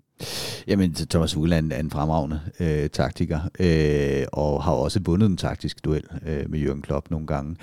[0.67, 5.85] Jamen, Thomas Uhland er en fremragende øh, taktiker, øh, og har også vundet en taktisk
[5.85, 7.55] duel øh, med Jürgen Klopp nogle gange.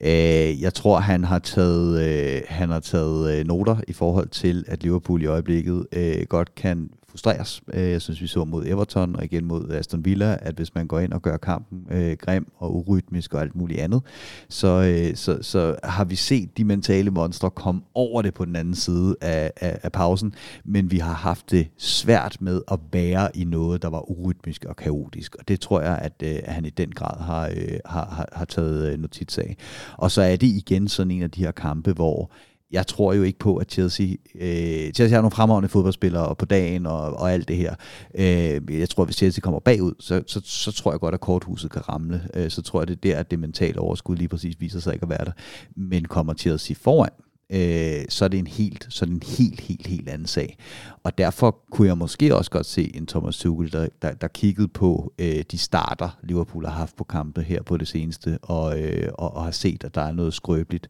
[0.00, 4.64] Øh, jeg tror, han har taget, øh, han har taget øh, noter i forhold til,
[4.68, 7.62] at Liverpool i øjeblikket øh, godt kan frustreres.
[7.72, 10.86] Øh, jeg synes, vi så mod Everton og igen mod Aston Villa, at hvis man
[10.86, 14.02] går ind og gør kampen øh, grim og urytmisk og alt muligt andet,
[14.48, 18.56] så, øh, så, så har vi set de mentale monstre komme over det på den
[18.56, 20.34] anden side af, af, af pausen,
[20.64, 24.76] men vi har haft det svært med at bære i noget, der var urytmisk og
[24.76, 28.04] kaotisk, og det tror jeg, at, øh, at han i den grad har, øh, har,
[28.10, 29.56] har, har taget øh, notits af.
[29.96, 32.30] Og så er det igen sådan en af de her kampe, hvor
[32.72, 34.06] jeg tror jo ikke på, at Chelsea...
[34.34, 37.74] Øh, Chelsea har nogle fremragende fodboldspillere på dagen og, og alt det her.
[38.14, 41.20] Øh, jeg tror, at hvis Chelsea kommer bagud, så, så, så tror jeg godt, at
[41.20, 42.28] korthuset kan ramle.
[42.34, 44.94] Øh, så tror jeg, det er der, at det mentale overskud lige præcis viser sig
[44.94, 45.32] ikke at være der.
[45.76, 47.10] Men kommer Chelsea foran,
[47.50, 50.56] øh, så er det en helt, så er det en helt, helt, helt anden sag.
[51.04, 54.68] Og derfor kunne jeg måske også godt se en Thomas Tuchel, der, der, der kiggede
[54.68, 59.08] på øh, de starter, Liverpool har haft på kampe her på det seneste, og, øh,
[59.14, 60.88] og, og har set, at der er noget skrøbeligt,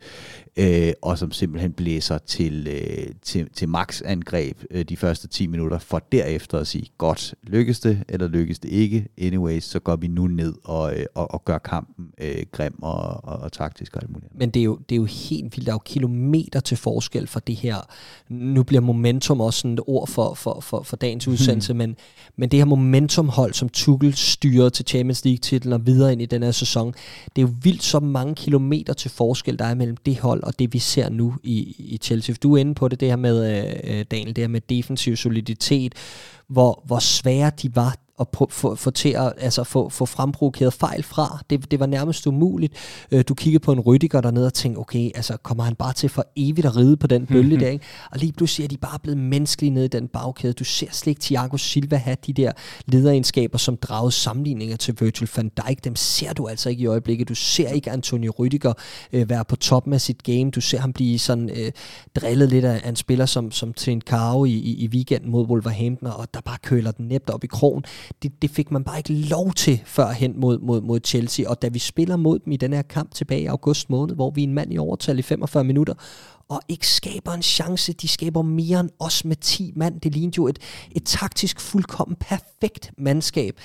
[0.57, 5.47] øh, og som simpelthen blæser til, øh, til, til max angreb øh, de første 10
[5.47, 9.97] minutter, for derefter at sige, godt, lykkes det, eller lykkes det ikke, anyways, så går
[9.97, 13.97] vi nu ned og, øh, og, og gør kampen øh, grim og, og, og taktisk
[13.97, 14.39] og alt muligt.
[14.39, 17.27] Men det er, jo, det er jo helt vildt, der er jo kilometer til forskel
[17.27, 17.77] for det her.
[18.29, 21.33] Nu bliver momentum også sådan et ord for, for, for, for dagens hmm.
[21.33, 21.79] udsendelse, hmm.
[21.79, 21.97] men,
[22.37, 26.43] men det her momentumhold, som Tuchel styrer til Champions League-titlen og videre ind i den
[26.43, 26.95] her sæson,
[27.37, 30.59] det er jo vildt så mange kilometer til forskel, der er mellem det hold og
[30.59, 32.35] det, vi ser nu i, i Chelsea.
[32.43, 35.95] Du er inde på det, det her med, øh, Daniel, det her med defensiv soliditet,
[36.49, 41.03] hvor, hvor svære de var at få, få til at altså få, få fremprovokeret fejl
[41.03, 41.39] fra.
[41.51, 42.73] Det, det var nærmest umuligt.
[43.11, 46.09] Øh, du kiggede på en Rydiger dernede og tænkte, okay, altså kommer han bare til
[46.09, 47.59] for evigt at ride på den bølge mm-hmm.
[47.59, 47.85] der, ikke?
[48.11, 50.53] Og lige pludselig er de bare blevet menneskelige nede i den bagkæde.
[50.53, 52.53] Du ser slet ikke Thiago Silva have de der
[52.87, 55.85] lederegenskaber, som dragede sammenligninger til Virgil van Dijk.
[55.85, 57.29] Dem ser du altså ikke i øjeblikket.
[57.29, 58.73] Du ser ikke Antonio Rydiger
[59.13, 60.51] øh, være på toppen af sit game.
[60.51, 61.73] Du ser ham blive sådan øh,
[62.17, 65.47] drillet lidt af, af en spiller som, som Trent Karo i, i, i weekenden mod
[65.47, 67.85] Wolverhampton, og der bare køler den næbt op i krogen
[68.23, 71.49] det, det fik man bare ikke lov til førhen mod, mod, mod Chelsea.
[71.49, 74.31] Og da vi spiller mod dem i den her kamp tilbage i august måned, hvor
[74.31, 75.95] vi er en mand i overtal i 45 minutter,
[76.49, 77.93] og ikke skaber en chance.
[77.93, 80.01] De skaber mere end os med 10 mand.
[80.01, 80.59] Det lignede jo et,
[80.91, 83.61] et taktisk fuldkommen perfekt mandskab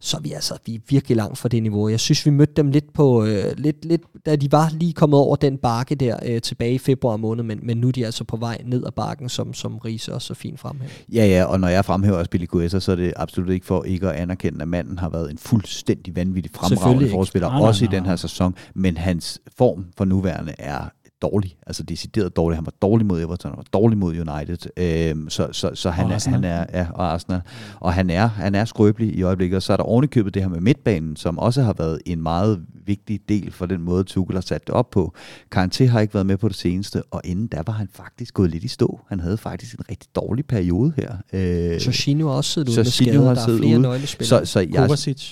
[0.00, 1.88] så er vi altså vi er virkelig langt fra det niveau.
[1.88, 5.18] Jeg synes, vi mødte dem lidt på, øh, lidt, lidt, da de var lige kommet
[5.18, 8.24] over den bakke der øh, tilbage i februar måned, men, men nu er de altså
[8.24, 10.90] på vej ned ad bakken, som, som Riese også så fint fremhæver.
[11.12, 14.08] Ja, ja, og når jeg fremhæver Billy Guessa, så er det absolut ikke for ikke
[14.08, 18.16] at anerkende, at manden har været en fuldstændig vanvittig fremragende forspiller, også i den her
[18.16, 20.90] sæson, men hans form for nuværende er
[21.22, 22.56] dårlig, altså decideret dårlig.
[22.56, 26.10] Han var dårlig mod Everton, han var dårlig mod United, øhm, så, så, så han,
[26.10, 27.40] er, han er, ja, og Arsenal,
[27.80, 30.48] og han er, han er skrøbelig i øjeblikket, og så er der ovenikøbet det her
[30.48, 34.40] med midtbanen, som også har været en meget vigtig del for den måde, Tuchel har
[34.40, 35.14] sat det op på.
[35.56, 38.50] Kanté har ikke været med på det seneste, og inden da var han faktisk gået
[38.50, 39.00] lidt i stå.
[39.08, 41.16] Han havde faktisk en rigtig dårlig periode her.
[41.32, 44.46] Øh, Jorginho har også siddet ude med skade, der er flere nøglespillere.
[44.46, 44.68] Så, så jeg,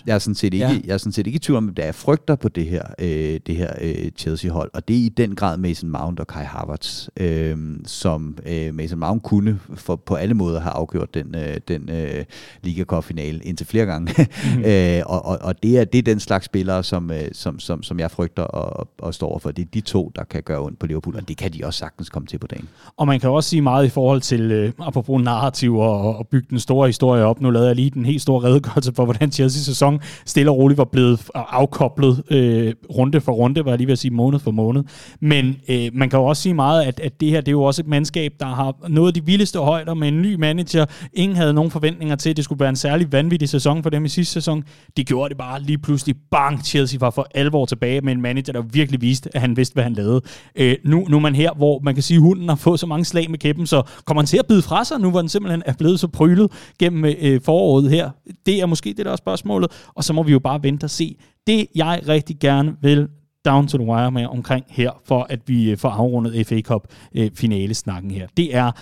[0.06, 0.80] jeg, er sådan set ikke, ja.
[0.84, 2.82] jeg er sådan set ikke i tvivl om, at der er frygter på det her,
[2.98, 6.44] øh, det her øh, Chelsea-hold, og det er i den grad Mason Mount og Kai
[6.44, 11.56] Havertz, øh, som øh, Mason Mount kunne for, på alle måder have afgjort den, øh,
[11.68, 12.24] den øh,
[12.62, 14.14] Liga Cup-finale indtil flere gange.
[14.18, 14.64] mm-hmm.
[14.70, 17.82] øh, og, og, og det er, det er den slags spillere, som, øh, som, som,
[17.82, 19.50] som jeg frygter og, og står for.
[19.50, 21.78] Det er de to, der kan gøre ondt på Liverpool, og det kan de også
[21.78, 22.68] sagtens komme til på dagen.
[22.96, 26.46] Og man kan også sige meget i forhold til, øh, apropos narrativ og, og bygge
[26.50, 27.40] den store historie op.
[27.40, 30.84] Nu lavede jeg lige den helt store redegørelse for, hvordan Chelsea-sæson stille og roligt var
[30.84, 34.82] blevet afkoblet øh, runde for runde, var jeg lige ved at sige måned for måned.
[35.20, 37.62] Men øh, man kan jo også sige meget, at, at det her det er jo
[37.62, 40.86] også et mandskab, der har noget af de vildeste højder med en ny manager.
[41.12, 44.04] Ingen havde nogen forventninger til, at det skulle være en særlig vanvittig sæson for dem
[44.04, 44.64] i sidste sæson.
[44.96, 46.16] De gjorde det bare lige pludselig.
[46.30, 46.64] Bang!
[46.64, 49.84] Chelsea var for alvor tilbage med en manager, der virkelig viste, at han vidste, hvad
[49.84, 50.20] han lavede.
[50.56, 52.86] Øh, nu, nu er man her, hvor man kan sige, at hunden har fået så
[52.86, 55.28] mange slag med kæppen, så kommer han til at bide fra sig, nu hvor den
[55.28, 58.10] simpelthen er blevet så prylet gennem øh, foråret her.
[58.46, 60.90] Det er måske det, der er spørgsmålet, og så må vi jo bare vente og
[60.90, 61.16] se.
[61.46, 63.08] Det, jeg rigtig gerne vil
[63.46, 66.86] down to the wire med omkring her, for at vi øh, får afrundet FA Cup
[67.14, 68.26] øh, finalesnakken finale snakken her.
[68.36, 68.72] Det er,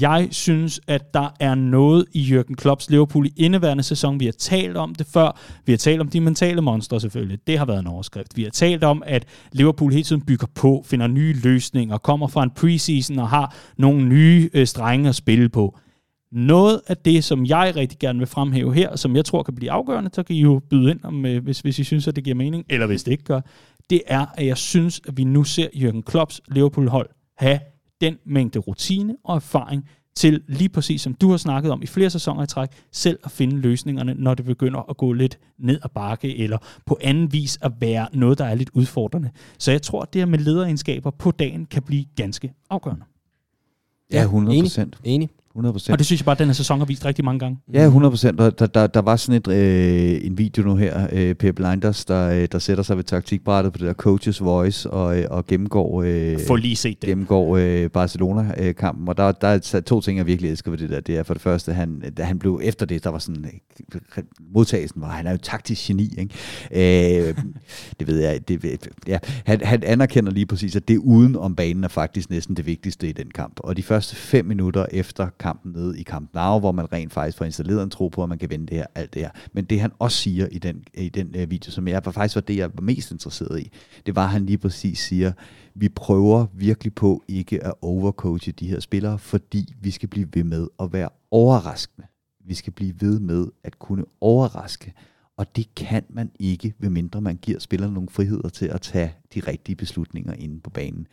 [0.00, 4.20] jeg synes, at der er noget i Jürgen Klopps Liverpool i indeværende sæson.
[4.20, 5.38] Vi har talt om det før.
[5.66, 7.38] Vi har talt om de mentale monstre selvfølgelig.
[7.46, 8.36] Det har været en overskrift.
[8.36, 12.42] Vi har talt om, at Liverpool hele tiden bygger på, finder nye løsninger, kommer fra
[12.42, 15.78] en preseason og har nogle nye øh, strenge at spille på.
[16.32, 19.70] Noget af det, som jeg rigtig gerne vil fremhæve her, som jeg tror kan blive
[19.70, 22.24] afgørende, så kan I jo byde ind, om, øh, hvis, hvis I synes, at det
[22.24, 23.40] giver mening, eller hvis det ikke gør,
[23.90, 27.60] det er, at jeg synes, at vi nu ser Jürgen Klopps Liverpool-hold have
[28.00, 29.84] den mængde rutine og erfaring
[30.18, 33.30] til lige præcis som du har snakket om i flere sæsoner i træk, selv at
[33.30, 37.58] finde løsningerne, når det begynder at gå lidt ned ad bakke, eller på anden vis
[37.62, 39.30] at være noget, der er lidt udfordrende.
[39.58, 43.04] Så jeg tror, at det her med lederegenskaber på dagen kan blive ganske afgørende.
[44.12, 44.98] Ja, 100 procent.
[45.04, 45.14] Enig.
[45.14, 45.28] enig.
[45.58, 45.92] 100%.
[45.92, 47.58] Og det synes jeg bare, at den her sæson har vist rigtig mange gange.
[47.72, 48.38] Ja, 100 procent.
[48.38, 52.30] Der, der, der var sådan et, øh, en video nu her, øh, Per Blinders, der,
[52.30, 56.02] øh, der sætter sig ved taktikbrættet på det der Coaches Voice og, øh, og gennemgår,
[56.06, 57.08] øh, Få lige set det.
[57.08, 59.08] gennemgår øh, Barcelona-kampen.
[59.08, 61.00] Og der, der er to ting, jeg virkelig elsker ved det der.
[61.00, 64.22] Det er for det første, han, da han blev efter det, der var sådan, øh,
[64.54, 67.28] modtagelsen var, han er jo taktisk geni, ikke?
[67.28, 67.34] Øh,
[67.98, 68.48] det ved jeg.
[68.48, 72.56] Det, ja, han, han anerkender lige præcis, at det uden om banen er faktisk næsten
[72.56, 73.60] det vigtigste i den kamp.
[73.60, 77.38] Og de første fem minutter efter kampen nede i Camp Nou, hvor man rent faktisk
[77.38, 79.30] får installeret en tro på, at man kan vinde det her, alt det her.
[79.52, 82.34] Men det han også siger i den, i den øh, video, som jeg var faktisk
[82.34, 83.70] var det, jeg var mest interesseret i,
[84.06, 85.32] det var, at han lige præcis siger,
[85.74, 90.44] vi prøver virkelig på ikke at overcoache de her spillere, fordi vi skal blive ved
[90.44, 92.06] med at være overraskende.
[92.46, 94.94] Vi skal blive ved med at kunne overraske.
[95.38, 99.14] Og det kan man ikke, ved mindre man giver spillerne nogle friheder til at tage
[99.34, 101.06] de rigtige beslutninger inde på banen.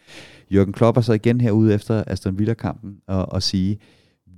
[0.51, 3.79] Jørgen Klopp er så igen herude efter Aston Villa-kampen og, og sige,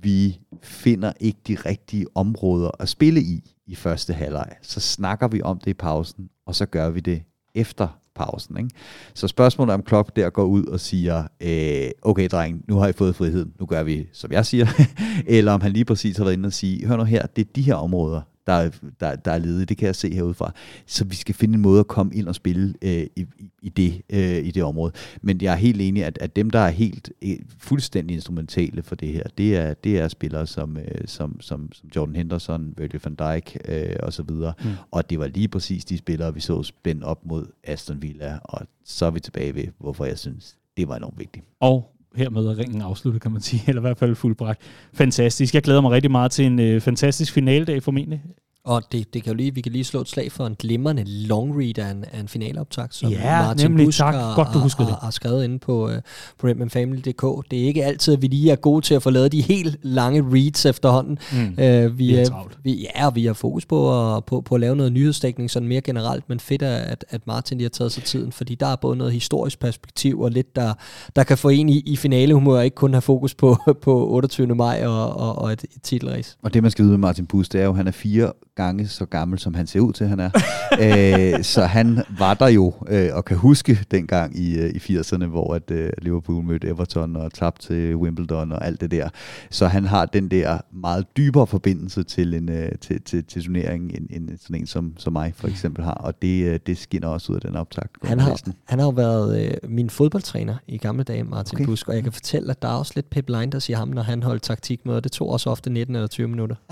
[0.02, 4.52] vi finder ikke de rigtige områder at spille i i første halvleg.
[4.62, 7.22] Så snakker vi om det i pausen, og så gør vi det
[7.54, 8.56] efter pausen.
[8.58, 8.70] Ikke?
[9.14, 12.92] Så spørgsmålet om Klopp der går ud og siger, øh, okay dreng, nu har I
[12.92, 14.66] fået friheden, nu gør vi, som jeg siger,
[15.26, 17.52] eller om han lige præcis har været inde og sige, hør nu her, det er
[17.54, 18.70] de her områder, der,
[19.00, 19.64] der, der er ledige.
[19.64, 20.52] Det kan jeg se herudefra.
[20.86, 23.26] Så vi skal finde en måde at komme ind og spille øh, i,
[23.62, 24.92] i, det, øh, i det område.
[25.22, 28.94] Men jeg er helt enig, at, at dem, der er helt øh, fuldstændig instrumentale for
[28.94, 33.00] det her, det er, det er spillere som, øh, som, som, som Jordan Henderson, Virgil
[33.04, 34.52] van Dijk øh, og så videre.
[34.64, 34.70] Mm.
[34.90, 38.66] Og det var lige præcis de spillere, vi så spændt op mod Aston Villa, og
[38.84, 41.44] så er vi tilbage ved, hvorfor jeg synes, det var enormt vigtigt.
[41.60, 44.60] Og hermed er ringen afsluttet, kan man sige, eller i hvert fald fuldbragt.
[44.94, 45.54] Fantastisk.
[45.54, 48.22] Jeg glæder mig rigtig meget til en øh, fantastisk finaledag formentlig.
[48.68, 51.04] Og det, det kan jo lige, vi kan lige slå et slag for en glimrende
[51.06, 53.86] long read af en, af en finaleoptag, som Ja, Martin nemlig.
[53.86, 54.14] Busk Tak.
[54.14, 55.02] har, Godt, du har, huskede har, det.
[55.02, 55.92] har skrevet inde på, uh,
[56.38, 57.50] på redmanfamily.dk.
[57.50, 59.76] Det er ikke altid, at vi lige er gode til at få lavet de helt
[59.82, 61.18] lange reads efterhånden.
[61.32, 61.38] Mm.
[61.38, 62.58] Uh, vi, Vi er er, travlt.
[62.64, 65.68] vi, ja, og vi har fokus på at, på, på at lave noget nyhedsdækning sådan
[65.68, 68.76] mere generelt, men fedt, at, at Martin lige har taget sig tiden, fordi der er
[68.76, 70.74] både noget historisk perspektiv og lidt, der,
[71.16, 74.46] der kan få en i, i finalehumør, og ikke kun have fokus på, på 28.
[74.54, 76.36] maj og, og, og et, et titelrace.
[76.42, 78.32] Og det, man skal vide med Martin Bus, det er jo, at han er fire
[78.62, 80.30] gange så gammel, som han ser ud til, han er.
[80.78, 85.24] Æ, så han var der jo, øh, og kan huske dengang i, øh, i 80'erne,
[85.24, 89.08] hvor at, øh, Liverpool mødte Everton og tabte til Wimbledon og alt det der.
[89.50, 93.90] Så han har den der meget dybere forbindelse til, en, øh, til, til, til turneringen,
[93.90, 95.94] end, end sådan en som, som mig for eksempel har.
[95.94, 97.90] Og det, øh, det skinner også ud af den optakt.
[98.04, 101.66] Han har, han har jo været øh, min fodboldtræner i gamle dage, Martin Okay.
[101.66, 104.02] Busk, og jeg kan fortælle, at der er også lidt pep blinders i ham, når
[104.02, 105.00] han holdt taktikmøder.
[105.00, 106.56] Det tog også ofte 19 eller 20 minutter.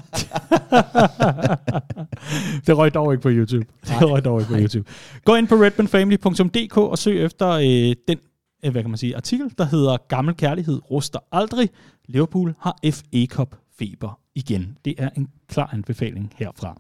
[2.66, 3.66] det røg dog ikke på YouTube.
[3.86, 4.90] Det røg dog ikke på YouTube.
[5.24, 8.18] Gå ind på redmanfamily.dk og søg efter øh, den
[8.64, 11.70] øh, hvad kan man sige, artikel, der hedder Gammel kærlighed ruster aldrig.
[12.08, 14.78] Liverpool har FA Cup feber igen.
[14.84, 16.76] Det er en klar anbefaling herfra.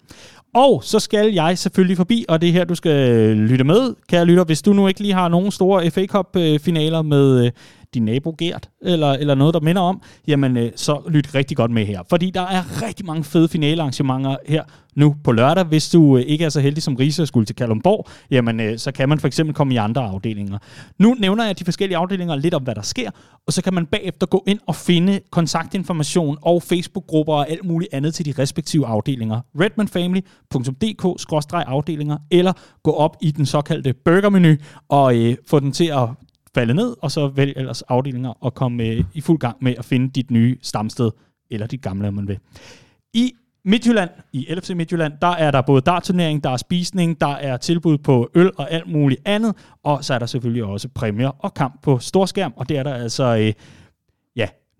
[0.54, 4.24] Og så skal jeg selvfølgelig forbi, og det er her, du skal lytte med, kære
[4.24, 4.44] lytter.
[4.44, 7.52] Hvis du nu ikke lige har nogen store FA Cup-finaler med øh,
[7.94, 11.70] din nabo Gert, eller, eller noget, der minder om, jamen øh, så lyt rigtig godt
[11.70, 12.02] med her.
[12.10, 14.64] Fordi der er rigtig mange fede finalearrangementer her
[14.96, 15.64] nu på lørdag.
[15.64, 18.92] Hvis du øh, ikke er så heldig som Riese skulle til Kalumborg, jamen øh, så
[18.92, 20.58] kan man for eksempel komme i andre afdelinger.
[20.98, 23.10] Nu nævner jeg de forskellige afdelinger lidt om, hvad der sker,
[23.46, 27.94] og så kan man bagefter gå ind og finde kontaktinformation og Facebook-grupper og alt muligt
[27.94, 29.40] andet til de respektive afdelinger.
[29.60, 32.52] redmanfamily.dk-afdelinger, eller
[32.82, 34.54] gå op i den såkaldte burgermenu
[34.88, 36.08] og øh, få den til at
[36.56, 39.84] falde ned, og så vælg ellers afdelinger og komme øh, i fuld gang med at
[39.84, 41.10] finde dit nye stamsted,
[41.50, 42.38] eller dit gamle, om man vil.
[43.14, 43.32] I
[43.64, 47.98] Midtjylland, i LFC Midtjylland, der er der både dartturnering, der er spisning, der er tilbud
[47.98, 51.82] på øl og alt muligt andet, og så er der selvfølgelig også præmier og kamp
[51.82, 53.52] på storskærm, og det er der altså, øh,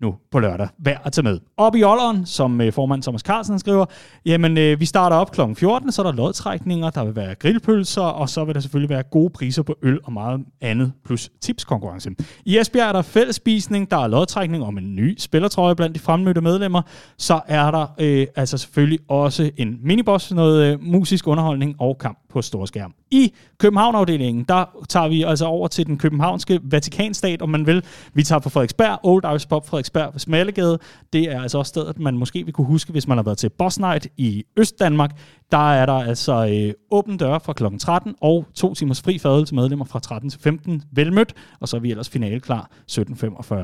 [0.01, 1.39] nu på lørdag, værd at tage med.
[1.57, 3.85] Op i Olleren, som øh, formand Thomas Carlsen skriver,
[4.25, 5.41] jamen øh, vi starter op kl.
[5.55, 9.03] 14, så er der lodtrækninger, der vil være grillpølser, og så vil der selvfølgelig være
[9.03, 12.11] gode priser på øl og meget andet, plus tipskonkurrence.
[12.45, 16.41] I Esbjerg er der fællesspisning, der er lodtrækning om en ny spillertrøje blandt de fremmødte
[16.41, 16.81] medlemmer,
[17.17, 22.19] så er der øh, altså selvfølgelig også en miniboss, noget øh, musisk underholdning og kamp
[22.29, 22.93] på storskærm.
[23.11, 27.83] I København-afdelingen, der tager vi altså over til den københavnske Vatikanstat, om man vil.
[28.13, 30.79] Vi tager på Frederiksberg, Old Irish Pop Frederiksberg på Smallegade.
[31.13, 33.49] Det er altså også stedet, man måske vil kunne huske, hvis man har været til
[33.49, 35.11] Boss Night i Østdanmark.
[35.51, 37.63] Der er der altså øh, åben dør fra kl.
[37.79, 40.83] 13 og to timers fri fadøl til medlemmer fra 13 til 15.
[40.91, 43.55] Velmødt, og så er vi ellers finale klar 17.45.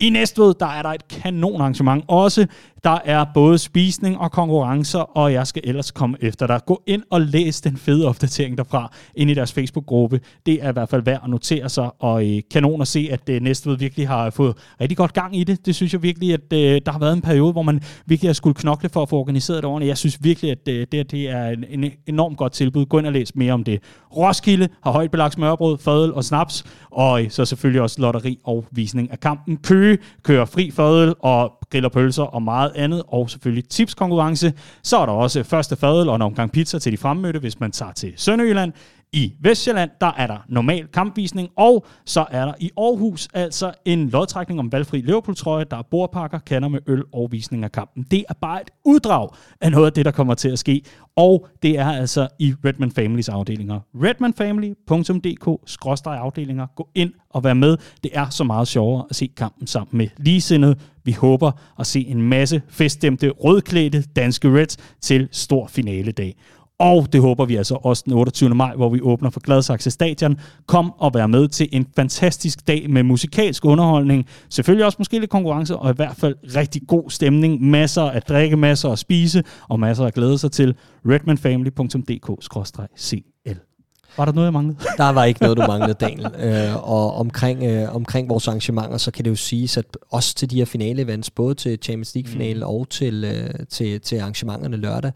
[0.00, 2.46] I Næstved, der er der et kanon arrangement også.
[2.84, 6.60] Der er både spisning og konkurrencer, og jeg skal ellers komme efter dig.
[6.66, 10.20] Gå ind og læs den fede opdatering derfra ind i deres Facebook-gruppe.
[10.46, 13.28] Det er i hvert fald værd at notere sig, og øh, kanon at se, at
[13.28, 15.66] øh, Næstved virkelig har øh, fået rigtig godt gang i det.
[15.66, 18.34] Det synes jeg virkelig, at øh, der har været en periode, hvor man virkelig har
[18.34, 19.88] skulle knokle for at få organiseret det ordentligt.
[19.88, 22.86] Jeg synes virkelig, at øh, det, det er en, en enormt godt tilbud.
[22.86, 23.82] Gå ind og læs mere om det.
[24.16, 29.10] Roskilde har højt belagt smørbrød, fadøl og snaps, og så selvfølgelig også lotteri og visning
[29.10, 29.56] af kampen.
[29.56, 34.52] Køge kører fri fadøl og griller pølser og meget andet, og selvfølgelig tipskonkurrence.
[34.82, 37.72] Så er der også første fadøl og en omgang pizza til de fremmødte, hvis man
[37.72, 38.72] tager til Sønderjylland.
[39.14, 44.08] I Vestjylland, der er der normal kampvisning, og så er der i Aarhus altså en
[44.08, 48.06] lodtrækning om valgfri Liverpool-trøje, der er bordpakker, kander med øl og visning af kampen.
[48.10, 49.28] Det er bare et uddrag
[49.60, 50.82] af noget af det, der kommer til at ske,
[51.16, 53.80] og det er altså i Redman Families afdelinger.
[53.94, 56.66] redmanfamily.dk-afdelinger.
[56.76, 57.76] Gå ind og vær med.
[58.02, 60.76] Det er så meget sjovere at se kampen sammen med ligesindede.
[61.04, 66.36] Vi håber at se en masse feststemte, rødklædte danske Reds til stor finaledag.
[66.78, 68.54] Og det håber vi altså også den 28.
[68.54, 70.40] maj, hvor vi åbner for Gladsaxe Stadion.
[70.66, 74.26] Kom og vær med til en fantastisk dag med musikalsk underholdning.
[74.48, 77.62] Selvfølgelig også måske lidt konkurrence, og i hvert fald rigtig god stemning.
[77.62, 80.74] Masser at drikke, masser at spise, og masser at glæde sig til.
[81.06, 83.73] redmanfamily.dk-cl
[84.16, 84.78] var der noget, jeg manglede?
[84.96, 86.26] Der var ikke noget, du manglede, Daniel.
[86.38, 90.50] Øh, og omkring, øh, omkring vores arrangementer, så kan det jo siges, at også til
[90.50, 92.62] de her finale-events, både til Champions League-finalen mm.
[92.68, 95.12] og til, øh, til, til arrangementerne lørdag,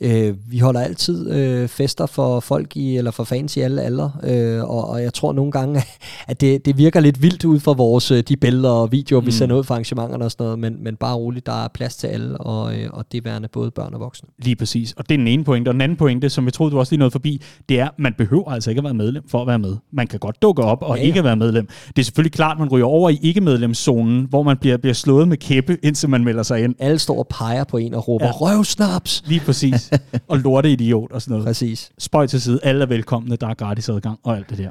[0.00, 4.12] øh, vi holder altid øh, fester for folk i, eller for fans i alle aldre,
[4.24, 5.82] øh, og, og jeg tror nogle gange,
[6.28, 9.26] at det, det virker lidt vildt ud fra vores, øh, de billeder og videoer, vi
[9.26, 9.32] Mm.
[9.32, 12.06] sender ud fra arrangementerne og sådan noget, men, men bare roligt, der er plads til
[12.06, 14.28] alle, og, øh, og det værende både børn og voksne.
[14.38, 14.92] Lige præcis.
[14.92, 15.68] Og det er den ene pointe.
[15.68, 18.14] Og den anden pointe, som jeg troede, du også lige nåede forbi, det er, man
[18.18, 19.76] behøver behøver altså ikke at være medlem for at være med.
[19.92, 21.66] Man kan godt dukke op og Ja, ja, ikke være medlem.
[21.66, 25.28] Det er selvfølgelig klart, at man ryger over i ikke-medlemszonen, hvor man bliver, bliver slået
[25.28, 26.74] med kæppe, indtil man melder sig ind.
[26.78, 28.26] Alle står og peger på en og råber.
[28.26, 28.30] Ja.
[28.32, 29.22] røvsnaps!
[29.26, 29.90] Lige præcis.
[30.28, 31.46] og lorte idiot og sådan noget.
[31.46, 31.90] Præcis.
[31.98, 32.60] Spøj til side.
[32.62, 33.36] Alle er velkomne.
[33.36, 34.70] Der er gratis adgang og alt det der.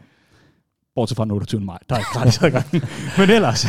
[0.97, 1.61] Bortset fra den 28.
[1.61, 1.77] maj.
[1.89, 2.65] Der er ikke gratis adgang.
[3.17, 3.65] Men ellers,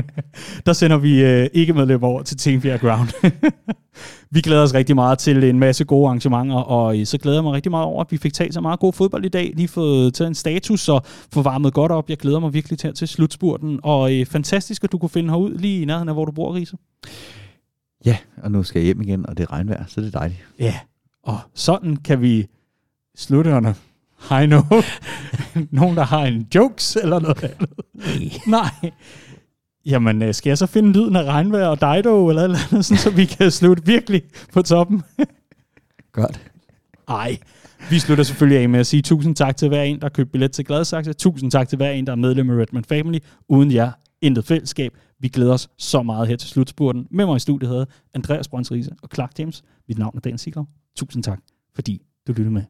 [0.66, 3.08] der sender vi øh, ikke medlem over til Tingbjerg Ground.
[4.34, 7.44] vi glæder os rigtig meget til en masse gode arrangementer, og øh, så glæder jeg
[7.44, 9.52] mig rigtig meget over, at vi fik talt så meget god fodbold i dag.
[9.56, 12.10] Lige fået taget en status og få varmet godt op.
[12.10, 15.54] Jeg glæder mig virkelig til, til slutspurten, og øh, fantastisk, at du kunne finde herud
[15.54, 16.76] lige i nærheden af, hvor du bor, Riese.
[18.06, 20.40] Ja, og nu skal jeg hjem igen, og det er regnvejr, så det er dejligt.
[20.58, 20.74] Ja,
[21.22, 22.46] og sådan kan vi
[23.16, 23.74] slutte under
[24.28, 24.86] high note.
[25.70, 27.70] Nogen, der har en jokes eller noget andet.
[28.46, 28.90] Nej.
[29.86, 32.98] Jamen, øh, skal jeg så finde lyden af regnvejr og Dido eller eller andet, sådan,
[32.98, 34.22] så vi kan slutte virkelig
[34.52, 35.02] på toppen?
[36.12, 36.40] Godt.
[37.08, 37.38] Ej.
[37.90, 40.32] Vi slutter selvfølgelig af med at sige tusind tak til hver en, der har købt
[40.32, 41.12] billet til Gladsaxe.
[41.12, 43.18] Tusind tak til hver en, der er medlem af Redman Family.
[43.48, 43.90] Uden jer,
[44.20, 44.92] intet fællesskab.
[45.20, 47.06] Vi glæder os så meget her til slutspurten.
[47.10, 49.62] Med mig i studiet havde Andreas Brøns Riese og Clark James.
[49.88, 50.64] Mit navn er Dan Sigler.
[50.96, 51.40] Tusind tak,
[51.74, 52.62] fordi du lyttede med.